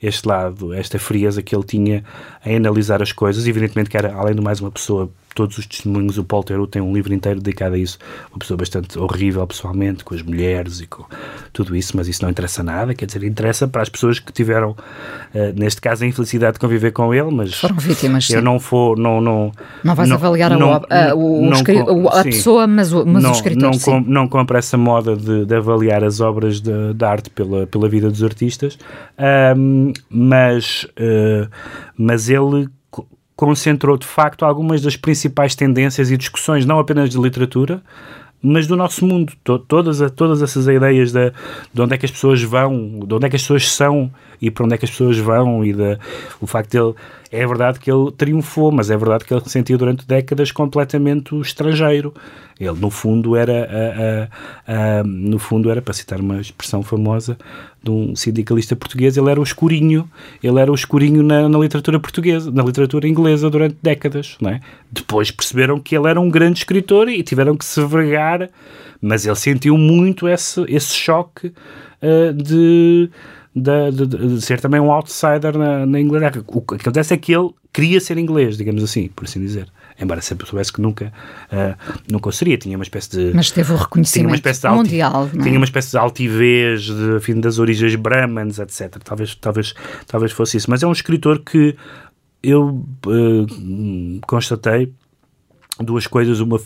este 0.00 0.26
lado, 0.26 0.72
esta 0.72 0.98
frieza 0.98 1.42
que 1.42 1.54
ele 1.54 1.64
tinha 1.64 2.04
em 2.46 2.56
analisar 2.56 3.02
as 3.02 3.12
coisas. 3.12 3.46
Evidentemente 3.46 3.90
que 3.90 3.96
era, 3.96 4.14
além 4.14 4.34
de 4.34 4.40
mais, 4.40 4.60
uma 4.60 4.70
pessoa 4.70 5.10
todos 5.38 5.56
os 5.56 5.66
testemunhos. 5.66 6.18
O 6.18 6.24
Paul 6.24 6.42
Theroux 6.42 6.68
tem 6.68 6.82
um 6.82 6.92
livro 6.92 7.14
inteiro 7.14 7.38
dedicado 7.38 7.76
a 7.76 7.78
isso. 7.78 7.96
Uma 8.32 8.40
pessoa 8.40 8.58
bastante 8.58 8.98
horrível 8.98 9.46
pessoalmente, 9.46 10.02
com 10.02 10.12
as 10.12 10.20
mulheres 10.20 10.80
e 10.80 10.86
com 10.88 11.04
tudo 11.52 11.76
isso, 11.76 11.96
mas 11.96 12.08
isso 12.08 12.24
não 12.24 12.30
interessa 12.30 12.60
nada. 12.60 12.92
Quer 12.92 13.06
dizer, 13.06 13.22
interessa 13.22 13.68
para 13.68 13.82
as 13.82 13.88
pessoas 13.88 14.18
que 14.18 14.32
tiveram, 14.32 14.72
uh, 14.72 14.76
neste 15.54 15.80
caso, 15.80 16.02
a 16.02 16.08
infelicidade 16.08 16.54
de 16.54 16.58
conviver 16.58 16.90
com 16.90 17.14
ele, 17.14 17.30
mas 17.30 17.54
foram 17.54 17.76
vítimas. 17.76 18.28
Eu 18.30 18.40
sim. 18.40 18.44
não 18.44 18.58
vou, 18.58 18.96
não, 18.96 19.20
não. 19.20 19.52
Não 19.84 19.94
vais 19.94 20.08
não, 20.08 20.16
avaliar 20.16 20.50
não, 20.58 20.72
a, 20.72 20.80
a, 20.90 21.14
o, 21.14 21.48
não, 21.48 22.02
o, 22.02 22.08
a 22.08 22.24
sim, 22.24 22.30
pessoa, 22.30 22.66
mas, 22.66 22.92
o, 22.92 23.06
mas 23.06 23.22
não, 23.22 23.30
o 23.30 23.32
escritor. 23.32 23.70
Não, 23.70 23.78
com, 23.78 24.00
não 24.00 24.28
compra 24.28 24.58
essa 24.58 24.76
moda 24.76 25.14
de, 25.14 25.44
de 25.44 25.54
avaliar 25.54 26.02
as 26.02 26.20
obras 26.20 26.60
de, 26.60 26.94
de, 26.94 27.04
arte 27.04 27.30
pela, 27.30 27.64
pela 27.64 27.88
vida 27.88 28.10
dos 28.10 28.24
artistas, 28.24 28.76
um, 29.56 29.92
mas, 30.10 30.84
uh, 30.98 31.48
mas 31.96 32.28
ele 32.28 32.68
concentrou 33.38 33.96
de 33.96 34.04
facto 34.04 34.44
algumas 34.44 34.82
das 34.82 34.96
principais 34.96 35.54
tendências 35.54 36.10
e 36.10 36.16
discussões, 36.16 36.66
não 36.66 36.80
apenas 36.80 37.08
de 37.08 37.16
literatura, 37.16 37.80
mas 38.42 38.66
do 38.66 38.74
nosso 38.74 39.06
mundo. 39.06 39.32
Todas, 39.68 40.00
todas 40.10 40.42
essas 40.42 40.66
ideias 40.66 41.12
de, 41.12 41.32
de 41.72 41.80
onde 41.80 41.94
é 41.94 41.98
que 41.98 42.04
as 42.04 42.10
pessoas 42.10 42.42
vão, 42.42 42.98
de 43.06 43.14
onde 43.14 43.26
é 43.26 43.30
que 43.30 43.36
as 43.36 43.42
pessoas 43.42 43.70
são 43.70 44.10
e 44.42 44.50
para 44.50 44.64
onde 44.64 44.74
é 44.74 44.76
que 44.76 44.84
as 44.84 44.90
pessoas 44.90 45.18
vão, 45.18 45.64
e 45.64 45.72
de, 45.72 45.96
o 46.40 46.48
facto 46.48 46.72
de 46.72 46.78
ele. 46.78 46.94
É 47.30 47.46
verdade 47.46 47.78
que 47.78 47.90
ele 47.90 48.10
triunfou, 48.12 48.72
mas 48.72 48.90
é 48.90 48.96
verdade 48.96 49.24
que 49.24 49.34
ele 49.34 49.42
se 49.42 49.50
sentiu 49.50 49.76
durante 49.76 50.06
décadas 50.06 50.50
completamente 50.50 51.38
estrangeiro. 51.40 52.14
Ele, 52.58 52.72
no 52.72 52.90
fundo, 52.90 53.36
era, 53.36 54.28
a, 54.66 54.72
a, 54.72 55.00
a, 55.00 55.04
no 55.04 55.38
fundo, 55.38 55.70
era, 55.70 55.82
para 55.82 55.92
citar 55.92 56.20
uma 56.20 56.40
expressão 56.40 56.82
famosa 56.82 57.36
de 57.82 57.90
um 57.90 58.16
sindicalista 58.16 58.74
português, 58.74 59.16
ele 59.16 59.30
era 59.30 59.38
o 59.38 59.42
escurinho, 59.42 60.08
ele 60.42 60.58
era 60.58 60.72
o 60.72 60.74
escurinho 60.74 61.22
na, 61.22 61.48
na 61.48 61.58
literatura 61.58 62.00
portuguesa, 62.00 62.50
na 62.50 62.64
literatura 62.64 63.06
inglesa 63.06 63.48
durante 63.48 63.76
décadas, 63.82 64.36
não 64.40 64.50
é? 64.50 64.60
Depois 64.90 65.30
perceberam 65.30 65.78
que 65.78 65.96
ele 65.96 66.08
era 66.08 66.20
um 66.20 66.28
grande 66.28 66.58
escritor 66.58 67.08
e 67.08 67.22
tiveram 67.22 67.56
que 67.56 67.64
se 67.64 67.84
vergar, 67.84 68.50
mas 69.00 69.24
ele 69.24 69.36
sentiu 69.36 69.78
muito 69.78 70.26
esse, 70.26 70.64
esse 70.68 70.94
choque 70.94 71.52
uh, 72.02 72.32
de, 72.32 73.08
de, 73.58 73.90
de, 73.92 74.06
de, 74.06 74.40
ser 74.40 74.60
também 74.60 74.80
um 74.80 74.90
outsider 74.90 75.56
na, 75.56 75.86
na 75.86 76.00
Inglaterra. 76.00 76.44
O 76.46 76.60
que 76.62 76.74
acontece 76.76 77.14
é 77.14 77.16
que 77.16 77.34
ele 77.34 77.50
queria 77.72 78.00
ser 78.00 78.18
inglês, 78.18 78.56
digamos 78.56 78.82
assim, 78.82 79.08
por 79.08 79.24
assim 79.24 79.40
dizer 79.40 79.68
embora 80.00 80.20
sempre 80.20 80.46
soubesse 80.46 80.72
que 80.72 80.80
nunca, 80.80 81.12
uh, 81.52 81.76
nunca 82.10 82.28
o 82.28 82.32
seria. 82.32 82.56
Tinha 82.56 82.76
uma 82.76 82.84
espécie 82.84 83.10
de. 83.10 83.34
Mas 83.34 83.50
teve 83.50 83.72
o 83.72 83.76
reconhecimento 83.76 84.46
alti, 84.46 84.68
mundial. 84.68 85.28
Tinha 85.30 85.58
uma 85.58 85.64
espécie 85.64 85.90
de 85.90 85.98
altivez 85.98 86.82
de, 86.82 87.20
fim, 87.20 87.40
das 87.40 87.58
origens 87.58 87.94
brahmanes, 87.96 88.58
etc. 88.58 88.96
Talvez, 89.02 89.34
talvez, 89.34 89.74
talvez 90.06 90.32
fosse 90.32 90.56
isso. 90.56 90.70
Mas 90.70 90.82
é 90.82 90.86
um 90.86 90.92
escritor 90.92 91.40
que 91.40 91.76
eu 92.42 92.86
uh, 93.06 94.20
constatei 94.26 94.92
duas 95.80 96.06
coisas, 96.06 96.40
uma 96.40 96.60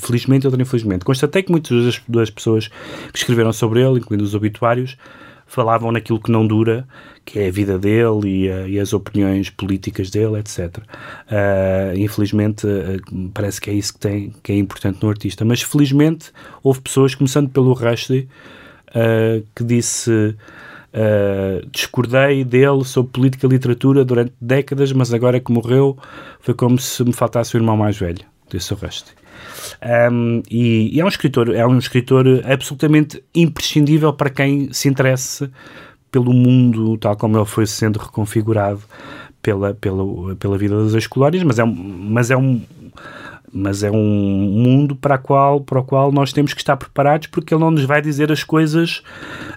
felizmente 0.00 0.44
e 0.44 0.46
outra 0.46 0.60
infelizmente. 0.60 1.04
Constatei 1.04 1.42
que 1.42 1.50
muitas 1.50 1.84
das, 1.84 2.02
das 2.06 2.30
pessoas 2.30 2.68
que 3.12 3.18
escreveram 3.18 3.52
sobre 3.52 3.80
ele, 3.80 3.98
incluindo 3.98 4.24
os 4.24 4.34
obituários, 4.34 4.96
falavam 5.46 5.92
naquilo 5.92 6.20
que 6.20 6.30
não 6.30 6.46
dura, 6.46 6.86
que 7.24 7.38
é 7.38 7.48
a 7.48 7.50
vida 7.50 7.78
dele 7.78 8.44
e, 8.46 8.50
a, 8.50 8.68
e 8.68 8.78
as 8.78 8.92
opiniões 8.92 9.50
políticas 9.50 10.10
dele, 10.10 10.38
etc. 10.38 10.78
Uh, 10.78 10.82
ah, 11.30 11.92
infelizmente, 11.96 12.66
uh, 12.66 13.30
parece 13.32 13.60
que 13.60 13.70
é 13.70 13.72
isso 13.72 13.94
que, 13.94 14.00
tem, 14.00 14.34
que 14.42 14.52
é 14.52 14.56
importante 14.56 15.02
no 15.02 15.08
artista. 15.08 15.44
Mas 15.44 15.62
felizmente 15.62 16.30
houve 16.62 16.80
pessoas, 16.80 17.14
começando 17.14 17.48
pelo 17.48 17.72
Rushdie, 17.72 18.28
uh, 18.90 19.44
que 19.54 19.64
disse. 19.64 20.36
Uh, 20.96 21.66
discordei 21.72 22.44
dele 22.44 22.84
sobre 22.84 23.10
política 23.10 23.48
e 23.48 23.50
literatura 23.50 24.04
durante 24.04 24.32
décadas, 24.40 24.92
mas 24.92 25.12
agora 25.12 25.40
que 25.40 25.50
morreu 25.50 25.98
foi 26.38 26.54
como 26.54 26.78
se 26.78 27.02
me 27.02 27.12
faltasse 27.12 27.56
o 27.56 27.58
irmão 27.58 27.76
mais 27.76 27.98
velho, 27.98 28.24
disse 28.48 28.72
o 28.72 28.76
Rushdie. 28.76 29.23
Um, 30.10 30.42
e, 30.50 30.96
e, 30.96 31.00
é 31.00 31.04
um 31.04 31.08
escritor, 31.08 31.54
é 31.54 31.66
um 31.66 31.78
escritor 31.78 32.26
absolutamente 32.44 33.22
imprescindível 33.34 34.12
para 34.12 34.30
quem 34.30 34.72
se 34.72 34.88
interesse 34.88 35.50
pelo 36.10 36.32
mundo 36.32 36.96
tal 36.98 37.16
como 37.16 37.36
ele 37.36 37.44
foi 37.44 37.66
sendo 37.66 37.98
reconfigurado 37.98 38.80
pela, 39.42 39.74
pela, 39.74 40.34
pela 40.36 40.56
vida 40.56 40.82
das 40.82 40.94
escolares, 40.94 41.42
mas 41.42 41.58
é 41.58 41.64
um, 41.64 41.74
mas 41.74 42.30
é 42.30 42.36
um 42.36 42.62
mas 43.54 43.84
é 43.84 43.90
um 43.90 43.96
mundo 43.96 44.96
para, 44.96 45.16
qual, 45.16 45.60
para 45.60 45.78
o 45.78 45.84
qual 45.84 46.10
nós 46.10 46.32
temos 46.32 46.52
que 46.52 46.60
estar 46.60 46.76
preparados 46.76 47.28
porque 47.28 47.54
ele 47.54 47.60
não 47.60 47.70
nos 47.70 47.84
vai 47.84 48.02
dizer 48.02 48.32
as 48.32 48.42
coisas 48.42 49.02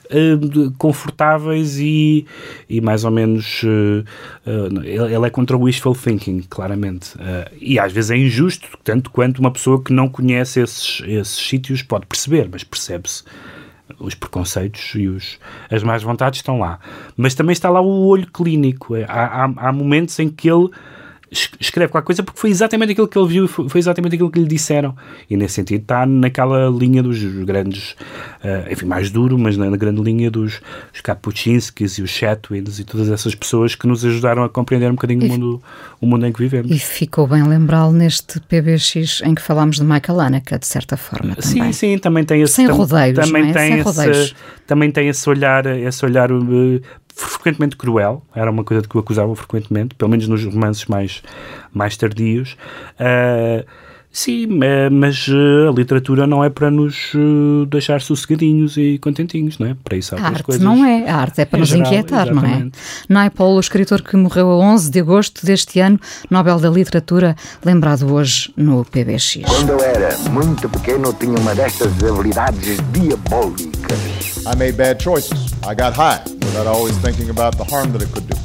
uh, 0.06 0.72
confortáveis 0.78 1.80
e, 1.80 2.28
e 2.70 2.80
mais 2.80 3.04
ou 3.04 3.10
menos 3.10 3.64
uh, 3.64 4.06
uh, 4.46 4.84
ele, 4.84 5.26
é 5.26 5.30
contra 5.32 5.58
o 5.58 5.64
wishful 5.64 5.96
thinking, 5.96 6.44
claramente 6.48 7.16
e 7.60 7.80
às 7.80 7.92
vezes 7.92 8.12
é 8.12 8.18
injusto, 8.18 8.78
tanto 8.84 9.10
quanto 9.10 9.40
uma 9.40 9.52
pessoa 9.52 9.82
que 9.82 9.92
não 9.92 10.08
conhece 10.08 10.60
esses, 10.60 11.02
esses 11.06 11.38
sítios 11.38 11.82
pode 11.82 12.06
perceber, 12.06 12.48
mas 12.52 12.64
percebe-se 12.64 13.24
os 14.00 14.14
preconceitos 14.14 14.94
e 14.96 15.08
os, 15.08 15.40
as 15.72 15.82
más 15.82 16.04
vontades 16.04 16.40
estão 16.40 16.60
lá. 16.60 16.80
Mas 17.16 17.34
também 17.34 17.54
está 17.54 17.70
lá 17.70 17.82
o 17.82 18.06
olho 18.08 18.28
clínico. 18.28 18.96
Há, 19.08 19.46
há, 19.46 19.70
há 19.70 19.72
momentos 19.72 20.20
em 20.20 20.30
que 20.30 20.50
ele 20.50 20.70
escreve 21.32 21.92
qualquer 21.92 22.06
coisa 22.06 22.24
porque 22.24 22.40
foi 22.40 22.50
exatamente 22.50 22.94
aquilo 22.94 23.08
que 23.08 23.18
ele 23.18 23.28
viu 23.28 23.46
e 23.46 23.48
foi, 23.48 23.80
exatamente 23.80 24.16
aquilo 24.16 24.32
que 24.32 24.40
lhe 24.40 24.48
disseram. 24.48 24.96
E 25.30 25.36
nesse 25.36 25.56
sentido 25.56 25.82
está 25.82 26.06
naquela 26.06 26.70
linha 26.70 27.04
dos 27.04 27.22
grandes, 27.44 27.92
uh, 28.44 28.72
enfim, 28.72 28.86
mais 28.86 29.10
duro, 29.10 29.38
mas 29.38 29.58
na, 29.58 29.76
grande 29.76 30.02
linha 30.02 30.32
dos 30.32 30.62
Kapuchinskis 31.04 31.98
e 31.98 32.02
os 32.02 32.10
Chatwins 32.10 32.80
e 32.80 32.84
todas 32.84 33.10
essas 33.10 33.36
pessoas 33.36 33.76
que 33.76 33.88
nos 33.88 34.06
ajudaram 34.06 34.44
a 34.44 34.50
compreender 34.50 34.90
um 34.90 34.96
bocadinho 34.96 35.26
o 35.26 35.28
mundo, 35.28 35.62
o 36.02 36.08
mundo 36.08 36.26
em 36.26 36.32
que 36.32 36.40
vivemos. 36.40 36.72
E 36.72 36.80
ficou 36.80 37.28
bem 37.28 37.44
lembrá-lo 37.44 37.92
neste 37.92 38.40
PBX 38.42 39.22
em 39.24 39.36
que 39.36 39.42
falámos 39.42 39.78
de 39.78 39.84
Michael 39.84 40.20
Haneke, 40.20 40.58
de 40.58 40.68
certa 40.68 40.96
forma. 40.96 41.36
Também. 41.36 41.72
Sim, 41.72 41.72
sim, 41.74 41.98
também 41.98 42.24
tem 42.24 42.42
esse. 42.42 42.54
Sem 42.54 42.68
rodeios, 42.68 43.18
também, 43.18 43.50
é? 43.50 43.54
tem 43.54 43.68
Sem 43.68 43.74
esse, 43.76 43.84
rodeios. 43.84 44.36
também 44.66 44.92
tem 44.92 45.08
esse 45.10 45.30
olhar, 45.30 45.66
esse 45.66 46.06
olhar 46.06 46.32
uh, 46.32 46.82
frequentemente 47.26 47.76
cruel, 47.76 48.22
era 48.36 48.50
uma 48.50 48.64
coisa 48.64 48.82
de 48.82 48.88
que 48.88 48.98
o 48.98 49.00
acusavam 49.00 49.36
frequentemente, 49.36 49.96
pelo 49.96 50.10
menos 50.10 50.28
nos 50.28 50.44
romances 50.44 50.86
mais, 50.86 51.24
mais 51.74 51.98
tardios. 51.98 52.58
Uh, 53.00 53.66
Sim, 54.20 54.48
ma- 54.48 54.90
mas 54.92 55.28
eh, 55.30 55.70
a 55.70 55.72
literatura 55.72 56.26
não 56.26 56.44
é 56.44 56.50
para 56.50 56.72
nos 56.72 57.12
eh, 57.14 57.66
deixar 57.70 58.02
sossegadinhos 58.02 58.76
e 58.76 58.98
contentinhos, 58.98 59.60
não 59.60 59.68
é? 59.68 59.76
Para 59.84 59.96
isso 59.96 60.16
há 60.16 60.18
A 60.18 60.22
outras 60.22 60.36
arte 60.38 60.44
coisas. 60.46 60.64
não 60.64 60.84
é, 60.84 61.08
a 61.08 61.18
arte 61.18 61.42
é 61.42 61.46
para 61.46 61.58
Em 61.58 61.62
nos 61.62 61.70
geral, 61.70 61.86
inquietar, 61.86 62.26
não 62.34 62.42
é? 62.42 62.46
exatamente. 62.48 62.80
Naipaul, 63.08 63.58
o 63.58 63.60
escritor 63.60 64.02
que 64.02 64.18
morreu 64.18 64.50
a 64.50 64.56
11 64.56 64.90
de 64.90 65.00
agosto 65.02 65.46
deste 65.46 65.80
ano, 65.80 66.00
Nobel 66.32 66.60
da 66.60 66.68
Literatura, 66.70 67.36
lembrado 67.64 68.12
hoje 68.12 68.52
no 68.58 68.84
PBX. 68.86 69.42
Quando 69.46 69.70
eu 69.74 69.82
era 69.82 70.18
muito 70.32 70.68
pequeno, 70.68 71.14
tinha 71.14 71.38
uma 71.38 71.54
destas 71.54 71.92
habilidades 72.04 72.78
diabólicas. 72.92 74.38
I 74.48 74.56
made 74.58 74.74
bad 74.74 75.00
choices. 75.04 75.52
I 75.64 75.76
got 75.76 75.94
high 75.96 76.22
without 76.44 76.68
always 76.68 76.98
thinking 76.98 77.30
about 77.30 77.56
the 77.58 77.64
harm 77.72 77.92
that 77.92 78.04
it 78.04 78.12
could 78.12 78.26
do. 78.28 78.37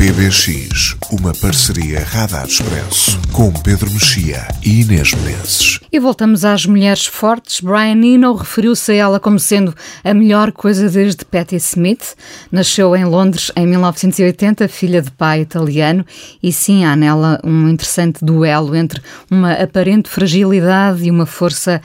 PBX, 0.00 0.96
uma 1.12 1.34
parceria 1.34 2.02
Radar 2.02 2.46
Expresso 2.46 3.20
com 3.32 3.52
Pedro 3.52 3.90
Mexia 3.90 4.48
e 4.64 4.80
Inês 4.80 5.12
Menezes. 5.12 5.78
E 5.92 6.00
voltamos 6.00 6.42
às 6.42 6.64
mulheres 6.64 7.04
fortes. 7.04 7.60
Brian 7.60 8.02
Eno 8.02 8.34
referiu-se 8.34 8.92
a 8.92 8.94
ela 8.94 9.20
como 9.20 9.38
sendo 9.38 9.74
a 10.02 10.14
melhor 10.14 10.52
coisa 10.52 10.88
desde 10.88 11.22
Patti 11.26 11.56
Smith. 11.56 12.14
Nasceu 12.50 12.96
em 12.96 13.04
Londres 13.04 13.52
em 13.54 13.66
1980, 13.66 14.68
filha 14.68 15.02
de 15.02 15.10
pai 15.10 15.42
italiano, 15.42 16.02
e 16.42 16.50
sim, 16.50 16.82
há 16.82 16.96
nela 16.96 17.38
um 17.44 17.68
interessante 17.68 18.24
duelo 18.24 18.74
entre 18.74 19.02
uma 19.30 19.52
aparente 19.52 20.08
fragilidade 20.08 21.04
e 21.04 21.10
uma 21.10 21.26
força 21.26 21.82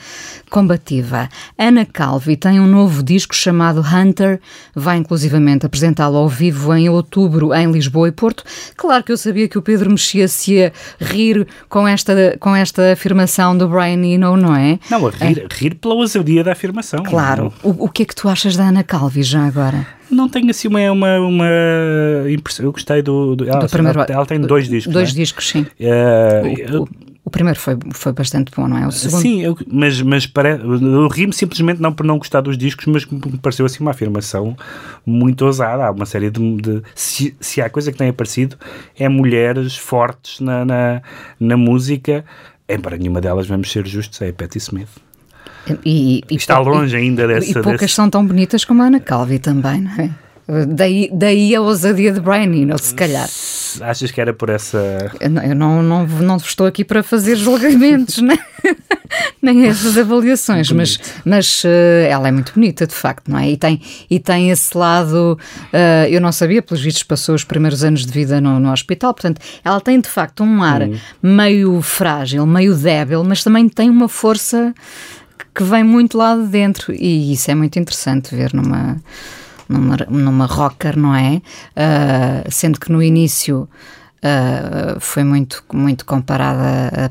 combativa. 0.60 1.28
Ana 1.58 1.84
Calvi 1.84 2.34
tem 2.34 2.58
um 2.58 2.66
novo 2.66 3.02
disco 3.02 3.34
chamado 3.34 3.82
Hunter, 3.82 4.40
vai 4.74 4.96
inclusivamente 4.96 5.66
apresentá-lo 5.66 6.16
ao 6.16 6.30
vivo 6.30 6.72
em 6.74 6.88
outubro 6.88 7.52
em 7.52 7.70
Lisboa 7.70 8.08
e 8.08 8.12
Porto. 8.12 8.42
Claro 8.74 9.04
que 9.04 9.12
eu 9.12 9.18
sabia 9.18 9.46
que 9.48 9.58
o 9.58 9.62
Pedro 9.62 9.90
Mexia 9.90 10.26
se 10.28 10.54
ia 10.54 10.72
rir 10.98 11.46
com 11.68 11.86
esta, 11.86 12.38
com 12.40 12.56
esta 12.56 12.90
afirmação 12.92 13.54
do 13.56 13.68
Brian 13.68 14.02
Eno, 14.02 14.34
não 14.34 14.56
é? 14.56 14.78
Não, 14.90 15.06
a 15.06 15.10
rir, 15.10 15.46
rir 15.52 15.74
pela 15.74 15.92
ousadia 15.92 16.42
da 16.42 16.52
afirmação. 16.52 17.02
Claro. 17.04 17.52
O, 17.62 17.84
o 17.84 17.88
que 17.90 18.04
é 18.04 18.06
que 18.06 18.14
tu 18.14 18.26
achas 18.26 18.56
da 18.56 18.64
Ana 18.68 18.82
Calvi 18.82 19.22
já 19.22 19.46
agora? 19.46 19.86
Não 20.10 20.26
tenho 20.28 20.48
assim 20.48 20.68
uma, 20.68 20.90
uma, 20.90 21.18
uma 21.18 21.46
impressão. 22.30 22.64
Eu 22.64 22.72
gostei 22.72 23.02
do. 23.02 23.34
do, 23.36 23.46
ela, 23.46 23.58
Do 23.58 23.68
primeiro- 23.68 23.98
ela, 24.00 24.08
ela 24.10 24.24
tem 24.24 24.40
dois 24.40 24.68
discos. 24.68 24.92
Dois 24.94 25.10
é? 25.10 25.12
discos, 25.12 25.48
sim. 25.48 25.66
Eh, 25.80 26.68
O- 26.72 26.82
o, 26.84 26.88
o 27.26 27.30
primeiro 27.30 27.58
foi, 27.58 27.76
foi 27.90 28.12
bastante 28.12 28.52
bom, 28.56 28.68
não 28.68 28.78
é? 28.78 28.86
O 28.86 28.92
segundo. 28.92 29.20
Sim, 29.20 29.42
eu- 29.42 29.58
mas, 29.66 30.00
mas 30.00 30.26
pare... 30.28 30.60
eu 30.62 31.08
ri-me 31.08 31.32
simplesmente 31.32 31.82
não 31.82 31.92
por 31.92 32.06
não 32.06 32.18
gostar 32.18 32.40
dos 32.40 32.56
discos, 32.56 32.86
mas 32.86 33.04
me 33.04 33.36
pareceu 33.38 33.66
assim 33.66 33.80
uma 33.80 33.90
afirmação 33.90 34.56
muito 35.04 35.44
ousada. 35.44 35.84
Há 35.84 35.90
uma 35.90 36.06
série 36.06 36.30
de. 36.30 36.56
de- 36.58 36.82
se, 36.94 37.36
se 37.40 37.60
há 37.60 37.68
coisa 37.68 37.90
que 37.90 37.98
tem 37.98 38.08
aparecido, 38.08 38.56
é 38.96 39.08
mulheres 39.08 39.76
fortes 39.76 40.38
na, 40.40 40.64
na, 40.64 41.02
na 41.40 41.56
música. 41.56 42.24
Embora 42.68 42.96
nenhuma 42.96 43.20
delas, 43.20 43.46
vamos 43.48 43.70
ser 43.72 43.84
justos, 43.88 44.22
é 44.22 44.28
a 44.28 44.32
Patti 44.32 44.58
Smith. 44.58 44.88
E, 45.84 46.22
e- 46.30 46.36
Está 46.36 46.60
e- 46.60 46.64
longe 46.64 46.96
ainda 46.96 47.26
dessa- 47.26 47.50
E 47.50 47.54
poucas 47.54 47.80
desse- 47.80 47.94
são 47.94 48.08
tão 48.08 48.24
bonitas 48.24 48.64
como 48.64 48.82
a 48.82 48.86
Ana 48.86 49.00
Calvi 49.00 49.40
também, 49.40 49.80
não 49.80 49.90
é? 49.92 50.10
Daí, 50.68 51.10
daí 51.12 51.56
a 51.56 51.60
ousadia 51.60 52.12
de 52.12 52.20
Brian 52.20 52.54
Eno, 52.54 52.78
se 52.78 52.94
calhar. 52.94 53.28
Achas 53.80 54.10
que 54.12 54.20
era 54.20 54.32
por 54.32 54.48
essa. 54.48 55.10
Eu 55.18 55.30
não, 55.30 55.42
eu 55.42 55.54
não, 55.54 55.82
não, 55.82 56.06
não 56.06 56.36
estou 56.36 56.68
aqui 56.68 56.84
para 56.84 57.02
fazer 57.02 57.34
julgamentos, 57.34 58.18
né? 58.22 58.38
nem 59.42 59.66
essas 59.66 59.96
avaliações, 59.98 60.70
mas, 60.70 60.98
mas 61.24 61.62
eh, 61.64 62.08
ela 62.10 62.28
é 62.28 62.32
muito 62.32 62.52
bonita, 62.54 62.86
de 62.86 62.94
facto, 62.94 63.30
não 63.30 63.38
é? 63.38 63.50
E 63.50 63.56
tem, 63.56 63.80
e 64.08 64.18
tem 64.18 64.50
esse 64.50 64.76
lado, 64.76 65.38
eh, 65.72 66.08
eu 66.10 66.20
não 66.20 66.32
sabia, 66.32 66.62
pelos 66.62 66.82
vistos 66.82 67.02
passou 67.02 67.34
os 67.34 67.44
primeiros 67.44 67.82
anos 67.84 68.04
de 68.04 68.12
vida 68.12 68.40
no, 68.40 68.58
no 68.60 68.72
hospital, 68.72 69.14
portanto, 69.14 69.40
ela 69.64 69.80
tem 69.80 70.00
de 70.00 70.08
facto 70.08 70.42
um 70.42 70.62
ar 70.62 70.82
meio 71.22 71.80
frágil, 71.82 72.46
meio 72.46 72.74
débil, 72.74 73.22
mas 73.24 73.42
também 73.42 73.68
tem 73.68 73.90
uma 73.90 74.08
força 74.08 74.74
que 75.54 75.62
vem 75.62 75.82
muito 75.82 76.18
lá 76.18 76.36
de 76.36 76.46
dentro 76.46 76.92
e 76.92 77.32
isso 77.32 77.50
é 77.50 77.54
muito 77.54 77.78
interessante 77.78 78.34
ver 78.34 78.52
numa 78.52 78.96
numa, 79.68 79.96
numa 80.08 80.46
rocker, 80.46 80.96
não 80.98 81.14
é? 81.14 81.40
Ah, 81.74 82.44
sendo 82.50 82.78
que 82.80 82.90
no 82.92 83.02
início 83.02 83.68
ah, 84.22 84.96
foi 85.00 85.24
muito, 85.24 85.62
muito 85.72 86.04
comparada 86.04 86.62
a, 86.62 87.04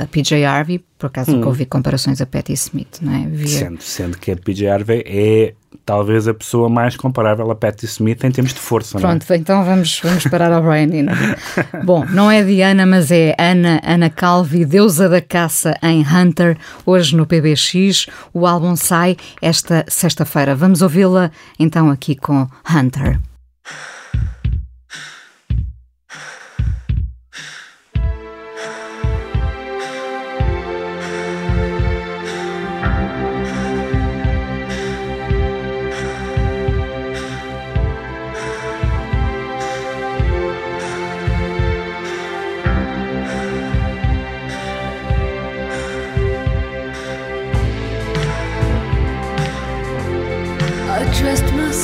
a- 0.00 0.02
a 0.02 0.06
PJ 0.06 0.44
Harvey, 0.44 0.84
por 0.98 1.06
acaso 1.06 1.36
Hum. 1.36 1.46
ouvi 1.46 1.66
comparações 1.66 2.20
a 2.20 2.26
Patti 2.26 2.52
Smith, 2.54 2.98
não 3.00 3.14
é? 3.14 3.26
Via- 3.28 3.46
Sendo, 3.58 3.82
sendo 3.82 4.18
que 4.18 4.30
a 4.32 4.36
PJ 4.36 4.68
Harvey 4.68 5.02
é 5.06 5.54
talvez 5.84 6.28
a 6.28 6.34
pessoa 6.34 6.68
mais 6.68 6.96
comparável 6.96 7.50
a 7.50 7.54
Patti 7.54 7.86
Smith 7.86 8.22
em 8.24 8.30
termos 8.30 8.54
de 8.54 8.60
força. 8.60 8.98
não 8.98 9.08
é? 9.10 9.16
Pronto, 9.16 9.34
então 9.34 9.64
vamos, 9.64 10.00
vamos 10.02 10.24
parar 10.24 10.52
ao 10.52 10.62
Brian 10.62 10.92
Eno. 10.92 11.12
Bom, 11.84 12.04
não 12.06 12.30
é 12.30 12.42
Diana, 12.42 12.86
mas 12.86 13.10
é 13.10 13.34
Ana, 13.38 13.80
Ana 13.84 14.10
Calvi, 14.10 14.64
deusa 14.64 15.08
da 15.08 15.20
caça 15.20 15.76
em 15.82 16.04
Hunter, 16.06 16.56
hoje 16.86 17.16
no 17.16 17.26
PBX. 17.26 18.06
O 18.32 18.46
álbum 18.46 18.76
sai 18.76 19.16
esta 19.40 19.84
sexta-feira. 19.88 20.54
Vamos 20.54 20.82
ouvi-la 20.82 21.30
então 21.58 21.90
aqui 21.90 22.14
com 22.14 22.46
Hunter. 22.68 23.18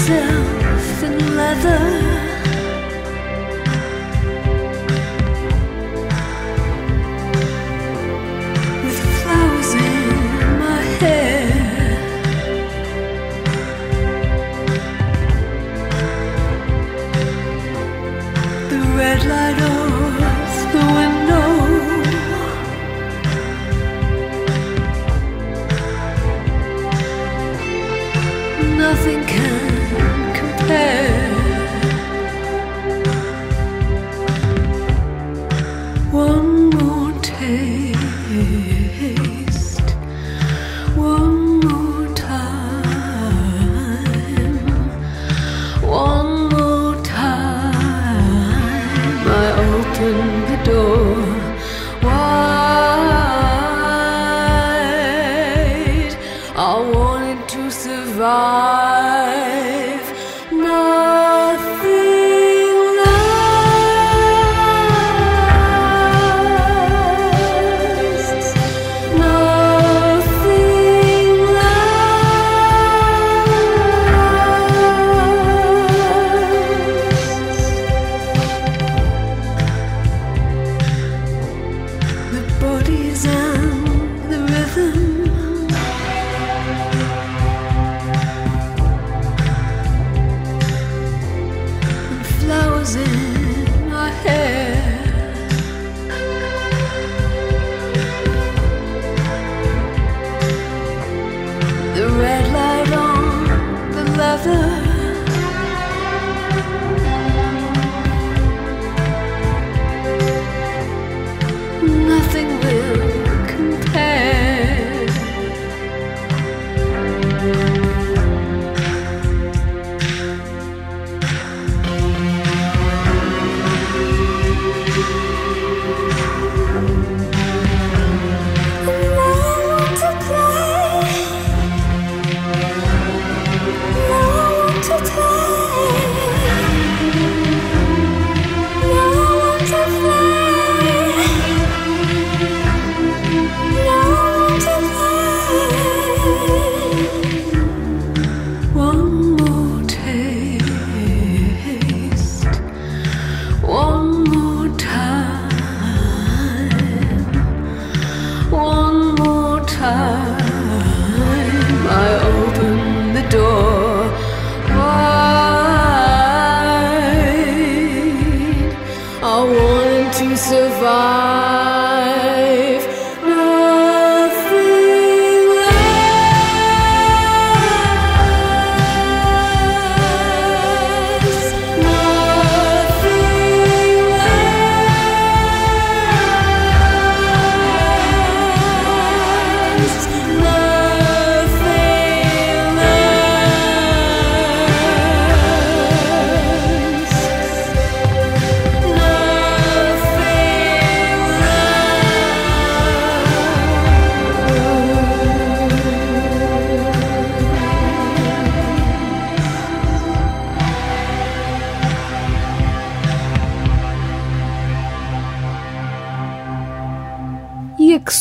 Myself 0.09 1.03
in 1.03 1.37
leather. 1.37 1.98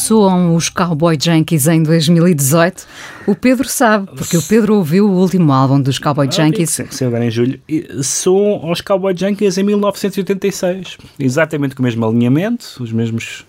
Soam 0.08 0.56
os 0.56 0.70
Cowboy 0.70 1.18
Junkies 1.22 1.68
em 1.68 1.84
2018? 1.84 2.86
O 3.28 3.36
Pedro 3.36 3.68
sabe, 3.68 4.08
porque 4.16 4.38
o 4.38 4.42
Pedro 4.42 4.76
ouviu 4.76 5.06
o 5.10 5.12
último 5.20 5.52
álbum 5.52 5.82
dos 5.82 6.00
Cowboy 6.00 6.30
Junkies. 6.32 6.70
Sim, 6.70 6.86
sim, 6.90 7.06
agora 7.06 7.26
em 7.26 7.32
julho. 7.32 7.60
São 8.02 8.38
aos 8.64 8.80
Cowboy 8.82 9.14
Junkies 9.16 9.58
em 9.58 9.64
1986. 9.64 10.98
Exatamente 11.20 11.76
com 11.76 11.82
o 11.82 11.86
mesmo 11.86 12.06
alinhamento, 12.08 12.66
os 12.80 12.92
mesmos, 12.92 13.46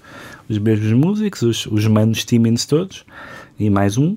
os 0.49 0.59
mesmos 0.59 0.93
músicos, 0.93 1.43
os, 1.43 1.67
os 1.67 1.87
manos 1.87 2.25
Timmins 2.25 2.67
todos. 2.67 3.05
E 3.59 3.71
mais 3.71 3.97
um. 3.97 4.17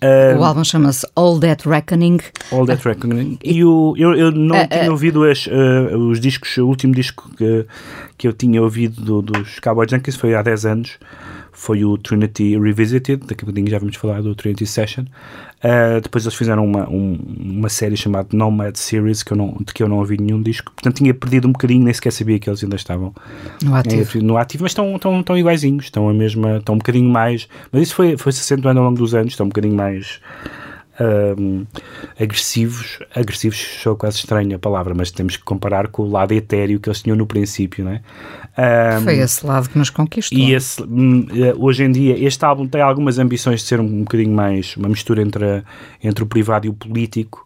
Ah, 0.00 0.36
O 0.38 0.44
álbum 0.44 0.62
chama-se 0.64 1.06
All 1.16 1.38
That 1.40 1.68
Reckoning. 1.68 2.18
All 2.52 2.66
That 2.66 2.86
Reckoning. 2.86 3.38
E 3.42 3.64
o, 3.64 3.94
eu, 3.96 4.14
eu 4.14 4.30
não 4.30 4.56
Ah, 4.56 4.66
tinha 4.66 4.88
ah. 4.88 4.90
ouvido 4.90 5.24
as, 5.24 5.48
ah, 5.50 5.96
os 5.96 6.20
discos, 6.20 6.56
o 6.58 6.66
último 6.66 6.94
disco 6.94 7.30
que, 7.36 7.64
que 8.18 8.28
eu 8.28 8.32
tinha 8.32 8.60
ouvido 8.62 9.00
do- 9.00 9.22
dos 9.22 9.58
Cowboy 9.60 9.86
Junkies 9.88 10.16
foi 10.16 10.34
há 10.34 10.42
10 10.42 10.66
anos. 10.66 10.90
Foi 11.56 11.84
o 11.84 11.96
Trinity 11.96 12.58
Revisited, 12.58 13.22
daqui 13.26 13.44
a 13.44 13.46
pouquinho 13.46 13.70
já 13.70 13.78
vamos 13.78 13.94
falar 13.96 14.20
do 14.20 14.34
Trinity 14.34 14.66
Session. 14.66 15.04
Ah, 15.62 16.00
depois 16.02 16.24
eles 16.24 16.34
fizeram 16.36 16.64
uma, 16.66 16.86
um- 16.90 17.16
uma 17.38 17.68
série 17.68 17.96
chamada 17.96 18.28
Nomad 18.32 18.76
Series, 18.76 19.22
que 19.22 19.32
eu 19.32 19.36
não, 19.36 19.56
de 19.64 19.72
que 19.72 19.82
eu 19.82 19.88
não 19.88 19.98
ouvi 19.98 20.20
nenhum 20.20 20.42
disco. 20.42 20.72
Portanto, 20.72 20.96
tinha 20.96 21.14
perdido 21.14 21.46
um 21.48 21.52
bocadinho, 21.52 21.84
nem 21.84 21.94
sequer 21.94 22.12
sabia 22.12 22.38
que 22.38 22.50
eles 22.50 22.62
ainda 22.62 22.76
estavam 22.76 23.14
No 23.62 23.74
ativo. 23.74 24.18
é, 24.18 24.20
no 24.20 24.36
ativo, 24.36 24.64
mas 24.64 24.72
estão, 24.72 24.94
estão, 24.96 25.20
estão 25.20 25.38
iguaizinhos, 25.38 25.84
estão 25.84 26.08
a 26.08 26.12
mesma, 26.12 26.56
estão 26.58 26.74
um 26.74 26.78
bocadinho 26.78 27.08
mais, 27.08 27.48
mas 27.72 27.82
isso 27.82 27.94
foi, 27.94 28.16
foi 28.18 28.32
se 28.32 28.40
acentuando 28.40 28.80
ao 28.80 28.86
longo 28.86 28.98
dos 28.98 29.14
anos, 29.14 29.32
estão 29.32 29.46
um 29.46 29.48
bocadinho 29.48 29.74
mais 29.76 30.20
ahm, 30.98 31.64
agressivos, 32.20 32.98
agressivos 33.14 33.58
sou 33.82 33.96
quase 33.96 34.18
estranha 34.18 34.56
a 34.56 34.58
palavra, 34.58 34.94
mas 34.94 35.10
temos 35.10 35.36
que 35.36 35.42
comparar 35.44 35.88
com 35.88 36.02
o 36.02 36.10
lado 36.10 36.32
etéreo 36.32 36.78
que 36.80 36.88
eles 36.88 37.02
tinham 37.02 37.16
no 37.16 37.26
princípio, 37.26 37.84
não 37.84 37.92
é? 37.92 38.00
Ahm, 38.56 39.02
Foi 39.02 39.18
esse 39.18 39.44
lado 39.46 39.68
que 39.68 39.76
nos 39.78 39.90
conquistou. 39.90 40.38
e 40.38 40.52
esse, 40.54 40.82
hum, 40.82 41.26
eh, 41.34 41.54
hoje 41.56 41.84
em 41.84 41.90
dia, 41.92 42.16
este 42.24 42.44
álbum 42.44 42.66
tem 42.68 42.80
algumas 42.80 43.18
ambições 43.18 43.60
de 43.60 43.66
ser 43.66 43.80
um, 43.80 43.84
um 43.84 43.98
bocadinho 44.00 44.32
mais 44.34 44.76
uma 44.76 44.88
mistura 44.88 45.20
entre, 45.22 45.44
a- 45.44 45.62
entre 46.02 46.22
o 46.22 46.26
privado 46.26 46.66
e 46.66 46.70
o 46.70 46.74
político. 46.74 47.44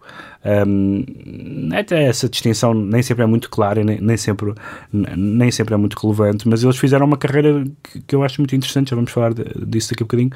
Até 1.76 2.04
essa 2.04 2.28
distinção 2.28 2.72
nem 2.72 3.02
sempre 3.02 3.22
é 3.24 3.26
muito 3.26 3.50
clara, 3.50 3.82
nem, 3.84 4.00
nem, 4.00 4.16
sempre, 4.16 4.54
nem 4.92 5.50
sempre 5.50 5.74
é 5.74 5.76
muito 5.76 5.94
relevante, 5.98 6.48
mas 6.48 6.62
eles 6.62 6.76
fizeram 6.76 7.06
uma 7.06 7.16
carreira 7.16 7.64
que, 7.82 8.00
que 8.02 8.14
eu 8.14 8.22
acho 8.22 8.40
muito 8.40 8.54
interessante. 8.54 8.90
Já 8.90 8.96
vamos 8.96 9.10
falar 9.10 9.34
de- 9.34 9.44
disso 9.66 9.90
daqui 9.90 10.02
a 10.02 10.06
bocadinho. 10.06 10.30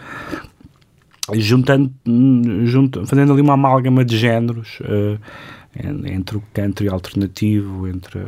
Juntando, 1.35 1.93
junto, 2.65 3.07
fazendo 3.07 3.33
ali 3.33 3.41
uma 3.43 3.55
amálgama 3.55 4.05
de 4.05 4.17
géneros. 4.17 4.79
en- 5.75 6.07
entre 6.07 6.37
o 6.37 6.43
country 6.53 6.89
alternativo, 6.89 7.89
entre 7.89 8.27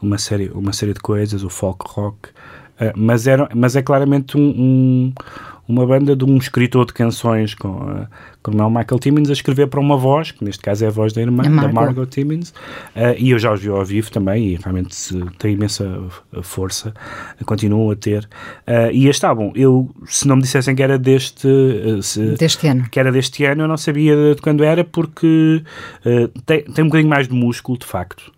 uma 0.00 0.16
série, 0.16 0.48
uma 0.54 0.72
série 0.72 0.94
de 0.94 1.00
coisas, 1.00 1.42
o 1.42 1.50
folk 1.50 1.84
rock, 1.88 2.30
eh, 2.78 2.92
mas, 2.96 3.26
era, 3.26 3.48
mas 3.54 3.76
é 3.76 3.82
claramente 3.82 4.38
um, 4.38 4.48
um- 4.48 5.12
uma 5.68 5.86
banda 5.86 6.16
de 6.16 6.24
um 6.24 6.36
escritor 6.36 6.84
de 6.86 6.92
canções 6.92 7.54
com, 7.54 8.04
como 8.42 8.60
é 8.60 8.64
o 8.66 8.70
Michael 8.70 8.98
Timmins 8.98 9.30
a 9.30 9.32
escrever 9.32 9.68
para 9.68 9.78
uma 9.78 9.96
voz, 9.96 10.30
que 10.32 10.44
neste 10.44 10.60
caso 10.62 10.84
é 10.84 10.88
a 10.88 10.90
voz 10.90 11.12
da 11.12 11.20
irmã, 11.20 11.42
A 11.42 11.44
da 11.44 11.50
Margot. 11.50 11.74
Margot 11.74 12.06
Timmins, 12.06 12.52
eh, 12.94 13.14
e 13.18 13.30
eu 13.30 13.38
já 13.38 13.52
os 13.52 13.60
vi 13.60 13.68
ao 13.68 13.84
vivo 13.84 14.10
também 14.10 14.48
e 14.48 14.56
realmente 14.56 14.96
tem 15.38 15.52
imensa 15.54 16.02
força, 16.42 16.92
eh, 17.40 17.44
continuam 17.44 17.90
a 17.90 17.94
ter. 17.96 18.28
Eh, 18.66 18.90
e 18.92 19.08
este 19.08 19.24
álbum, 19.26 19.52
eu, 19.54 19.88
se 20.06 20.26
não 20.26 20.36
me 20.36 20.42
dissessem 20.42 20.74
que 20.74 20.82
era 20.82 20.98
deste, 20.98 21.46
se- 22.02 22.34
Deste 22.36 22.66
ano. 22.66 22.86
que 22.90 22.98
era 22.98 23.12
deste 23.12 23.44
ano, 23.44 23.62
eu 23.62 23.68
não 23.68 23.76
sabia 23.76 24.34
de 24.34 24.42
quando 24.42 24.64
era, 24.64 24.82
porque 24.82 25.62
tem, 26.46 26.62
tem 26.64 26.84
um 26.84 26.88
bocadinho 26.88 27.08
mais 27.10 27.28
de 27.28 27.34
músculo, 27.34 27.78
de 27.78 27.86
facto. 27.86 28.32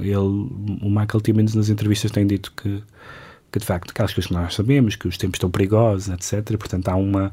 Ele, 0.00 0.16
o 0.16 0.88
Michael 0.88 1.20
Timmins 1.22 1.54
nas 1.54 1.68
entrevistas 1.68 2.10
tem 2.10 2.26
dito 2.26 2.50
que, 2.56 2.82
que 3.54 3.60
de 3.60 3.64
facto, 3.66 3.92
aquelas 3.92 4.12
coisas 4.12 4.26
que 4.26 4.34
nós 4.34 4.52
sabemos, 4.52 4.96
que 4.96 5.06
os 5.06 5.16
tempos 5.16 5.36
estão 5.36 5.48
perigosos, 5.48 6.08
etc. 6.08 6.56
Portanto, 6.58 6.88
há 6.88 6.96
uma, 6.96 7.32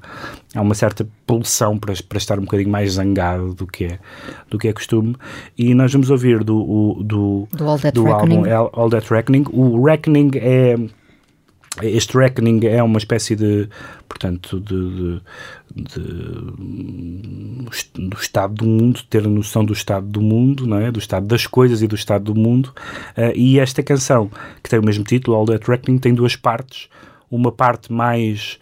há 0.54 0.62
uma 0.62 0.76
certa 0.76 1.08
pulsão 1.26 1.80
para, 1.80 1.96
para 2.08 2.20
estar 2.20 2.38
um 2.38 2.44
bocadinho 2.44 2.70
mais 2.70 2.94
zangado 2.94 3.56
do 3.56 3.66
que 3.66 3.86
é, 3.86 4.00
do 4.48 4.60
que 4.60 4.68
é 4.68 4.74
costume. 4.74 5.16
E 5.58 5.74
nós 5.74 5.92
vamos 5.92 6.12
ouvir 6.12 6.44
do, 6.44 6.58
o- 6.58 7.04
do, 7.04 7.48
Do 7.52 7.68
All 7.68 7.80
That 7.80 7.96
do 7.96 8.06
álbum 8.08 8.42
Reckoning. 8.44 8.70
All 8.74 8.90
That 8.92 9.12
Reckoning. 9.12 9.46
O 9.52 9.84
Reckoning 9.84 10.30
é 10.36 10.76
este 11.82 12.18
reckoning 12.18 12.66
é 12.66 12.84
uma 12.84 12.98
espécie 12.98 13.36
de, 13.36 13.70
portanto, 14.10 14.60
de, 14.60 15.22
de- 15.74 15.84
de- 15.96 17.62
do 18.10 18.18
estado 18.18 18.54
do 18.56 18.66
mundo, 18.66 19.00
ter 19.10 19.26
a 19.26 19.30
noção 19.30 19.64
do 19.64 19.74
estado 19.74 20.06
do 20.06 20.22
mundo, 20.22 20.68
não 20.68 20.78
é? 20.78 20.92
Do 20.92 21.00
estado 21.00 21.26
das 21.26 21.48
coisas 21.48 21.82
e 21.82 21.88
do 21.88 21.96
estado 21.96 22.26
do 22.34 22.36
mundo. 22.36 22.74
Eh, 23.16 23.34
e 23.36 23.60
esta 23.60 23.82
canção, 23.82 24.30
que 24.62 24.70
tem 24.70 24.80
o 24.80 24.86
mesmo 24.86 25.04
título, 25.04 25.38
All 25.38 25.46
That 25.46 25.66
Reckoning, 25.70 25.98
tem 25.98 26.14
duas 26.14 26.36
partes. 26.36 26.90
Uma 27.30 27.52
parte 27.52 27.92
mais, 27.94 28.60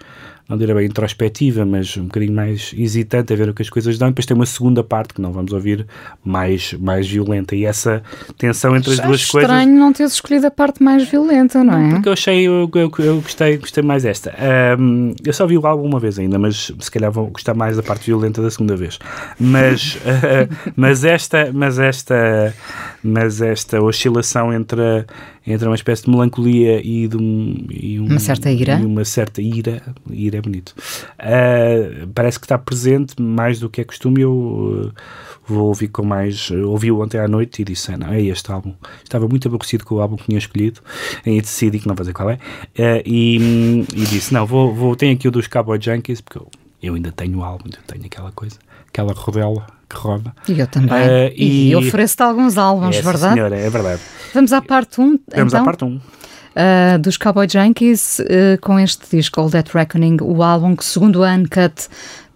não 0.49 0.57
direi 0.57 0.73
bem 0.73 0.85
introspectiva, 0.87 1.63
mas 1.63 1.95
um 1.95 2.05
bocadinho 2.05 2.33
mais 2.33 2.73
hesitante 2.75 3.31
a 3.31 3.35
ver 3.35 3.49
o 3.49 3.53
que 3.53 3.61
as 3.61 3.69
coisas 3.69 3.99
dão. 3.99 4.07
E 4.07 4.11
depois 4.11 4.25
tem 4.25 4.35
uma 4.35 4.47
segunda 4.47 4.83
parte, 4.83 5.13
que 5.13 5.21
não 5.21 5.31
vamos 5.31 5.53
ouvir, 5.53 5.85
mais, 6.25 6.73
mais 6.73 7.07
violenta. 7.07 7.55
E 7.55 7.65
essa 7.65 8.01
tensão 8.35 8.75
entre 8.75 8.93
as 8.93 8.99
duas 8.99 9.25
coisas... 9.25 9.47
estranho 9.47 9.79
não 9.79 9.93
teres 9.93 10.13
escolhido 10.13 10.47
a 10.47 10.51
parte 10.51 10.81
mais 10.81 11.07
violenta, 11.07 11.63
não 11.63 11.77
é? 11.77 11.89
Porque 11.91 12.09
eu 12.09 12.13
achei, 12.13 12.47
eu, 12.47 12.67
eu, 12.73 12.91
eu 12.97 13.21
gostei, 13.21 13.57
gostei 13.57 13.83
mais 13.83 14.01
desta. 14.01 14.33
Ahm, 14.39 15.13
eu 15.23 15.33
só 15.33 15.45
vi 15.45 15.55
o 15.55 15.67
álbum 15.67 15.87
uma 15.87 15.99
vez 15.99 16.17
ainda, 16.17 16.39
mas 16.39 16.73
se 16.79 16.89
calhar 16.89 17.11
vou 17.11 17.27
gostar 17.27 17.53
mais 17.53 17.77
da 17.77 17.83
parte 17.83 18.07
violenta 18.07 18.41
da 18.41 18.49
segunda 18.49 18.75
vez. 18.75 18.97
Mas, 19.39 19.99
ah, 20.03 20.71
mas 20.75 21.03
esta, 21.03 21.51
mas 21.53 21.77
esta, 21.77 22.55
mas 23.03 23.41
esta 23.41 23.81
oscilação 23.81 24.53
entre, 24.53 24.81
a- 24.81 25.05
entre 25.47 25.67
uma 25.67 25.75
espécie 25.75 26.03
de 26.03 26.09
melancolia 26.09 26.81
e 26.85 27.07
de 27.07 27.17
um, 27.17 27.65
e 27.69 27.99
um- 27.99 28.05
Uma 28.07 28.19
certa 28.19 28.51
ira. 28.51 28.79
e 28.79 28.85
uma 28.85 29.05
certa 29.05 29.41
ira, 29.41 29.81
ira 30.09 30.37
é 30.37 30.41
bonito. 30.41 30.75
Ah, 31.17 32.05
parece 32.13 32.39
que 32.39 32.45
está 32.45 32.57
presente 32.57 33.21
mais 33.21 33.59
do 33.59 33.69
que 33.69 33.81
é 33.81 33.83
costume. 33.83 34.21
Eu 34.21 34.91
ah, 34.95 35.01
vou 35.47 35.67
ouvir 35.67 35.87
com 35.87 36.03
mais. 36.03 36.51
Ouvi-o 36.51 37.01
ontem 37.01 37.17
à 37.19 37.27
noite 37.27 37.61
e 37.61 37.65
disse: 37.65 37.91
"Ah, 37.91 37.97
não, 37.97 38.11
é 38.13 38.21
este 38.21 38.51
álbum. 38.51 38.73
Estava 39.03 39.27
muito 39.27 39.47
aborrecido 39.47 39.85
com 39.85 39.95
o 39.95 40.01
álbum 40.01 40.15
que 40.15 40.25
tinha 40.25 40.37
escolhido 40.37 40.81
e 41.25 41.41
decidi 41.41 41.79
que 41.79 41.87
não 41.87 41.95
vou 41.95 42.03
dizer 42.03 42.13
qual 42.13 42.29
é. 42.29 42.37
Ah, 42.77 43.01
e, 43.05 43.85
e 43.95 44.01
disse: 44.05 44.33
não, 44.33 44.45
vou, 44.45 44.73
vou, 44.73 44.95
tenho 44.95 45.13
aqui 45.13 45.27
o 45.27 45.31
dos 45.31 45.47
Cowboy 45.47 45.79
Junkies, 45.81 46.21
porque 46.21 46.37
eu, 46.37 46.47
eu 46.81 46.93
ainda 46.95 47.11
tenho 47.11 47.39
o 47.39 47.43
álbum, 47.43 47.65
eu 47.71 47.79
tenho 47.87 48.05
aquela 48.05 48.31
coisa, 48.31 48.57
aquela 48.89 49.13
rodela 49.13 49.65
que 49.89 49.95
roda. 49.95 50.33
E 50.47 50.59
eu 50.59 50.67
também. 50.67 50.91
Ah, 50.93 51.31
e 51.35 51.75
ofereço-te 51.75 52.21
alguns 52.21 52.57
álbuns, 52.57 52.95
Essa 52.95 53.11
verdade? 53.11 53.33
senhora, 53.33 53.55
é 53.57 53.69
verdade. 53.69 54.01
Vamos 54.33 54.53
à 54.53 54.61
parte 54.61 55.01
1. 55.01 55.03
Um, 55.03 55.19
Vamos 55.35 55.53
então, 55.53 55.61
à 55.61 55.65
parte 55.65 55.83
1. 55.85 55.87
uh, 55.95 56.99
dos 56.99 57.17
Cowboy 57.17 57.47
Junkies 57.49 58.19
uh, 58.19 58.59
com 58.61 58.79
este 58.79 59.15
disco 59.17 59.39
All 59.41 59.49
That 59.49 59.71
Reckoning, 59.73 60.17
o 60.21 60.43
álbum 60.43 60.75
que, 60.75 60.85
segundo 60.85 61.23
a 61.23 61.31
Uncut, 61.33 61.87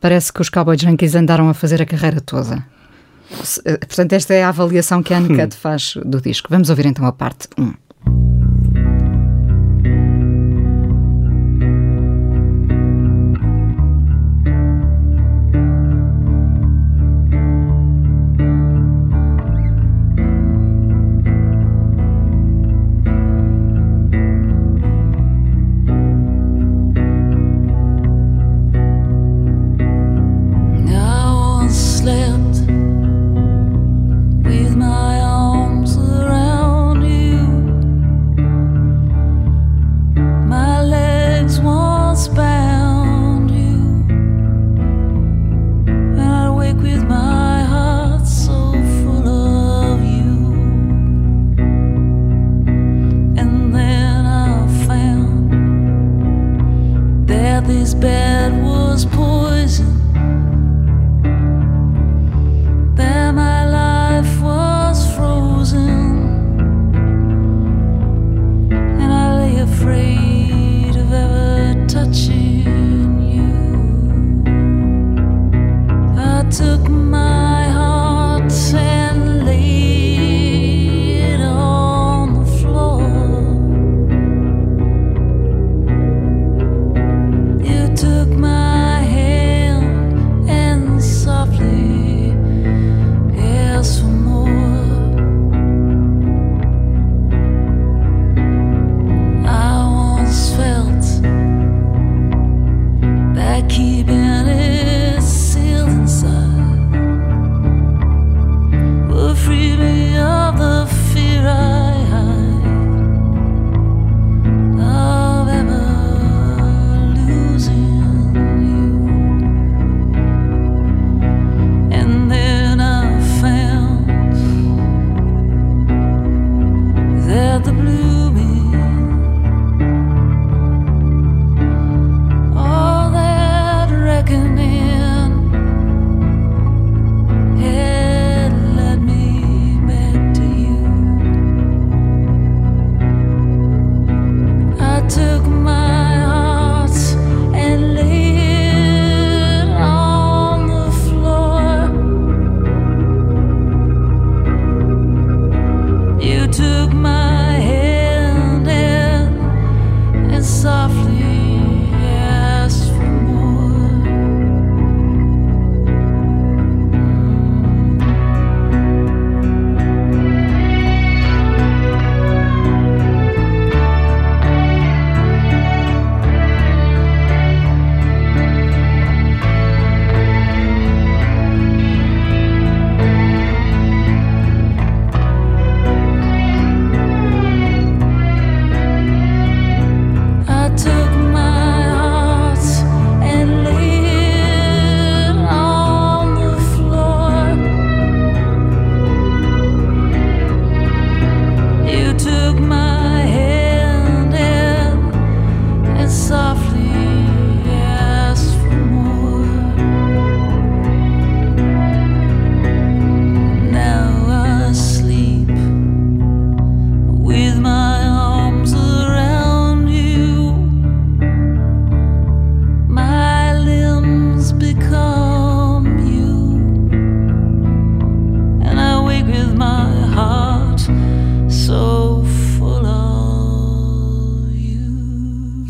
parece 0.02 0.34
que 0.34 0.42
os 0.42 0.50
Cowboy 0.50 0.78
Junkies 0.78 1.14
andaram 1.16 1.48
a 1.50 1.54
fazer 1.54 1.82
a 1.82 1.86
carreira 1.86 2.20
toda. 2.22 2.66
Uh, 3.32 3.80
Portanto, 3.86 4.14
esta 4.14 4.34
é 4.34 4.44
a 4.44 4.50
avaliação 4.50 5.04
que 5.04 5.14
a 5.14 5.18
Uncut 5.20 5.56
faz 5.56 5.96
do 6.04 6.20
disco. 6.22 6.48
Vamos 6.50 6.70
ouvir 6.70 6.86
então 6.88 7.06
a 7.06 7.12
parte 7.12 7.48
1. 7.58 7.74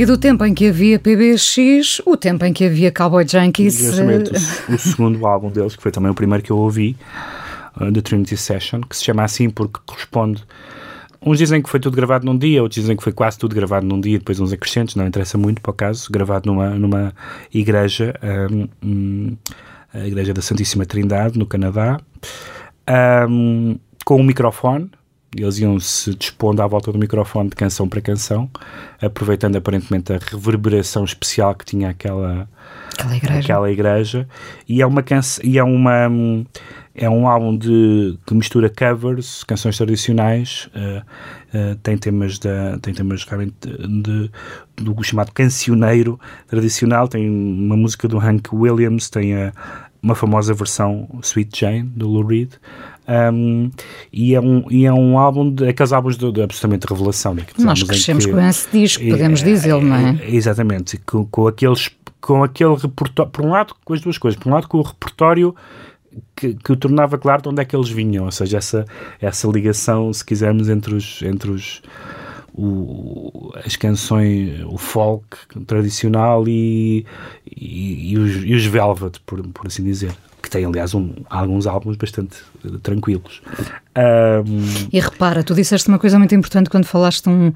E 0.04 0.06
do 0.06 0.18
tempo 0.18 0.44
em 0.44 0.54
que 0.54 0.68
havia 0.68 1.00
PBX, 1.00 2.02
o 2.06 2.18
tempo 2.18 2.44
em 2.44 2.52
que 2.52 2.66
havia 2.66 2.92
Cowboy 2.92 3.26
Junkies. 3.26 3.80
Exatamente, 3.80 4.36
eh, 4.36 4.40
o, 4.68 4.76
o 4.76 4.78
segundo 4.78 5.26
álbum 5.26 5.50
deles, 5.50 5.78
que 5.78 5.82
foi 5.82 5.94
também 5.94 6.12
o 6.12 6.14
primeiro 6.14 6.44
que 6.44 6.52
eu 6.52 6.58
ouvi, 6.58 6.98
uh, 7.80 7.90
The 7.90 8.02
Trinity 8.02 8.36
Session, 8.36 8.82
que 8.82 8.98
se 8.98 9.06
chama 9.06 9.24
assim 9.24 9.50
porque 9.50 9.80
corresponde. 9.86 10.44
Uns 11.26 11.38
dizem 11.38 11.62
que 11.62 11.70
foi 11.70 11.80
tudo 11.80 11.96
gravado 11.96 12.26
num 12.26 12.38
dia, 12.38 12.62
outros 12.62 12.82
dizem 12.82 12.98
que 12.98 13.02
foi 13.02 13.14
quase 13.14 13.38
tudo 13.38 13.56
gravado 13.56 13.86
num 13.86 14.02
dia, 14.02 14.20
depois 14.20 14.42
uns 14.42 14.52
acrescentos, 14.52 14.94
não 14.96 15.08
interessa 15.08 15.38
muito 15.38 15.62
para 15.62 15.72
o 15.72 15.74
caso, 15.74 16.12
gravado 16.12 16.52
numa, 16.52 16.72
numa 16.72 17.14
igreja, 17.54 18.14
um, 18.52 18.68
um, 18.86 19.38
a 19.94 20.06
Igreja 20.06 20.34
da 20.34 20.42
Santíssima 20.42 20.86
Trindade, 20.86 21.40
no 21.40 21.46
Canadá, 21.46 21.98
um, 23.30 23.80
com 24.04 24.20
um 24.20 24.24
microfone. 24.24 24.92
Eles 25.36 25.58
iam 25.60 25.80
se 25.80 26.14
dispondo 26.14 26.62
à 26.62 26.68
volta 26.68 26.92
do 26.92 27.00
microfone 27.00 27.50
de 27.50 27.56
canção 27.56 27.88
para 27.90 28.02
canção, 28.02 28.50
aproveitando 29.02 29.56
aparentemente 29.56 30.14
a 30.14 30.20
reverberação 30.20 31.04
especial 31.04 31.56
que 31.56 31.66
tinha 31.66 31.90
aquela, 31.90 32.48
Aquela 32.94 33.16
igreja. 33.18 33.40
aquela 33.40 33.72
igreja. 33.72 34.28
E 34.70 34.82
é 34.82 34.86
uma 34.86 35.02
canção, 35.02 35.44
e 35.44 35.58
é 35.58 35.64
uma 35.64 36.10
é 36.96 37.10
um 37.10 37.28
álbum 37.28 37.58
de 37.58 38.20
que 38.28 38.36
mistura 38.36 38.70
covers, 38.70 39.44
canções 39.44 39.76
tradicionais, 39.76 40.70
uh, 40.76 41.00
uh, 41.58 41.76
tem 41.82 41.98
temas 41.98 42.38
da 42.38 42.78
tem 42.80 42.94
temas 42.94 43.24
realmente 43.24 43.56
de, 43.62 44.02
de- 44.04 44.32
do 44.76 45.04
chamado 45.04 45.32
cancioneiro 45.32 46.20
tradicional, 46.48 47.08
tem 47.08 47.28
uma 47.28 47.76
música 47.76 48.08
do 48.08 48.20
Hank 48.20 48.54
Williams, 48.54 49.10
tem 49.10 49.34
a, 49.36 49.52
uma 50.04 50.14
famosa 50.14 50.54
versão 50.54 51.10
Sweet 51.24 51.60
Jane 51.62 51.84
do 51.84 52.08
Lou 52.08 52.26
Reed. 52.28 52.52
Um, 53.08 53.70
e, 54.14 54.34
é 54.34 54.40
um, 54.40 54.64
e 54.72 54.86
é 54.86 54.94
um 54.94 55.18
álbum 55.18 55.54
de 55.54 55.68
aqueles 55.68 55.92
álbuns 55.92 56.18
de, 56.18 56.32
de 56.32 56.42
absolutamente 56.42 56.86
revelação. 56.88 57.36
daqueles 57.36 57.64
Nós 57.64 57.84
crescemos 57.84 58.26
que- 58.26 58.32
com 58.32 58.40
esse 58.40 58.70
disco, 58.72 59.04
podemos 59.10 59.44
dizê-lo, 59.44 59.82
não 59.82 59.96
é? 59.96 60.18
Exatamente, 60.30 60.98
com, 61.00 61.26
com 61.26 61.48
aqueles 61.48 61.90
com 62.22 62.42
aquele 62.42 62.74
repertório, 62.76 63.30
por 63.34 63.44
um 63.46 63.50
lado, 63.50 63.76
com 63.84 63.94
as 63.94 64.00
duas 64.00 64.18
coisas, 64.18 64.40
por 64.40 64.50
um 64.50 64.54
lado 64.54 64.70
com 64.70 64.78
o 64.78 64.82
repertório 64.82 65.54
que, 66.34 66.54
que 66.54 66.72
o 66.72 66.76
tornava 66.78 67.18
claro 67.18 67.42
de 67.42 67.50
onde 67.50 67.62
é 67.62 67.66
que 67.66 67.76
eles 67.76 67.90
vinham, 67.90 68.24
ou 68.24 68.32
seja, 68.32 68.58
essa, 68.60 68.86
essa 69.20 69.46
ligação, 69.50 70.14
se 70.14 70.24
quisermos, 70.24 70.70
entre 70.70 70.96
os, 70.96 71.22
entre 71.22 71.52
os 71.52 71.82
o- 72.56 73.52
as 73.66 73.76
canções, 73.76 74.62
o 74.66 74.78
folk 74.78 75.38
tradicional 75.66 76.48
e, 76.48 77.06
e, 77.46 78.12
e 78.14 78.18
os, 78.18 78.36
e 78.46 78.54
os 78.54 78.66
Velvet, 78.66 79.20
por, 79.26 79.42
por 79.50 79.68
assim 79.68 79.84
dizer, 79.84 80.12
que 80.42 80.50
têm, 80.50 80.66
aliás, 80.66 80.94
um, 80.94 81.14
alguns 81.30 81.68
álbuns 81.68 81.96
bastante 81.98 82.38
tranquilos. 82.82 83.42
Ahm, 83.96 84.88
E 84.92 85.00
repara, 85.00 85.44
tu 85.44 85.54
disseste 85.54 85.88
uma 85.88 86.00
coisa 86.00 86.18
muito 86.18 86.34
importante 86.34 86.70
quando 86.70 86.86
falaste 86.86 87.28
um, 87.30 87.54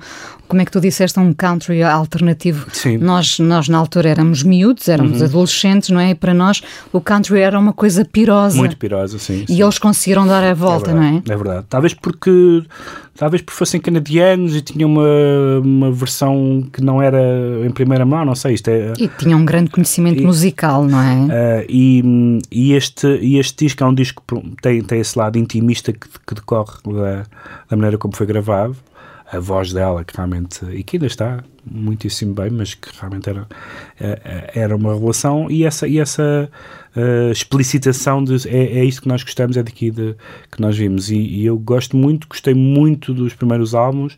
como 0.47 0.61
é 0.61 0.65
que 0.65 0.71
tu 0.71 0.79
disseste 0.79 1.19
um 1.19 1.33
country 1.33 1.81
alternativo. 1.81 2.67
Sim. 2.71 2.97
Nós, 2.97 3.39
nós 3.39 3.67
na 3.67 3.77
altura 3.77 4.09
éramos 4.09 4.43
miúdos, 4.43 4.87
éramos 4.87 5.19
Uhum. 5.19 5.25
adolescentes, 5.25 5.89
não 5.89 5.99
é? 5.99 6.11
E 6.11 6.15
para 6.15 6.33
nós 6.33 6.61
o 6.93 7.01
country 7.01 7.39
era 7.39 7.57
uma 7.57 7.73
coisa 7.73 8.05
pirosa. 8.05 8.57
muito 8.57 8.77
pirosa, 8.77 9.17
sim. 9.17 9.43
E 9.49 9.53
sim. 9.55 9.61
eles 9.63 9.79
conseguiram 9.79 10.27
dar 10.27 10.43
a 10.43 10.53
volta, 10.53 10.91
é 10.91 10.93
não 10.93 11.01
é? 11.03 11.21
é? 11.27 11.35
verdade. 11.35 11.65
Talvez 11.69 11.93
porque 11.95 12.63
talvez 13.15 13.41
por 13.41 13.51
fossem 13.53 13.81
canadianos 13.81 14.55
e 14.55 14.61
tinham 14.61 14.91
uma, 14.91 15.59
uma 15.63 15.91
versão 15.91 16.63
que 16.71 16.83
não 16.83 17.01
era 17.01 17.19
em 17.65 17.71
primeira 17.71 18.05
mão, 18.05 18.23
não 18.23 18.35
sei, 18.35 18.53
isto 18.53 18.67
é. 18.69 18.93
E 18.99 19.07
tinham 19.07 19.39
um 19.39 19.45
grande 19.45 19.71
conhecimento 19.71 20.21
E- 20.21 20.25
musical, 20.25 20.83
não 20.85 21.01
é? 21.01 21.15
Uh, 21.15 21.65
e, 21.67 22.39
e 22.51 22.73
este, 22.73 23.07
e 23.21 23.39
este 23.39 23.65
disco 23.65 23.83
é 23.83 23.87
um 23.87 23.93
disco 23.93 24.21
que 24.27 24.61
tem, 24.61 24.81
tem 24.83 24.96
esse 24.97 25.17
lado 25.17 25.37
intimista 25.37 25.93
que, 25.93 26.07
que 26.25 26.35
decorre 26.35 26.77
da, 26.85 27.23
da 27.69 27.75
maneira 27.77 27.97
como 27.97 28.15
foi 28.15 28.25
gravado, 28.25 28.75
a 29.31 29.39
voz 29.39 29.73
dela 29.73 30.05
que 30.05 30.15
realmente, 30.15 30.65
e 30.71 30.83
que 30.83 30.95
ainda 30.95 31.07
está 31.07 31.43
muitíssimo 31.69 32.33
bem, 32.33 32.49
mas 32.49 32.73
que 32.73 32.87
realmente 32.97 33.29
era, 33.29 33.45
eh, 33.99 34.51
era 34.55 34.75
uma 34.75 34.97
relação. 34.97 35.51
E 35.51 35.65
essa, 35.65 35.85
e 35.85 35.99
essa 35.99 36.49
uh, 36.95 37.29
explicitação 37.29 38.23
de 38.23 38.47
é, 38.47 38.79
é 38.79 38.85
isto 38.85 39.01
que 39.01 39.07
nós 39.09 39.21
gostamos, 39.23 39.57
é 39.57 39.63
daqui 39.63 39.91
de, 39.91 40.15
que 40.49 40.61
nós 40.61 40.77
vimos. 40.77 41.11
E, 41.11 41.17
e 41.17 41.45
eu 41.45 41.57
gosto 41.57 41.97
muito, 41.97 42.25
gostei 42.25 42.53
muito 42.53 43.13
dos 43.13 43.33
primeiros 43.33 43.75
álbuns, 43.75 44.13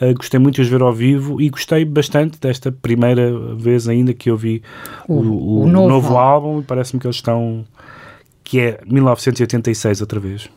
uh, 0.00 0.14
gostei 0.14 0.40
muito 0.40 0.54
de 0.54 0.62
os 0.62 0.68
ver 0.68 0.80
ao 0.80 0.92
vivo 0.92 1.38
e 1.38 1.50
gostei 1.50 1.84
bastante 1.84 2.40
desta 2.40 2.72
primeira 2.72 3.38
vez 3.54 3.86
ainda 3.86 4.14
que 4.14 4.30
eu 4.30 4.38
vi 4.38 4.62
o, 5.06 5.14
o, 5.14 5.62
o 5.64 5.66
novo, 5.68 5.88
novo 5.88 6.16
álbum 6.16 6.60
e 6.60 6.62
parece-me 6.62 6.98
que 6.98 7.06
eles 7.06 7.16
estão 7.16 7.66
que 8.46 8.60
é 8.60 8.80
1986 8.86 10.00
outra 10.00 10.20
vez. 10.20 10.48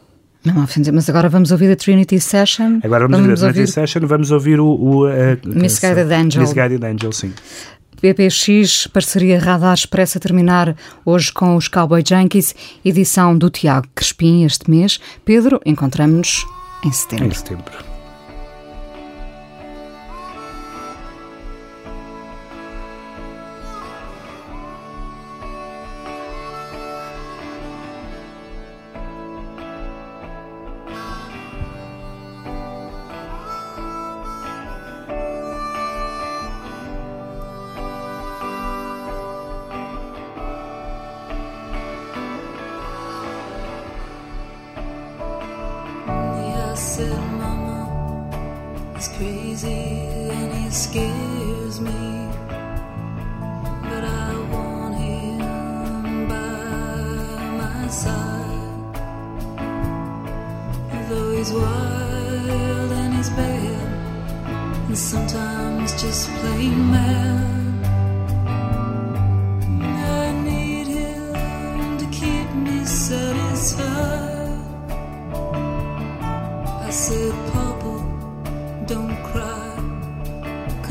1900, 0.46 0.92
mas 0.92 1.10
agora 1.10 1.28
vamos 1.28 1.52
ouvir 1.52 1.72
a 1.72 1.76
Trinity 1.76 2.20
Session. 2.20 2.80
Agora 2.84 3.08
vamos, 3.08 3.26
vamos 3.26 3.42
ouvir 3.42 3.50
a 3.50 3.54
Trinity. 3.54 3.72
Session, 3.74 4.06
vamos 4.06 4.32
ouvir 4.32 4.60
o, 4.60 4.68
o 4.68 5.06
a, 5.08 5.38
Misguided 5.44 6.14
Angel. 6.14 6.42
Misguided 6.42 6.86
Angel, 6.86 7.12
sim. 7.12 7.34
PPX, 8.00 8.88
parceria 8.94 9.40
Radar 9.40 9.74
Express 9.74 10.16
a 10.16 10.20
terminar 10.20 10.78
hoje 11.04 11.34
com 11.34 11.58
os 11.58 11.68
Cowboy 11.68 12.02
Junkies, 12.08 12.56
edição 12.86 13.38
do 13.38 13.50
Tiago 13.50 13.88
Crespim 13.94 14.46
este 14.46 14.70
mês. 14.70 15.00
Pedro, 15.26 15.60
encontramos-nos 15.66 16.46
em 16.86 16.92
setembro. 16.92 17.26
Em 17.26 17.32
setembro. 17.32 17.89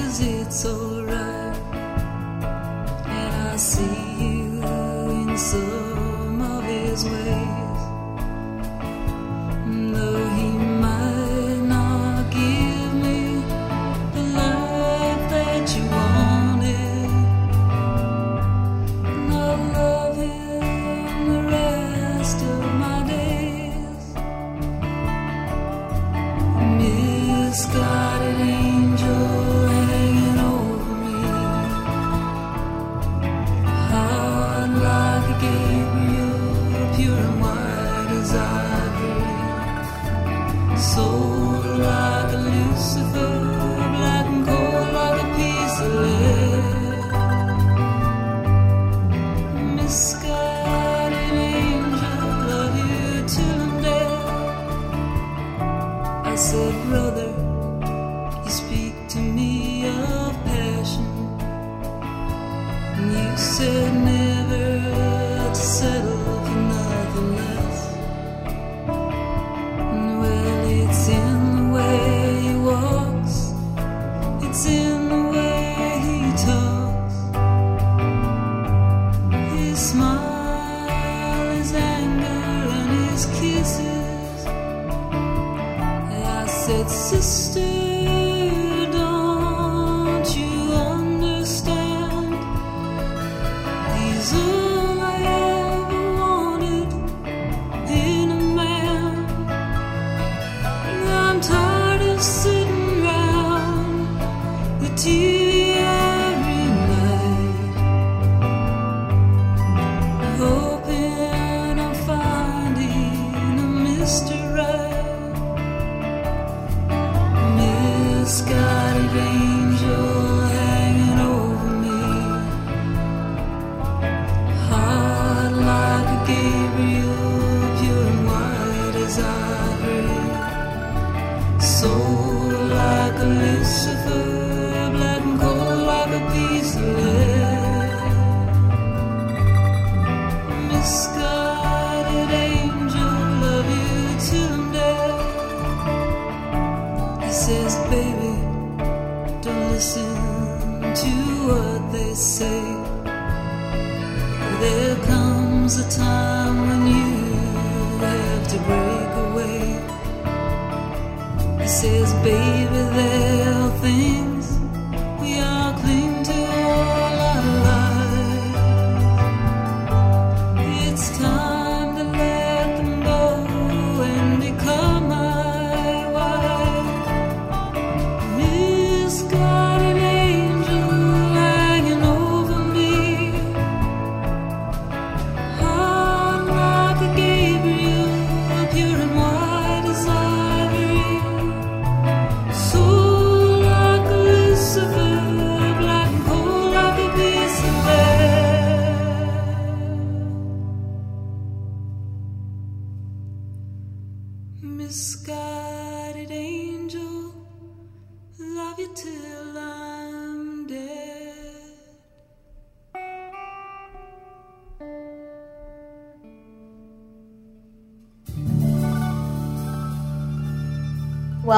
it's 0.08 0.64
alright. 0.64 1.56
And 3.06 3.48
I 3.48 3.56
see 3.56 3.84
you 4.18 4.62
in 5.10 5.36
so. 5.36 5.97